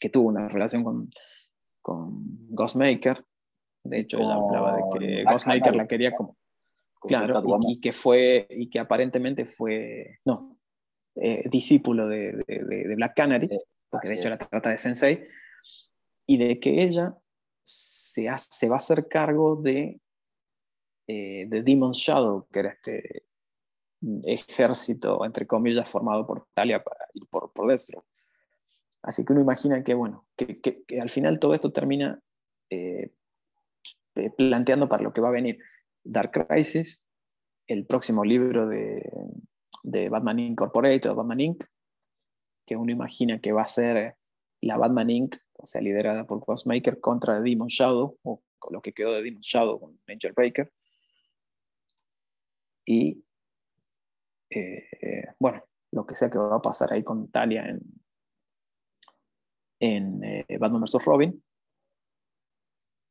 [0.00, 1.10] que tuvo una relación con,
[1.80, 3.24] con Ghostmaker.
[3.84, 6.36] De hecho, ella hablaba de que Ghostmaker la quería como...
[7.06, 10.58] Claro, y, que fue, y que aparentemente fue, no,
[11.16, 13.48] eh, discípulo de, de, Black Canary,
[13.90, 15.26] porque de hecho la trata de Sensei,
[16.26, 17.16] y de que ella
[17.62, 20.00] se, se va a hacer cargo de,
[21.06, 23.24] eh, de Demon's Shadow, que era este
[24.24, 28.04] ejército, entre comillas, formado por Talia para ir por, por Destro.
[29.02, 32.20] Así que uno imagina que, bueno, que, que, al final todo esto termina
[32.70, 33.12] eh,
[34.14, 35.58] eh, planteando para lo que va a venir.
[36.04, 37.06] Dark Crisis,
[37.66, 39.10] el próximo libro de,
[39.82, 41.64] de Batman Incorporated Batman Inc.,
[42.66, 44.16] que uno imagina que va a ser
[44.60, 48.92] la Batman Inc., o sea, liderada por Ghostmaker contra Demon Shadow, o con lo que
[48.92, 50.72] quedó de Demon Shadow con Angel Breaker.
[52.86, 53.24] Y
[54.50, 57.80] eh, bueno, lo que sea que va a pasar ahí con Talia en,
[59.80, 61.04] en eh, Batman vs.
[61.04, 61.42] Robin.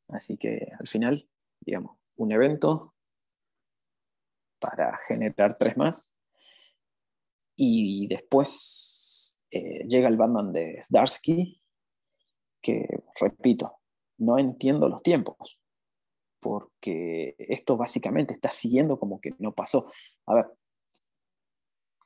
[0.10, 1.28] Así que al final,
[1.60, 2.94] digamos, un evento
[4.60, 6.14] para generar tres más.
[7.56, 11.61] Y después eh, llega el Batman de Zdarsky,
[12.61, 12.88] que,
[13.19, 13.80] repito,
[14.18, 15.60] no entiendo los tiempos,
[16.40, 19.91] porque esto básicamente está siguiendo como que no pasó.
[20.26, 20.45] A ver,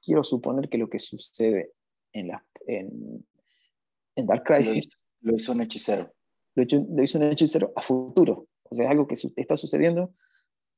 [0.02, 1.74] quiero suponer que lo que sucede
[2.12, 3.26] en, la, en,
[4.16, 5.06] Dark Crisis...
[5.22, 6.14] Lo hizo, un hechicero.
[6.56, 8.48] Lo hizo, un hechicero a futuro.
[8.72, 10.14] Es algo que está sucediendo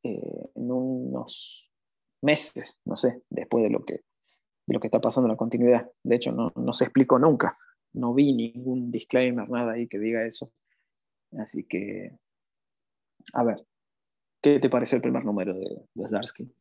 [0.04, 1.70] eh, en unos
[2.22, 5.92] meses, no sé, después de lo que, de lo que está pasando en la continuidad.
[6.04, 7.58] De hecho, no, no se explicó nunca.
[7.94, 10.52] No vi ningún disclaimer, nada ahí que diga eso.
[11.38, 12.12] Así que,
[13.34, 13.58] a ver,
[14.42, 16.52] ¿qué te pareció el primer número de, de Zdarsky?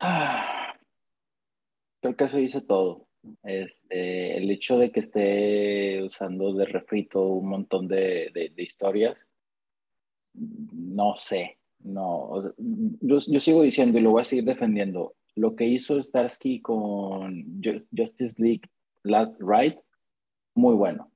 [2.00, 3.06] Creo que eso dice todo.
[3.42, 9.16] Este, el hecho de que esté usando de refrito un montón de, de, historias,
[10.34, 12.38] no sé, no,
[13.00, 15.14] yo, yo, sigo diciendo y lo voy a seguir defendiendo.
[15.34, 17.62] Lo que hizo Starsky con
[17.96, 18.62] Justice League
[19.02, 19.80] Last Ride,
[20.54, 21.10] muy bueno.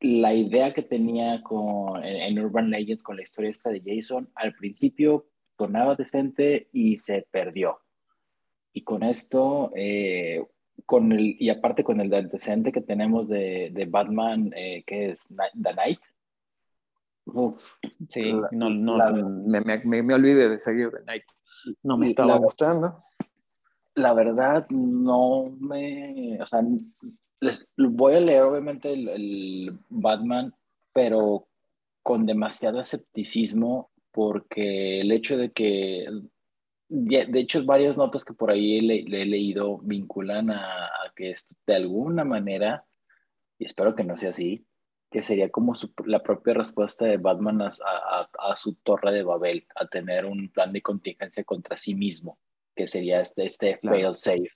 [0.00, 4.54] La idea que tenía con, en, Urban Legends con la historia esta de Jason, al
[4.54, 7.78] principio sonaba decente y se perdió
[8.72, 10.44] y con esto, eh,
[10.86, 15.28] con el, y aparte con el antecedente que tenemos de, de Batman, eh, que es
[15.28, 16.00] The Night.
[18.08, 18.98] Sí, no, no,
[19.46, 21.24] me, me, me, olvidé de seguir The Night.
[21.82, 23.04] No me estaba gustando.
[23.94, 26.38] La verdad, no me.
[26.40, 26.62] O sea,
[27.40, 30.54] les, voy a leer obviamente el, el Batman,
[30.94, 31.48] pero
[32.02, 36.06] con demasiado escepticismo, porque el hecho de que
[36.90, 41.76] de hecho, varias notas que por ahí le, he leído vinculan a, que esto de
[41.76, 42.84] alguna manera,
[43.58, 44.66] y espero que no sea así,
[45.10, 45.74] que sería como
[46.04, 47.70] la propia respuesta de Batman a,
[48.38, 52.38] a, su torre de Babel, a tener un plan de contingencia contra sí mismo,
[52.76, 54.52] que sería este, este fail safe.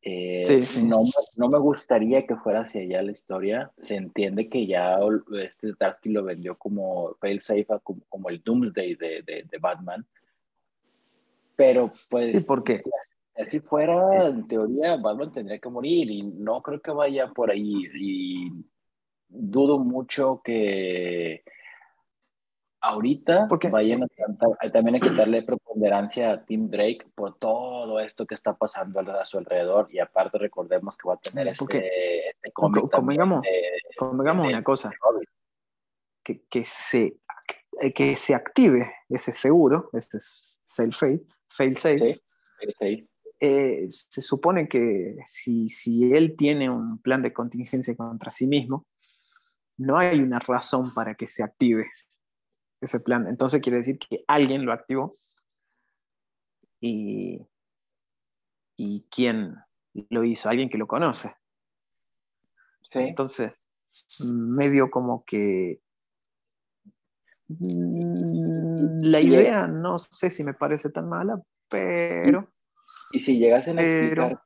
[0.00, 0.98] Eh, no,
[1.38, 3.72] no, me gustaría que fuera hacia allá la historia.
[3.78, 4.98] Se entiende que ya
[5.42, 10.06] este Darky lo vendió como fail safe, como, como el Doomsday de, de, de Batman
[11.56, 12.30] Pero pues...
[12.30, 12.78] Sí, porque...
[12.78, 17.50] Si así fuera, en teoría, Batman tendría que morir y no creo que vaya por
[17.50, 17.84] ahí.
[17.98, 18.50] Y
[19.28, 21.44] dudo mucho que
[22.84, 28.26] ahorita Porque, vayan a también hay que darle preponderancia a Tim Drake por todo esto
[28.26, 29.88] que está pasando a su alrededor.
[29.90, 34.90] Y aparte recordemos que va a tener este, este cómic como, digamos, una cosa.
[36.22, 37.16] que, que, se,
[37.94, 40.18] que se active ese seguro ese
[40.66, 42.20] fail safe, fail safe.
[43.40, 48.86] Eh, se supone que si, si él tiene un plan de contingencia contra sí mismo
[49.76, 51.86] no hay una razón para que se active
[52.80, 53.26] ese plan.
[53.28, 55.14] Entonces quiere decir que alguien lo activó
[56.80, 57.40] y,
[58.76, 59.56] y quién
[60.10, 61.34] lo hizo, alguien que lo conoce.
[62.90, 63.70] Entonces,
[64.24, 65.80] medio como que
[67.48, 72.48] mm, la idea no sé si me parece tan mala, pero...
[73.12, 74.42] Y si llegasen a explicar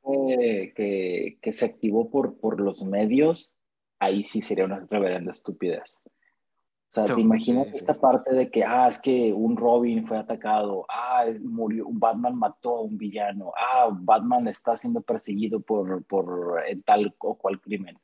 [0.73, 3.53] que, que, se activó por, por los medios,
[3.99, 6.03] ahí sí sería una reverenda estupidez.
[6.05, 10.87] O sea, te imaginas esta parte de que, ah, es que un Robin fue atacado,
[10.89, 17.15] ah, murió, Batman mató a un villano, ah, Batman está siendo perseguido por, por tal
[17.19, 17.99] o cual crimen.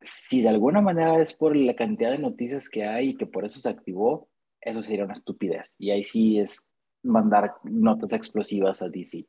[0.00, 3.44] Si de alguna manera es por la cantidad de noticias que hay y que por
[3.44, 5.74] eso se activó, eso sería una estupidez.
[5.78, 6.70] Y ahí sí es
[7.02, 9.26] mandar notas explosivas a DC.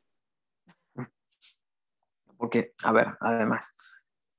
[2.38, 3.74] Porque, a ver, además,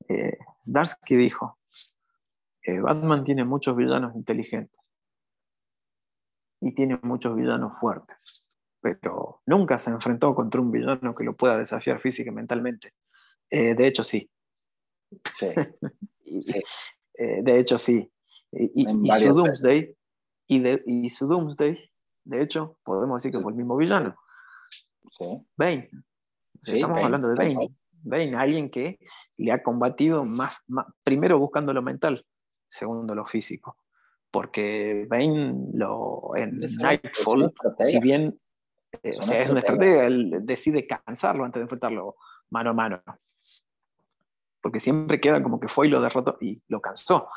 [0.10, 1.58] eh, Zdarsky dijo,
[2.82, 4.80] Batman tiene muchos villanos inteligentes
[6.62, 8.52] y tiene muchos villanos fuertes,
[8.82, 12.94] pero nunca se enfrentó contra un villano que lo pueda desafiar física y mentalmente.
[13.52, 14.30] Eh, de hecho, sí.
[15.34, 15.48] Sí.
[17.18, 18.12] Eh, de hecho, sí.
[18.52, 19.96] Y, su Doomsday,
[20.48, 21.80] y, de, su Doomsday,
[22.26, 24.18] de hecho, podemos decir que fue el mismo villano.
[25.12, 25.26] Sí.
[25.56, 25.90] Bane.
[26.62, 27.76] Estamos hablando de Bane.
[28.06, 29.00] Bane, alguien que
[29.38, 30.60] le ha combatido más,
[31.04, 32.26] primero buscando lo mental,
[32.68, 33.78] segundo lo físico.
[34.32, 38.40] Porque Bane lo, en Nightfall, si bien
[39.04, 42.16] eh, es, una estrategia, él decide cansarlo antes de enfrentarlo
[42.50, 43.04] mano a mano.
[44.62, 47.28] Porque siempre queda como que fue y lo derrotó y lo cansó.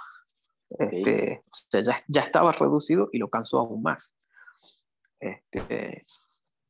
[0.70, 4.14] Este, o sea, ya, ya, estaba reducido y lo cansó aún más.
[5.18, 6.04] Este,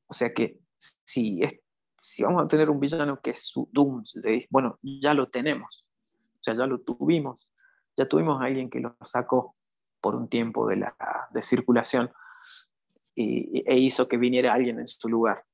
[0.07, 1.55] o sea que si, es,
[1.99, 5.85] si vamos a tener un villano que es su Doomsday, bueno, ya lo tenemos.
[6.35, 7.51] O sea, ya lo tuvimos
[7.99, 9.57] ya tuvimos a alguien que lo sacó
[10.01, 10.97] por un tiempo de, la,
[11.33, 12.11] de circulación
[13.15, 15.45] y, e hizo que viniera alguien en su lugar.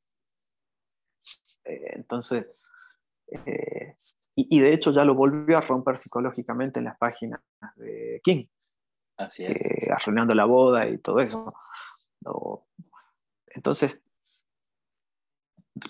[1.64, 2.46] Eh, entonces,
[3.46, 3.96] eh,
[4.34, 7.40] y, de hecho ya lo volvió a romper psicológicamente en las páginas
[7.76, 8.44] de King.
[9.16, 9.56] Así es.
[9.56, 11.54] Eh, arruinando la boda y todo eso.
[13.46, 13.98] entonces,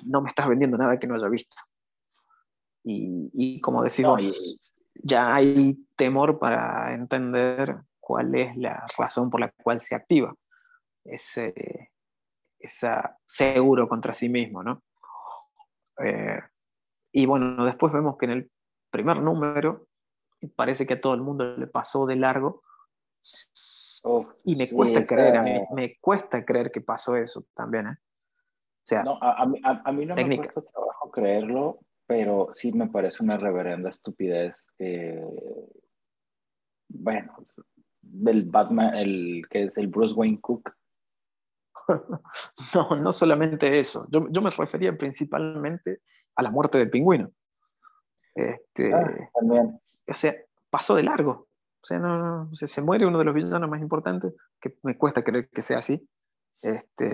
[0.05, 1.57] no me estás vendiendo nada que no haya visto.
[2.87, 4.59] Y, como decimos,
[4.95, 10.35] ya hay temor para entender cuál es la razón por la cual se activa
[11.05, 11.91] ese,
[13.25, 14.83] seguro contra sí mismo, ¿no?
[15.99, 16.41] Eh,
[17.13, 18.51] y bueno, después vemos que en el
[18.91, 19.87] primer número
[20.57, 22.63] parece que a todo el mundo le pasó de largo
[24.45, 27.97] y me cuesta creer, a mí, me cuesta creer que pasó eso también, ¿eh?
[28.85, 29.47] O sea, a,
[29.93, 34.67] mí, no me cuesta trabajo creerlo pero sí me parece una reverenda estupidez.
[36.89, 37.47] bueno,
[38.27, 40.71] el Batman, el que es el Bruce Wayne Cook.
[42.75, 44.07] No, no solamente eso.
[44.11, 46.01] Yo, yo me refería principalmente
[46.35, 47.31] a la muerte del pingüino.
[48.35, 49.79] Este, ah, también.
[50.09, 50.35] O sea,
[50.71, 51.49] pasó de largo.
[51.83, 55.51] O sea, no, se muere uno de los villanos más importantes, que me cuesta creer
[55.51, 56.09] que sea así.
[56.63, 57.11] Este,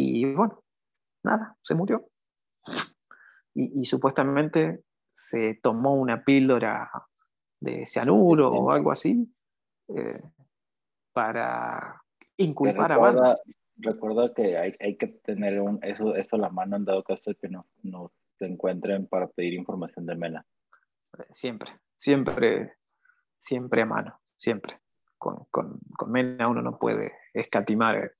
[0.00, 0.62] y bueno,
[1.24, 2.08] nada, se murió
[3.54, 6.90] y, supuestamente se tomó una píldora
[7.60, 9.28] de cianuro o algo así
[9.88, 10.22] eh,
[11.12, 12.00] para
[12.36, 13.36] inculpar a Batman.
[13.76, 17.30] Recuerda que hay, hay, que tener un, eso, eso a la mano en dado caso
[17.30, 20.46] de que no, no se encuentren para pedir información de Mena.
[21.30, 22.74] Siempre, siempre,
[23.36, 24.80] siempre a mano, siempre.
[25.16, 28.12] Con, con, con Mena uno no puede escatimar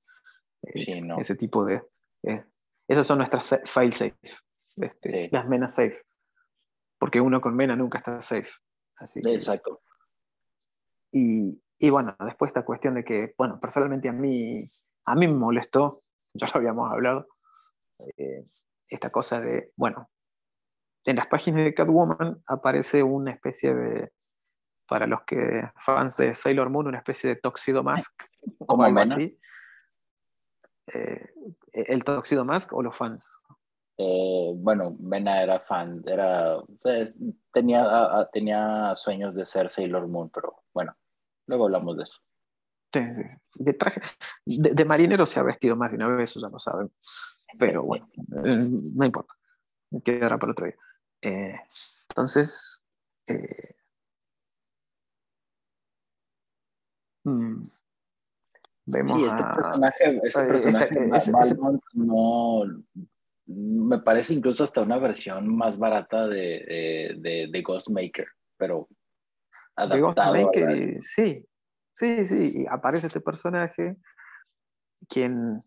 [0.63, 1.81] eh, ese tipo de...
[2.23, 2.43] Eh,
[2.87, 4.17] esas son nuestras file safe.
[4.77, 6.01] Este, las menas safe.
[6.97, 8.49] Porque uno con mena nunca está safe.
[8.97, 9.81] Así Exacto.
[11.11, 14.59] Y, y, bueno, después esta cuestión de que, bueno, personalmente a mí,
[15.05, 16.03] a mí me molestó,
[16.33, 17.27] ya lo habíamos hablado,
[18.17, 18.43] eh,
[18.87, 20.09] esta cosa de, bueno,
[21.05, 24.11] en las páginas de Catwoman aparece una especie de,
[24.87, 28.11] para los que fans de Sailor Moon, una especie de Toxido Mask,
[28.65, 29.39] como algo así.
[30.93, 31.29] Eh,
[31.73, 33.41] ¿El Toxido Mask o los fans?
[33.97, 37.19] Eh, bueno, Mena era fan, era, pues,
[37.51, 40.95] tenía, tenía sueños de ser Sailor Moon, pero bueno,
[41.47, 42.19] luego hablamos de eso.
[42.93, 43.21] Sí, sí.
[43.55, 44.01] De traje,
[44.45, 46.91] de, marinero se ha vestido más de una vez, eso ya lo saben.
[47.57, 48.07] Pero bueno,
[48.45, 49.33] eh, no importa.
[50.03, 50.77] Quedará para otro día.
[51.21, 51.59] Eh,
[52.09, 52.85] entonces,
[57.25, 57.63] mm,
[58.91, 61.57] vemos sí, este personaje, este personaje
[61.93, 62.63] no,
[63.45, 68.87] me parece incluso hasta una versión más barata de, de, de, Ghostmaker, pero
[69.75, 70.33] adaptado.
[70.33, 71.45] De Ghostmaker, sí,
[71.95, 73.97] sí, sí, aparece este personaje,
[75.07, 75.57] quien,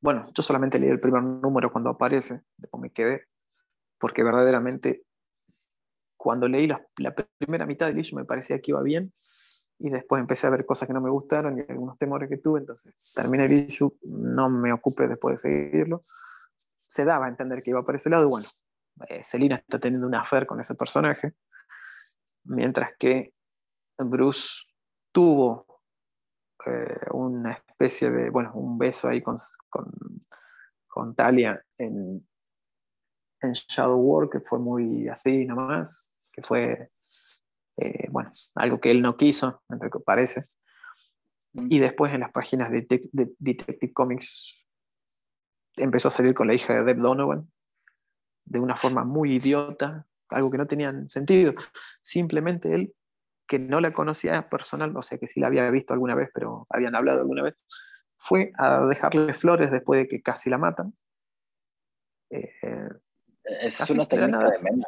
[0.00, 3.26] bueno, yo solamente leí el primer número cuando aparece, después me quedé,
[3.98, 5.04] porque verdaderamente
[6.16, 9.12] cuando leí la, la primera mitad del issue me parecía que iba bien,
[9.78, 12.60] y después empecé a ver cosas que no me gustaron y algunos temores que tuve,
[12.60, 16.02] entonces terminé el issue, no me ocupé después de seguirlo,
[16.76, 18.46] se daba a entender que iba por ese lado y bueno,
[19.08, 21.34] eh, Selina está teniendo una affair con ese personaje,
[22.44, 23.34] mientras que
[23.98, 24.48] Bruce
[25.12, 25.66] tuvo
[26.66, 29.36] eh, una especie de, bueno, un beso ahí con,
[29.68, 29.92] con,
[30.88, 32.26] con Talia en,
[33.40, 36.90] en, Shadow War, que fue muy así nomás, que fue,
[37.78, 40.42] eh, bueno, algo que él no quiso, entre que parece.
[41.52, 41.66] Mm.
[41.70, 44.64] Y después en las páginas de, de Detective Comics
[45.76, 47.48] empezó a salir con la hija de Deb Donovan
[48.44, 51.54] de una forma muy idiota, algo que no tenía sentido.
[52.02, 52.94] Simplemente él,
[53.46, 56.66] que no la conocía personal, o sea que sí la había visto alguna vez, pero
[56.70, 57.54] habían hablado alguna vez,
[58.16, 60.94] fue a dejarle flores después de que casi la matan.
[62.30, 62.50] Eh,
[63.62, 64.86] es una técnica de mena.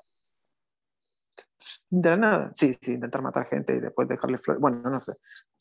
[1.89, 4.61] De nada, sí, sí, intentar matar gente y después dejarle flores.
[4.61, 5.13] Bueno, no sé.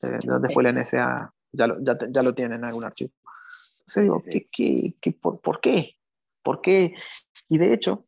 [0.03, 3.11] Eh, después la NSA ya lo, ya, ya lo tiene en algún archivo
[3.97, 5.97] digo, ¿qué, qué, por, qué?
[6.43, 6.93] ¿Por qué?
[7.47, 8.05] Y de hecho,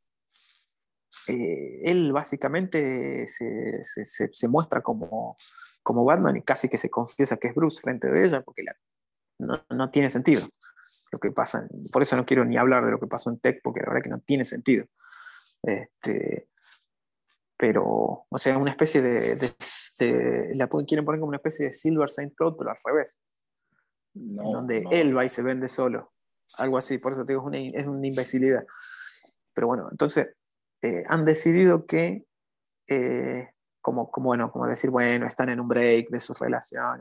[1.28, 5.36] eh, él básicamente se, se, se, muestra como,
[5.82, 8.64] como Batman y casi que se confiesa que es Bruce frente de ella, porque
[9.40, 10.42] no, no, tiene sentido
[11.12, 11.68] lo que pasa.
[11.92, 14.04] Por eso no quiero ni hablar de lo que pasó en Tech, porque la verdad
[14.04, 14.86] que no tiene sentido.
[15.64, 16.50] Este,
[17.62, 22.10] pero, o sea, una especie de, de, la quieren poner como una especie de Silver
[22.10, 23.22] Saint Cloud, pero al revés
[24.16, 26.12] donde él va y se vende solo.
[26.58, 28.66] Algo así, por eso te digo, es una, imbecilidad.
[29.54, 30.34] Pero bueno, entonces
[30.82, 32.26] eh, han decidido que,
[32.90, 37.00] eh, como, como, bueno, como decir, bueno, están en un break de su relación,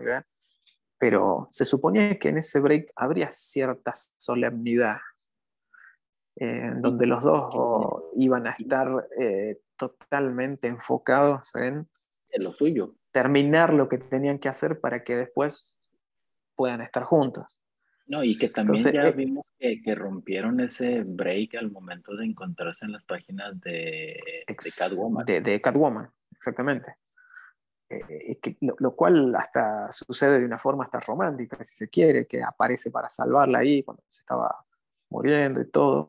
[0.99, 4.99] pero se supone que en ese break habría cierta solemnidad,
[6.36, 11.89] en donde los dos iban a estar eh, totalmente enfocados en,
[12.31, 12.94] en lo suyo.
[13.12, 15.77] Terminar lo que tenían que hacer para que después
[16.55, 17.59] puedan estar juntos.
[18.07, 22.27] No, y que también ya eh, vimos que, que, rompieron ese break al momento de
[22.27, 25.24] encontrarse en las páginas de, de Catwoman.
[25.24, 26.97] De, Catwoman, exactamente.
[27.89, 32.43] Eh, que, lo, cual hasta sucede de una forma hasta romántica, si se quiere, que
[32.43, 34.57] aparece para salvarla ahí cuando se estaba
[35.11, 36.09] muriendo y todo.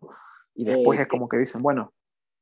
[0.55, 1.93] Y después es como que dicen, bueno,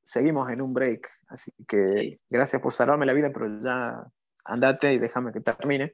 [0.03, 4.03] seguimos en un break, así que gracias por salvarme la vida, pero ya
[4.45, 5.93] andate y déjame que termine.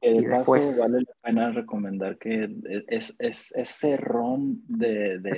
[0.00, 2.48] Y después vale la pena recomendar que
[2.86, 5.34] es, es, ese ron de, de,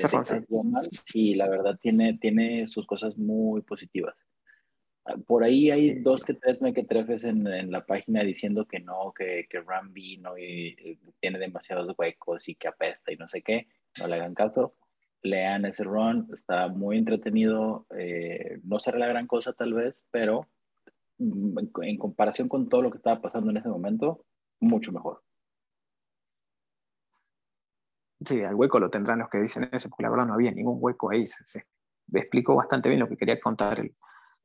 [1.02, 1.34] sí.
[1.34, 4.14] la verdad tiene, tiene sus cosas muy positivas.
[5.04, 9.12] Ah, por ahí hay dos que tres mequetrefes en, en la página diciendo que no,
[9.16, 13.68] que, que Ram vino y, tiene demasiados huecos y que apesta y no sé qué.
[13.98, 14.74] No le hagan caso.
[15.22, 17.86] Lean ese ron, está muy entretenido.
[17.96, 20.48] Eh, no será la gran cosa tal vez, pero
[21.18, 24.24] mm, en comparación con todo lo que estaba pasando en ese momento,
[24.60, 25.22] mucho mejor.
[28.26, 30.78] Sí, el hueco lo tendrán los que dicen eso, porque la verdad no había ningún
[30.80, 31.26] hueco ahí.
[31.26, 31.64] Se,
[32.08, 33.94] me explicó bastante bien lo que quería contar el,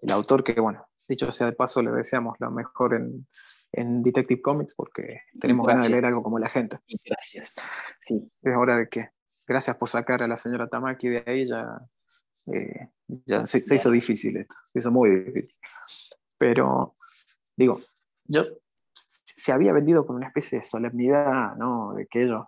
[0.02, 3.28] el, autor, que bueno, dicho sea de paso, le deseamos lo mejor en,
[3.72, 6.80] en Detective Comics, porque tenemos ganas de leer algo como la gente.
[7.06, 7.56] Gracias.
[8.00, 8.32] Sí.
[8.42, 9.10] Es hora de que,
[9.48, 11.80] gracias por sacar a la señora Tamaki de ahí, ya,
[12.54, 12.90] eh,
[13.26, 15.60] ya se, se hizo difícil esto, se hizo muy difícil.
[16.38, 16.96] Pero,
[17.56, 17.82] digo,
[18.26, 18.46] yo
[18.94, 21.94] se había vendido con una especie de solemnidad, ¿no?
[21.94, 22.46] De que ellos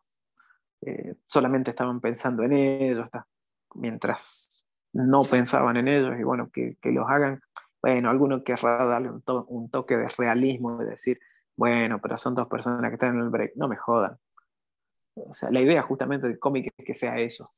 [0.81, 3.09] eh, solamente estaban pensando en ellos,
[3.76, 4.56] mientras
[5.05, 7.41] no pensaban en ellos, y bueno, que, que los hagan,
[7.81, 11.19] bueno, alguno querrá darle un, un, toque de realismo y decir,
[11.55, 14.17] bueno, pero son dos personas que están en el break, no me jodan.
[15.15, 17.51] O sea, la idea justamente del cómic es que sea eso,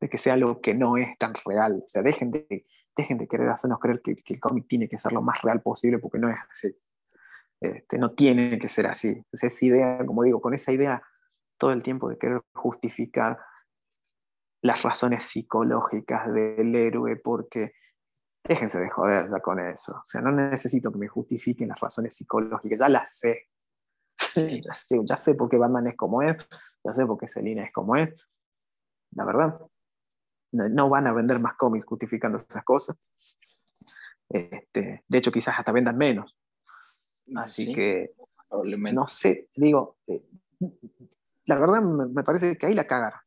[0.00, 1.82] de que sea algo que no es tan real.
[1.86, 2.66] O sea, dejen de,
[2.96, 5.60] dejen de querer hacernos creer que, que el cómic tiene que ser lo más real
[5.60, 6.74] posible porque no es así.
[7.60, 9.24] Este, no tiene que ser así.
[9.32, 11.02] esa idea, como digo, con esa idea
[11.58, 13.38] todo el tiempo de querer justificar
[14.62, 17.72] las razones psicológicas del héroe, porque
[18.44, 19.92] déjense de joder ya con eso.
[19.92, 23.48] O sea, no necesito que me justifiquen las razones psicológicas, ya las sé.
[24.34, 26.36] ya, sé ya sé por qué Batman es como es,
[26.84, 28.28] ya sé por qué Selina es como es.
[29.12, 29.60] La verdad,
[30.52, 32.96] no, van a vender más cómics justificando esas cosas.
[34.28, 36.36] Este, de hecho, quizás hasta vendan menos.
[37.36, 38.14] Así que,
[38.50, 40.24] no sé, digo, eh,
[41.44, 43.20] la verdad me, parece que ahí la cagaron.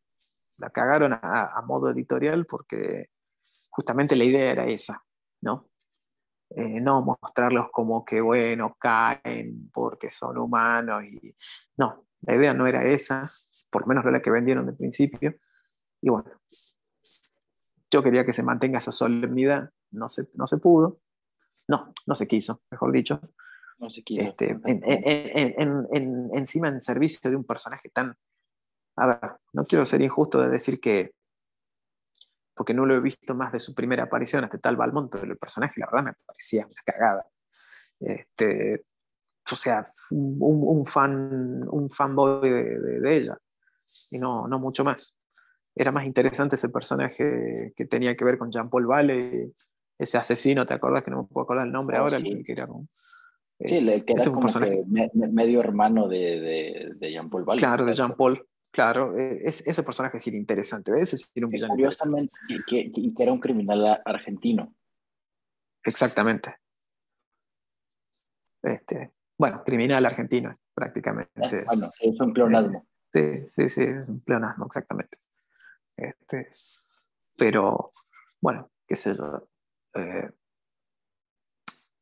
[0.62, 3.10] La cagaron a, modo editorial porque
[3.72, 5.04] justamente la idea era esa,
[5.42, 5.68] ¿no?
[6.52, 11.36] Eh, no mostrarlos como que, bueno, caen porque son humanos y
[11.78, 13.24] no, la idea no era esa,
[13.72, 15.36] por lo menos no la que vendieron de principio.
[16.00, 16.30] Y bueno,
[17.90, 21.00] yo quería que se mantenga esa solemnidad, no se, no se pudo,
[21.68, 23.20] no, no se quiso, mejor dicho.
[23.82, 24.22] No se quiso.
[24.22, 24.56] Este,
[26.34, 28.16] encima en servicio de un personaje tan...
[28.98, 31.14] A ver, no quiero ser injusto de decir que,
[32.56, 35.38] porque no lo he visto más de su primera aparición hasta tal Balmont, pero el
[35.38, 37.26] personaje la verdad me parecía una cagada.
[38.00, 38.84] Este,
[39.52, 43.38] o sea, un, fan, un fanboy de, ella,
[44.12, 45.18] y no, no mucho más.
[45.74, 49.54] Era más interesante ese personaje que tenía que ver con Jean-Paul Vale,
[50.02, 52.18] ese asesino, ¿te acuerdas que no me puedo acordar el nombre oh, ahora?
[52.18, 52.44] Sí.
[52.44, 52.68] Que era
[53.60, 57.60] sí, eh, que era como que medio hermano de, de, Jean-Paul Vale.
[57.60, 58.44] Claro, de Jean-Paul.
[58.72, 61.74] Claro, e, es, ese personaje sí era interesante, ese sí era un villano.
[61.74, 62.32] Curiosamente,
[62.68, 64.74] que, que, era un criminal argentino.
[65.84, 66.56] Exactamente.
[68.64, 71.64] Este, bueno, criminal argentino, prácticamente.
[71.68, 72.88] Ah, bueno, es un pleonasmo.
[73.14, 75.18] Sí, sí, sí, es un pleonasmo, exactamente.
[75.98, 76.48] Este,
[77.36, 77.92] pero,
[78.40, 79.50] bueno, qué sé yo.
[79.96, 80.30] Eh,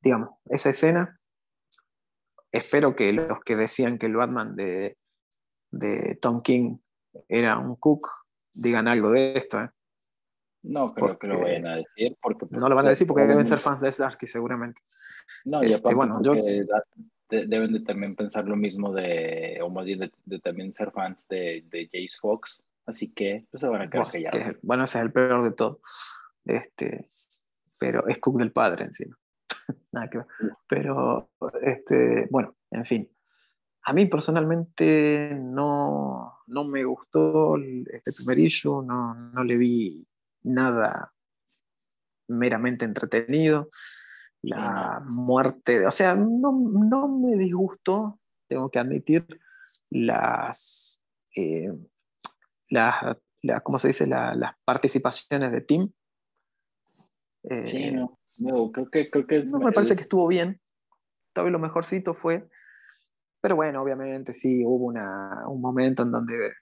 [0.01, 1.19] digamos, esa escena,
[2.51, 4.98] espero que los que decían que el Batman de,
[5.71, 6.77] de Tom King
[7.27, 8.07] era un Cook
[8.53, 9.59] digan algo de esto.
[9.59, 9.69] ¿eh?
[10.63, 12.17] No creo que lo vayan a decir.
[12.21, 14.81] Porque, no lo van a decir porque deben ser fans de Starsky seguramente.
[15.45, 16.33] No, y este, bueno, yo...
[17.29, 21.65] deben de también pensar lo mismo de, o más bien de, también ser fans de,
[21.69, 24.57] de Jace Fox, así que pues, se van a quedar callados.
[24.61, 25.81] bueno, ese es el peor de todo.
[26.45, 27.05] Este,
[27.77, 29.17] pero es Cook del padre encima.
[29.91, 30.27] Nada que ver.
[30.67, 31.29] Pero,
[31.61, 33.09] este, bueno, en fin.
[33.89, 40.07] A mí personalmente no, no me gustó este primer issue, no, no le vi
[40.43, 41.11] nada
[42.27, 43.69] meramente entretenido.
[44.43, 49.25] La muerte, o sea, no, no me disgustó, tengo que admitir,
[49.89, 51.03] las,
[51.35, 51.73] eh,
[52.69, 53.17] las,
[53.63, 54.05] ¿cómo se dice?
[54.05, 55.91] las participaciones de Tim.
[57.65, 60.61] sí, eh, no, creo que, creo que no, me parece que estuvo bien.
[61.33, 62.47] Todavía lo mejorcito fue.
[63.41, 66.53] Pero bueno, obviamente sí, hubo una, un momento en donde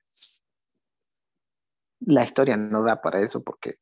[2.01, 3.79] la historia no da para eso porque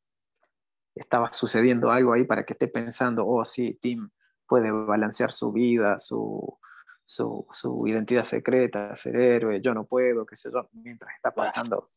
[0.94, 4.08] estaba sucediendo algo ahí para que esté pensando, oh sí, Tim
[4.46, 6.58] puede balancear su vida, su,
[7.04, 11.90] su, su, identidad secreta, ser héroe, yo no puedo, qué sé yo, mientras está pasando.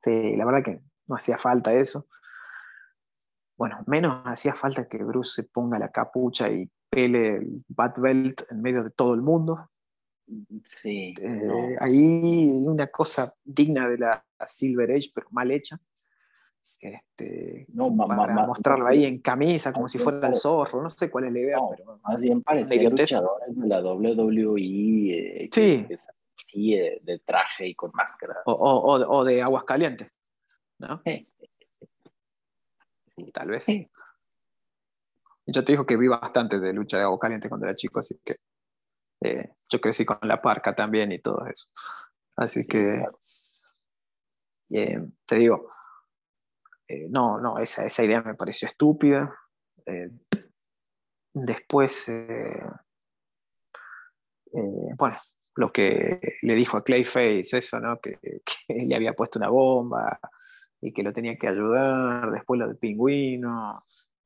[0.00, 2.06] Sí, la verdad que no hacía falta eso.
[3.56, 8.42] Bueno, menos hacía falta que Bruce se ponga la capucha y pele el Bat Belt
[8.50, 9.70] en medio de todo el mundo.
[10.64, 11.14] Sí.
[11.20, 15.78] Eh, ahí una cosa digna de la Silver Age, pero mal hecha.
[16.80, 21.26] Este, no, para mostrarlo ahí en camisa, como si fuera el zorro, no sé cuál
[21.26, 25.86] es la idea, pero más bien parecía luchadores de la WWE, eh, sí.
[26.36, 28.34] sí, eh, de traje y con máscara.
[28.46, 30.12] O, o, o de aguas calientes,
[30.78, 31.00] ¿no?
[31.04, 31.28] Sí,
[33.32, 33.66] tal vez.
[35.46, 38.18] Yo te digo que vi bastante de lucha de agua caliente cuando era chico, así
[38.24, 38.38] que
[39.24, 41.68] eh, yo crecí con la parca también y todo eso.
[42.36, 43.04] Así que,
[44.68, 45.70] te digo,
[46.88, 49.34] eh, no, no, esa, esa, idea me pareció estúpida.
[49.86, 50.10] Eh,
[51.34, 52.62] después, eh,
[54.96, 55.16] bueno,
[55.56, 58.00] lo que le dijo a Clayface, eso, ¿no?
[58.00, 60.18] Que, que, le había puesto una bomba
[60.80, 62.30] y que lo tenía que ayudar.
[62.30, 63.82] Después lo del pingüino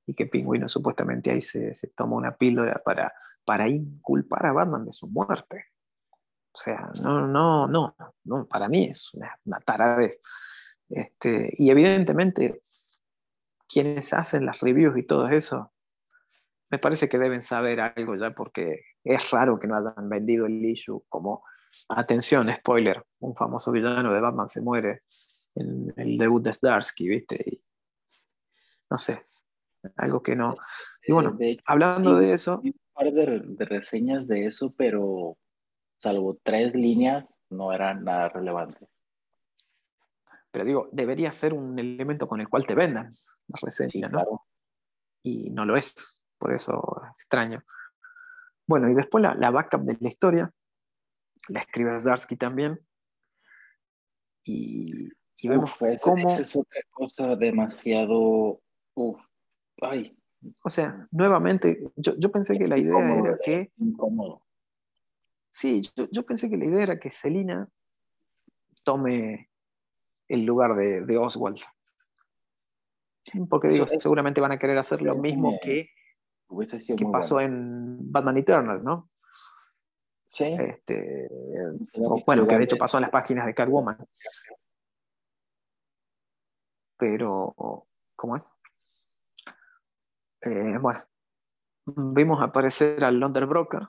[0.06, 3.12] y que pingüino supuestamente ahí se, se tomó una píldora para,
[3.46, 5.66] para inculpar a Batman de su muerte.
[6.52, 7.94] O sea, no, no, no,
[8.24, 10.20] no para mí es una, una taradez.
[10.88, 12.60] Este, y evidentemente,
[13.68, 15.72] quienes hacen las reviews y todo eso,
[16.70, 20.64] me parece que deben saber algo ya, porque es raro que no hayan vendido el
[20.64, 21.44] issue como,
[21.90, 25.00] atención, spoiler, un famoso villano de Batman se muere
[25.54, 27.36] en el debut de Starsky, ¿viste?
[27.46, 27.62] Y,
[28.90, 29.22] no sé,
[29.96, 30.56] algo que no.
[31.06, 32.62] Y bueno, hablando de eso.
[32.96, 35.36] Par de, de reseñas de eso, pero
[35.98, 38.88] salvo tres líneas, no eran nada relevantes.
[40.50, 43.10] pero digo, debería ser un elemento con el cual te vendan
[43.48, 44.46] la reseña, ¿no?
[45.22, 47.62] Y no lo es, por eso extraño.
[48.66, 50.50] Bueno, y después la, la backup de la historia,
[51.48, 52.80] la escribe Zdarsky también,
[54.46, 55.10] y,
[55.42, 56.26] vemos pues, cómo...
[56.26, 58.62] es otra cosa demasiado...
[58.94, 59.20] Uf,
[59.82, 60.15] ay.
[60.62, 63.72] O sea, nuevamente, yo, yo pensé que la idea era que...
[63.78, 64.42] Incómodo.
[65.50, 67.68] Sí, yo, yo, pensé que la idea era que Selina
[68.84, 69.50] tome
[70.28, 71.60] el lugar de, de Oswald.
[73.48, 75.90] Porque digo, seguramente van a querer hacer lo mismo que,
[76.96, 79.10] que pasó en Batman Eternal, ¿no?
[80.28, 80.44] Sí.
[80.44, 81.28] Este,
[82.26, 83.96] bueno, que de hecho pasó en las páginas de Catwoman.
[86.98, 88.54] Pero, ¿cómo es?
[90.46, 91.04] Eh, bueno,
[91.86, 93.88] vimos aparecer al London Broker,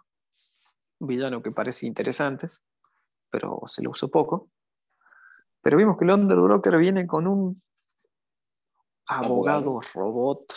[1.00, 2.48] un villano que parece interesante,
[3.30, 4.50] pero se lo usó poco.
[5.62, 7.62] Pero vimos que el Broker viene con un
[9.06, 10.52] abogado robot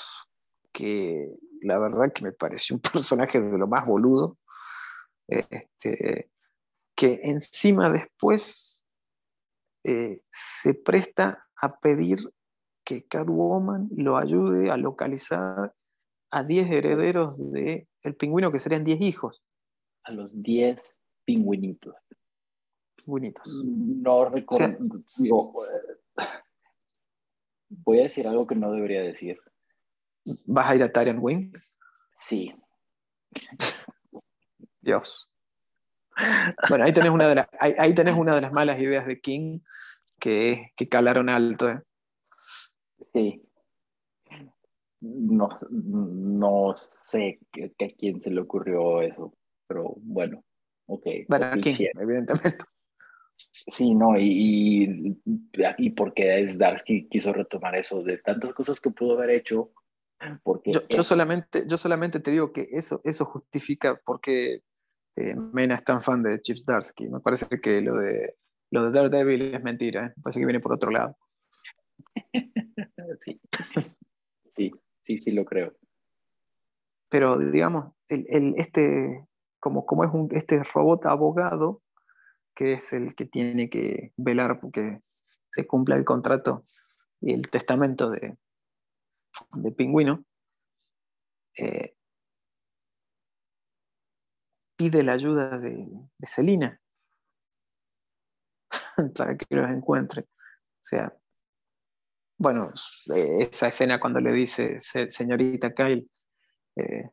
[0.73, 4.39] que la verdad que me pareció un personaje de lo más boludo.
[5.29, 6.31] Este,
[6.97, 8.87] que encima después
[9.85, 12.19] eh, se presta a pedir
[12.85, 15.75] que Catwoman lo ayude a localizar
[16.31, 19.43] a 10 herederos del el pingüino, que serían 10 hijos.
[20.05, 21.95] A los 10 pingüinitos.
[22.97, 23.63] Pingüinitos.
[23.65, 24.79] No recuerdo.
[24.85, 26.25] Eh,
[27.69, 29.41] voy a decir algo que no debería decir.
[30.47, 31.53] ¿Vas a ir a Tarian Wing?
[32.13, 32.55] Sí.
[34.81, 35.31] Dios.
[36.69, 39.61] Bueno, ahí tenés una de las, ahí, tenés una de las malas ideas de King
[40.19, 41.69] que, que calaron alto.
[41.69, 41.83] ¿eh?
[43.13, 43.50] Sí.
[45.01, 49.35] No, no sé a quién se le ocurrió eso,
[49.67, 50.45] pero bueno,
[50.87, 51.07] ok.
[51.29, 52.65] Bueno, a King, evidentemente.
[53.67, 54.27] Sí, no, y,
[54.85, 55.23] y,
[55.79, 59.73] y porque es Darsky quiso retomar eso de tantas cosas que pudo haber hecho.
[60.43, 64.63] Porque yo, solamente, yo solamente te digo que eso, eso justifica porque
[65.17, 67.09] eh, Mena es tan fan de Chips Darsky.
[67.09, 68.35] Me parece que lo de,
[68.71, 70.13] lo de Daredevil es mentira, ¿eh?
[70.15, 71.17] me parece que viene por otro lado.
[73.19, 73.41] sí.
[74.47, 74.71] sí,
[75.01, 75.75] sí, sí lo creo.
[77.09, 79.27] Pero digamos, el, este,
[79.59, 81.83] como, como es un, este robot abogado,
[82.55, 85.01] que es el que tiene que velar porque
[85.51, 86.65] se cumpla el contrato
[87.21, 88.37] y el testamento de,
[89.55, 90.25] de Pingüino,
[91.59, 91.97] eh,
[94.77, 95.87] pide la ayuda de,
[96.19, 96.81] de Celina
[99.17, 100.23] para que los encuentre.
[100.23, 101.15] O sea,
[102.41, 102.71] bueno,
[103.15, 106.09] eh, esa escena cuando le dice, señorita Kyle,
[106.75, 107.11] eh,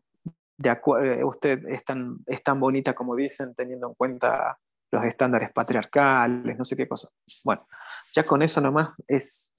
[0.63, 4.57] eh, usted es tan, es tan bonita como dicen, teniendo en cuenta
[4.89, 7.09] los estándares patriarcales, no sé qué cosa.
[7.43, 7.67] Bueno,
[8.13, 9.51] ya con eso nomás es,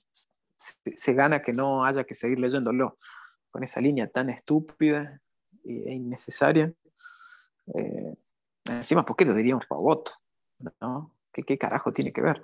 [0.57, 2.97] se, gana que no haya que seguir leyéndolo,
[3.51, 5.21] con esa línea tan estúpida
[5.65, 6.73] e innecesaria.
[8.65, 10.13] encima, ¿por qué lo diría un robot?
[10.81, 11.15] ¿No?
[11.31, 12.41] ¿Qué, ¿Qué carajo tiene que ver?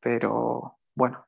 [0.00, 1.26] Pero bueno,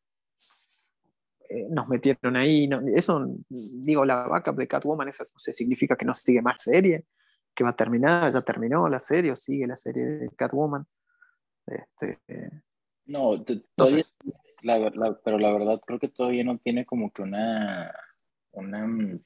[1.52, 2.68] eh, nos metieron ahí.
[2.94, 7.04] eso, digo, la backup de Catwoman, esa no significa que no sigue más serie,
[7.54, 10.86] que va a terminar, ya terminó la serie o sigue la serie de Catwoman.
[11.66, 12.18] Este,
[13.06, 13.44] no,
[13.76, 14.04] todavía,
[15.24, 17.94] pero la verdad creo que todavía no tiene como que una,
[18.52, 19.18] una,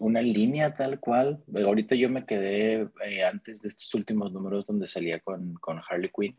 [0.00, 1.42] una línea tal cual.
[1.54, 6.10] Ahorita yo me quedé eh, antes de estos últimos números donde salía con, con Harley
[6.14, 6.36] Quinn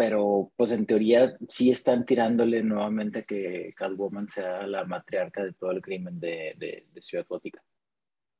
[0.00, 5.72] pero pues en teoría sí están tirándole nuevamente que Catwoman sea la matriarca de todo
[5.72, 7.62] el crimen de, de, Ciudad Gótica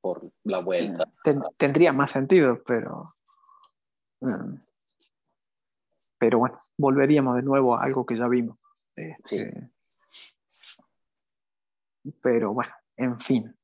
[0.00, 1.04] por la vuelta.
[1.58, 3.14] tendría más sentido, pero...
[4.20, 4.54] Mm,
[6.16, 8.56] pero bueno, volveríamos de nuevo a algo que ya vimos.
[8.96, 9.70] Este,
[12.22, 13.54] pero bueno, en fin.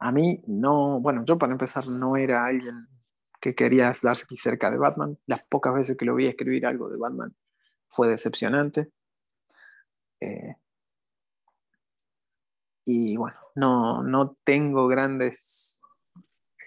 [0.00, 2.88] A mí no, bueno, yo para empezar no era alguien
[3.42, 5.18] que quería darse cerca de Batman.
[5.26, 7.34] Las pocas veces que lo vi escribir algo de Batman
[7.88, 8.92] fue decepcionante.
[10.20, 10.54] Eh,
[12.84, 15.82] y bueno, no, no tengo grandes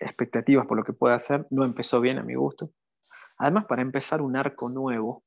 [0.02, 1.48] expectativas por lo que pueda hacer.
[1.50, 2.72] No empezó bien a mi gusto.
[3.38, 5.24] Además, para empezar un arco nuevo,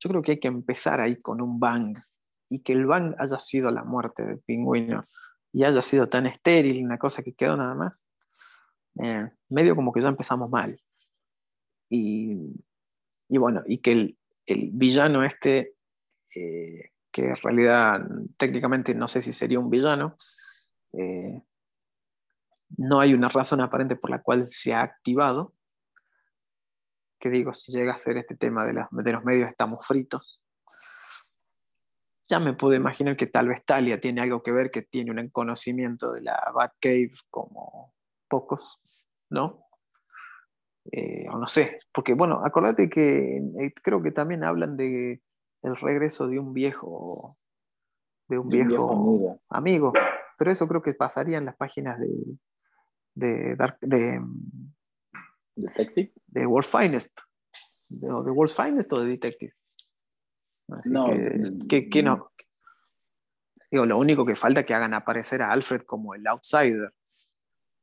[0.00, 1.98] yo creo que hay que empezar ahí con un bang.
[2.48, 5.02] Y que el bang haya sido la muerte del pingüino
[5.52, 8.06] y haya sido tan estéril, una cosa que quedó nada más.
[9.00, 10.80] Eh, medio como que ya empezamos mal.
[11.88, 12.54] Y,
[13.28, 14.16] bueno, y que
[14.46, 15.74] el, villano este,
[16.34, 18.00] eh, que en realidad
[18.36, 20.16] técnicamente no sé si sería un villano,
[20.94, 21.42] eh,
[22.76, 25.54] no hay una razón aparente por la cual se ha activado.
[27.18, 30.42] Que digo, si llega a ser este tema de, de los medios estamos fritos.
[32.28, 35.28] ya me puedo imaginar que tal vez Talia tiene algo que ver, que tiene un
[35.28, 37.94] conocimiento de la Batcave como
[38.32, 38.80] pocos,
[39.28, 39.66] ¿no?
[40.90, 45.20] Eh, o no sé, porque bueno, acordate que eh, creo que también hablan de
[45.62, 47.36] el regreso de un viejo,
[48.28, 49.92] de un, viejo, amigo.
[50.38, 52.38] pero eso creo que pasaría en las páginas de,
[53.14, 54.18] de, Dark, de,
[55.54, 57.20] Detective, de World Finest,
[57.90, 59.52] de, de World Finest o de Detective.
[60.86, 61.06] no,
[61.68, 62.32] que, que, no.
[63.70, 66.94] Digo, lo único que falta es que hagan aparecer a Alfred como el outsider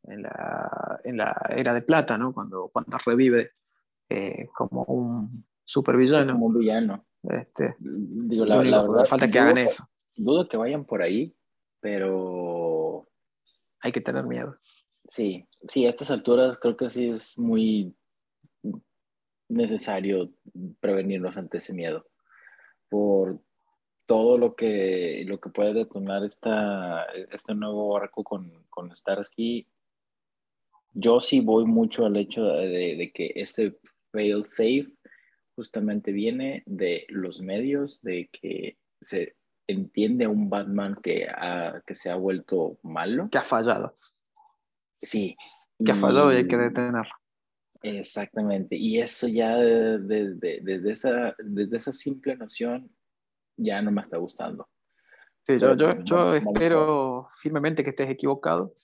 [0.04, 2.34] en la, en la era de plata, ¿no?
[2.34, 3.52] Cuando, cuando revive
[4.10, 6.34] eh, como un supervillano.
[6.34, 7.06] Como un villano.
[7.24, 9.88] Este, Digo, la, verdad, falta que hagan eso.
[10.16, 11.36] Dudo que vayan por ahí,
[11.80, 13.08] pero...
[13.82, 14.58] Hay que tener miedo.
[15.06, 17.96] Sí, sí, a estas alturas creo que sí es muy
[19.48, 20.32] necesario
[20.80, 22.06] prevenirnos ante ese miedo.
[22.90, 23.40] Por
[24.06, 29.68] todo lo que, lo que puede detonar esta, este nuevo arco con, con Starsky
[30.94, 33.78] yo sí voy mucho al hecho de, que este
[34.12, 34.88] fail safe
[35.56, 39.36] justamente viene de los medios, de que se
[39.68, 41.28] entiende a un Batman que,
[41.86, 43.30] que se ha vuelto malo.
[43.30, 43.94] Que ha fallado.
[44.96, 45.36] Sí.
[45.84, 47.14] Que ha fallado y hay que detenerlo.
[47.82, 48.76] Exactamente.
[48.76, 52.90] Y eso ya desde, desde, esa, desde esa simple noción
[53.58, 54.68] ya no me está gustando.
[55.42, 58.76] Sí, yo, yo, yo espero firmemente que estés equivocado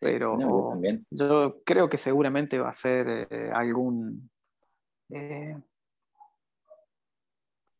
[0.00, 0.38] pero
[1.10, 4.30] yo, creo que seguramente va a ser eh, algún
[5.10, 5.54] eh,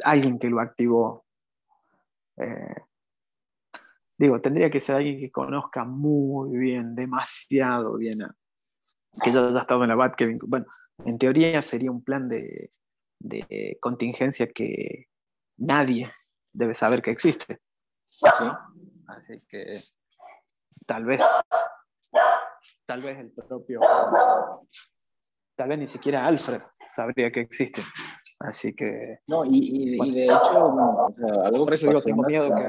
[0.05, 1.24] alguien que lo activó.
[2.36, 2.76] Eh,
[4.18, 8.18] digo, tendría que ser alguien que conozca muy bien, demasiado bien,
[9.22, 10.14] que ya haya estado en la BAT.
[10.14, 10.66] Que, bueno,
[11.06, 12.70] en teoría sería un plan de,
[13.18, 15.09] de contingencia que
[15.56, 16.12] nadie
[16.52, 17.60] debe saber que existe.
[18.10, 18.44] ¿Sí?
[19.06, 19.80] Así que
[20.86, 21.20] tal vez
[22.86, 23.80] tal vez el propio,
[25.54, 27.82] tal vez ni siquiera Alfred sabría que existe.
[28.40, 29.20] Así que...
[29.26, 30.74] No, y, de hecho,
[31.44, 32.68] algo por eso digo, tengo miedo que...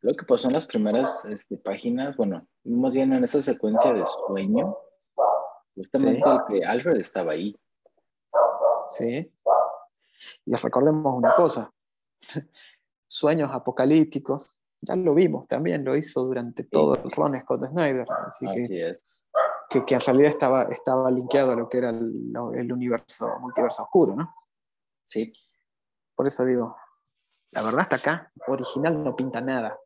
[0.00, 4.04] Lo que pasó en las primeras este, páginas, bueno, más bien en esa secuencia de
[4.04, 4.76] sueño,
[5.74, 7.56] justamente que Alfred estaba ahí.
[8.90, 9.32] Sí.
[10.44, 11.72] Y recordemos una cosa,
[13.08, 18.06] sueños apocalípticos ya lo vimos también, lo hizo durante todo el run Scott Snyder.
[18.26, 18.94] Así, que,
[19.84, 24.14] que, en realidad estaba, estaba linkeado a lo que era el, el, universo, multiverso oscuro,
[24.14, 24.34] ¿no?
[25.04, 25.32] Sí.
[26.14, 26.76] Por eso digo,
[27.52, 29.78] la verdad hasta acá, original no pinta nada,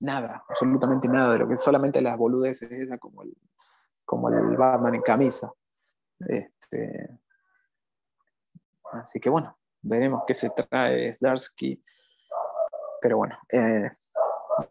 [0.00, 3.36] nada, absolutamente nada de lo que solamente las boludeces esa como el,
[4.04, 5.52] como el Batman en camisa.
[6.20, 7.18] Este,
[8.92, 11.82] así que bueno, veremos qué se trae Darsky.
[13.00, 13.90] Pero bueno, eh,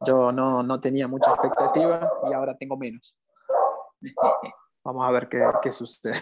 [0.05, 3.17] yo no, no tenía mucha expectativa y ahora tengo menos.
[4.83, 6.19] Vamos a ver qué, qué sucede.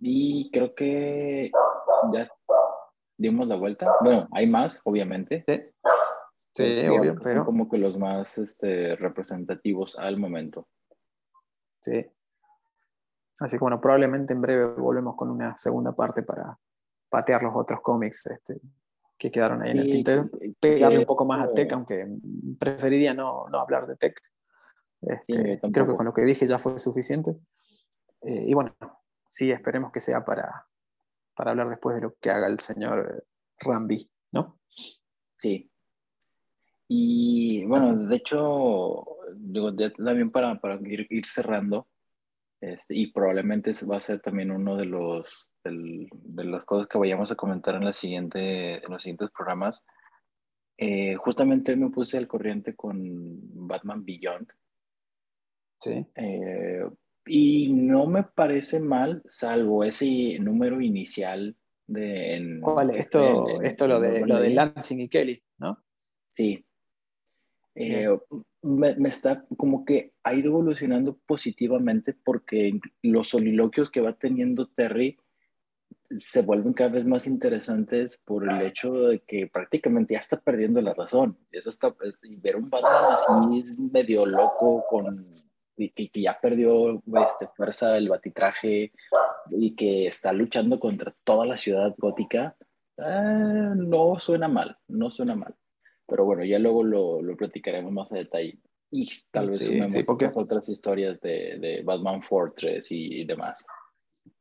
[0.00, 1.50] y creo que
[2.12, 2.28] ya
[3.16, 3.90] dimos la vuelta.
[4.00, 5.44] Bueno, hay más, obviamente.
[6.54, 7.44] Sí, sí obvio, pero...
[7.44, 10.68] como que los más este, representativos al momento.
[11.80, 12.04] Sí.
[13.40, 16.58] Así que bueno, probablemente en breve volvemos con una segunda parte para
[17.10, 18.60] patear los otros cómics este,
[19.18, 20.30] que quedaron ahí en el tintero.
[20.60, 22.06] Pegarle un poco más a Tech, aunque
[22.58, 24.20] preferiría no, no hablar de Tech.
[25.02, 27.36] Este, creo que con lo que dije ya fue suficiente.
[28.22, 28.74] Eh, y bueno,
[29.28, 30.66] sí, esperemos que sea para,
[31.34, 33.26] para hablar después de lo que haga el señor
[33.60, 34.58] Rambi, ¿no?
[35.36, 35.70] Sí.
[36.88, 41.88] Y bueno, de hecho, digo, también para, para ir, ir cerrando,
[42.60, 47.30] este, y probablemente va a ser también uno de los de las cosas que vayamos
[47.30, 49.84] a comentar en, la siguiente, en los siguientes programas.
[50.78, 54.48] Eh, justamente hoy me puse al corriente con Batman Beyond.
[55.80, 56.06] Sí.
[56.14, 56.84] Eh,
[57.26, 61.56] y no me parece mal, salvo ese número inicial
[61.86, 62.60] de...
[62.62, 62.90] ¿Cuál?
[62.90, 65.82] Esto, esto lo, de, lo de Lansing y Kelly, ¿no?
[66.28, 66.64] Sí.
[67.76, 68.08] Eh,
[68.62, 74.66] me, me, está como que ha ido evolucionando positivamente porque los soliloquios que va teniendo
[74.66, 75.18] Terry
[76.10, 80.80] se vuelven cada vez más interesantes por el hecho de que prácticamente ya está perdiendo
[80.80, 81.38] la razón.
[81.50, 81.94] Eso está,
[82.38, 85.36] ver un Batman así medio loco con
[85.76, 88.92] y que, ya perdió este, fuerza el batitraje
[89.50, 92.56] y que está luchando contra toda la ciudad gótica,
[92.98, 95.54] ah, no suena mal, no suena mal.
[96.06, 98.60] Pero bueno, ya luego lo, lo platicaremos más a detalle.
[98.90, 103.66] Y tal vez sí, sumemos otras historias de, de Batman Fortress y demás.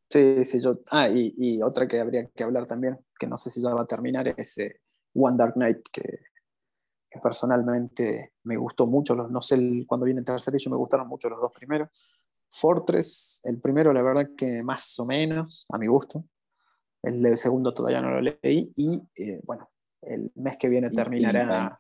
[0.10, 0.80] Sí, sí, yo.
[0.92, 3.88] Ah, y, otra que habría que hablar también, que no sé si ya va a
[3.88, 4.80] terminar, es eh,
[5.14, 6.20] One Dark Knight, que,
[7.22, 9.16] personalmente me gustó mucho.
[9.16, 11.90] Los, no sé cuándo viene el tercer yo me gustaron mucho los dos primeros.
[12.52, 16.24] Fortress, el primero, la verdad que más o menos, a mi gusto.
[17.02, 18.72] El segundo todavía no lo leí.
[18.76, 19.70] Y eh, bueno,
[20.08, 21.80] el mes que viene terminará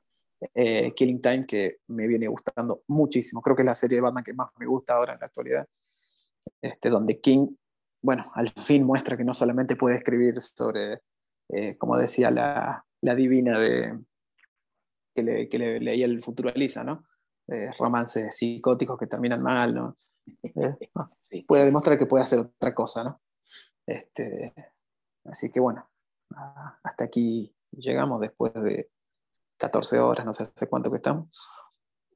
[0.54, 3.42] eh, Killing Time, que me viene gustando muchísimo.
[3.42, 5.68] Creo que es la serie de Batman que más me gusta ahora en la actualidad.
[6.62, 7.48] Este, donde King,
[8.02, 11.02] bueno, al fin muestra que no solamente puede escribir sobre,
[11.50, 13.98] eh, como decía la, la divina de,
[15.16, 17.06] que, le, que le, leía el Futuraliza, ¿no?
[17.48, 19.96] Eh, romances psicóticos que terminan mal, ¿no?
[21.48, 23.22] Puede demostrar que puede hacer otra cosa, ¿no?
[23.86, 24.54] Este,
[25.26, 25.88] así que bueno,
[26.84, 28.90] hasta aquí llegamos después de
[29.58, 31.30] 14 horas, no sé hace cuánto que estamos.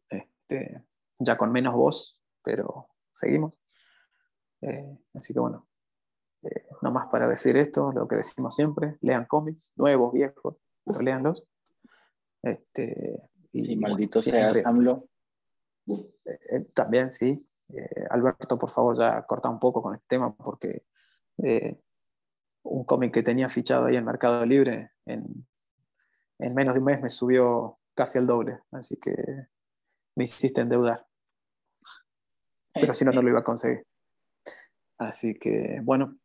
[0.10, 0.84] Este,
[1.20, 3.60] ya con menos voz, pero seguimos.
[4.62, 5.68] Eh, así que bueno,
[6.44, 11.02] eh, no más para decir esto, lo que decimos siempre, lean cómics, nuevos, viejos, pero
[11.02, 11.44] leanlos.
[12.42, 13.22] Este,
[13.52, 15.08] y maldito sea Samlo.
[15.88, 17.46] Eh, también, sí.
[18.10, 20.84] Alberto, por favor, ya corta un poco con este tema porque
[22.64, 25.48] un cómic que tenía fichado ahí en Mercado Libre en
[26.40, 29.14] en menos de un mes me subió casi al doble, así que
[30.16, 31.06] me hiciste endeudar.
[32.74, 33.86] Pero si no, no lo iba a conseguir.
[34.98, 36.18] Así que, bueno,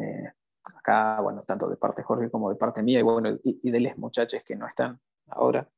[0.00, 0.32] eh,
[0.74, 3.80] acá, bueno, tanto de parte de Jorge como de parte mía, y bueno, y, de
[3.80, 5.68] los muchachos que no están ahora,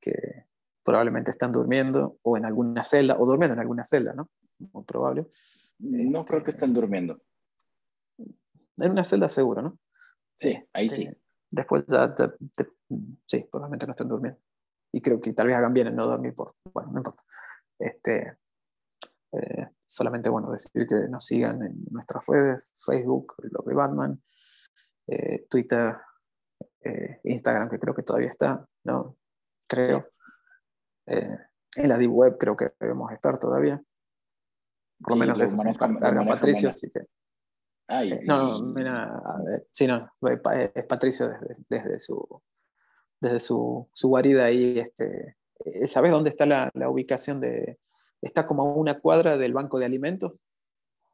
[0.00, 0.46] que
[0.82, 4.28] probablemente están durmiendo o en alguna celda, o durmiendo en alguna celda, ¿no?
[4.72, 5.26] Muy probable.
[5.78, 7.20] No creo que estén durmiendo.
[8.18, 9.78] En una celda seguro, ¿no?
[10.34, 11.08] Sí, ahí sí.
[11.54, 12.14] Después ya,
[13.26, 14.40] sí, probablemente no estén durmiendo.
[14.92, 17.22] Y creo que tal vez hagan bien en no dormir por, bueno, no importa.
[17.78, 18.38] Este,
[19.32, 24.22] eh, solamente, bueno, decir que nos sigan en nuestras redes, Facebook, lo de Batman,
[25.06, 25.96] eh, Twitter,
[26.80, 29.16] eh, Instagram, que creo que todavía está, ¿no?
[29.68, 30.08] Creo.
[31.06, 33.82] en la Deep Web creo que debemos estar todavía.
[34.98, 37.06] Por lo menos de eso se Patricio, así que
[37.88, 39.20] eh, no, mira,
[39.70, 41.26] sí, no, es Patricio
[41.68, 42.42] desde, su,
[43.20, 44.78] desde su, guarida ahí.
[44.78, 47.78] Este, eh, ¿Sabes dónde está la, ubicación de.?
[48.22, 50.42] Está como a una cuadra del banco de alimentos,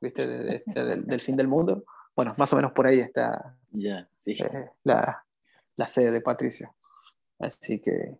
[0.00, 0.56] ¿viste?
[0.56, 1.84] Este, del, fin del mundo.
[2.14, 4.06] Bueno, más o menos por ahí está eh,
[4.84, 5.24] la,
[5.88, 6.76] sede de Patricio.
[7.40, 8.16] Así que.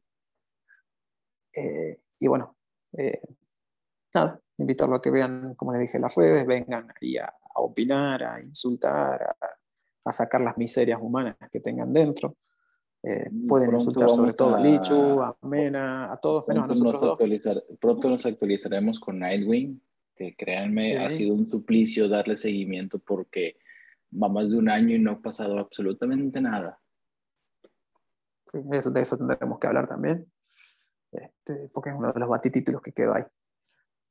[2.18, 2.56] y bueno,
[4.14, 8.22] nada, invitarlo a que vean, como les dije, las redes, vengan ahí a, a opinar,
[8.22, 9.36] a insultar,
[10.04, 12.36] a, sacar las miserias humanas que tengan dentro.
[13.02, 17.16] Eh, mm, pueden insultar sobre todo a, Lichu, a Mena, a todos menos a nosotros
[17.80, 19.80] Pronto nos actualizaremos con Nightwing,
[20.16, 23.56] que créanme, ha sido un suplicio darle seguimiento porque
[24.12, 26.80] va más de un año y no ha pasado absolutamente nada.
[28.50, 30.26] Sí, de eso tendremos que hablar también,
[31.12, 33.22] este, porque es uno de los batitítulos que quedó ahí.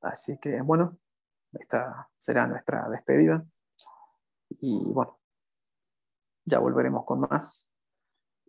[0.02, 0.98] Así que, bueno,
[1.54, 3.44] esta será nuestra despedida.
[4.62, 5.20] Y bueno,
[6.46, 7.72] ya volveremos con más.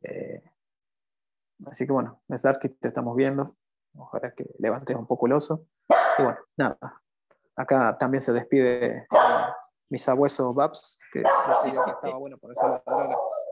[0.03, 0.43] Eh,
[1.67, 2.23] así que bueno,
[2.59, 3.57] que te estamos viendo.
[3.95, 5.67] Ojalá que levantes un poco el oso.
[6.19, 7.03] Y bueno, nada.
[7.57, 9.07] Acá también se despide eh,
[9.91, 10.07] mis
[10.55, 12.83] Babs, que decidió que estaba bueno ponerse a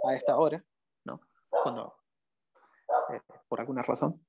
[0.04, 0.64] a esta hora,
[1.04, 1.20] ¿no?
[1.50, 1.96] Cuando,
[3.12, 4.24] eh, por alguna razón.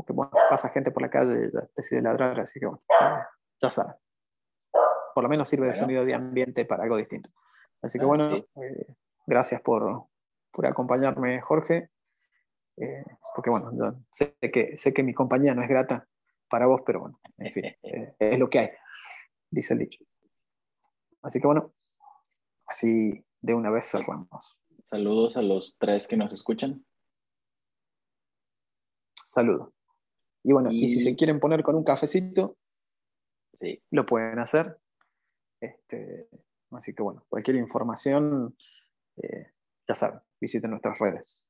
[0.00, 2.82] Porque bueno, pasa gente por la calle y decide ladrar, así que bueno,
[3.60, 3.94] ya saben
[5.14, 7.28] por lo menos sirve de sonido de ambiente para algo distinto.
[7.82, 8.94] Así que bueno, eh,
[9.26, 10.06] gracias por,
[10.50, 11.90] por, acompañarme, Jorge.
[12.76, 13.04] Eh,
[13.34, 13.70] porque bueno,
[14.12, 16.08] sé, que, sé que mi compañía no es grata
[16.48, 18.70] para vos, pero bueno, en fin, eh, es lo que hay,
[19.50, 20.04] dice el dicho.
[21.22, 21.74] Así que bueno,
[22.66, 24.58] así de una vez cerramos.
[24.82, 26.84] Saludos a los tres que nos escuchan.
[29.26, 29.68] Saludos.
[30.42, 32.56] Y bueno, y, si se quieren poner con un cafecito,
[33.60, 33.82] sí.
[33.92, 34.78] lo pueden hacer.
[35.60, 36.28] Este,
[36.70, 38.56] así que bueno, cualquier información,
[39.16, 39.52] eh,
[39.86, 41.44] ya saben, visiten nuestras redes.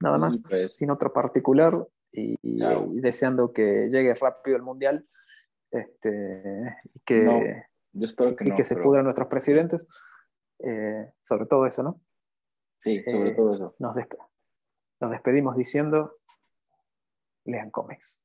[0.00, 2.36] Nada más, pues sin otro particular y,
[3.00, 5.06] deseando que llegue rápido el Mundial
[5.70, 6.60] este,
[6.92, 7.64] y que,
[8.56, 9.86] que, se pudran nuestros presidentes.
[10.58, 12.00] Eh, sobre todo eso, ¿no?
[12.80, 13.74] Sí, sobre eh, todo eso.
[13.78, 13.94] Nos,
[15.00, 16.18] nos despedimos diciendo,
[17.44, 18.22] lean cómics.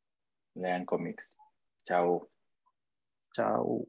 [0.55, 1.37] Lean cómics.
[1.85, 2.29] Chao.
[3.33, 3.87] Chao.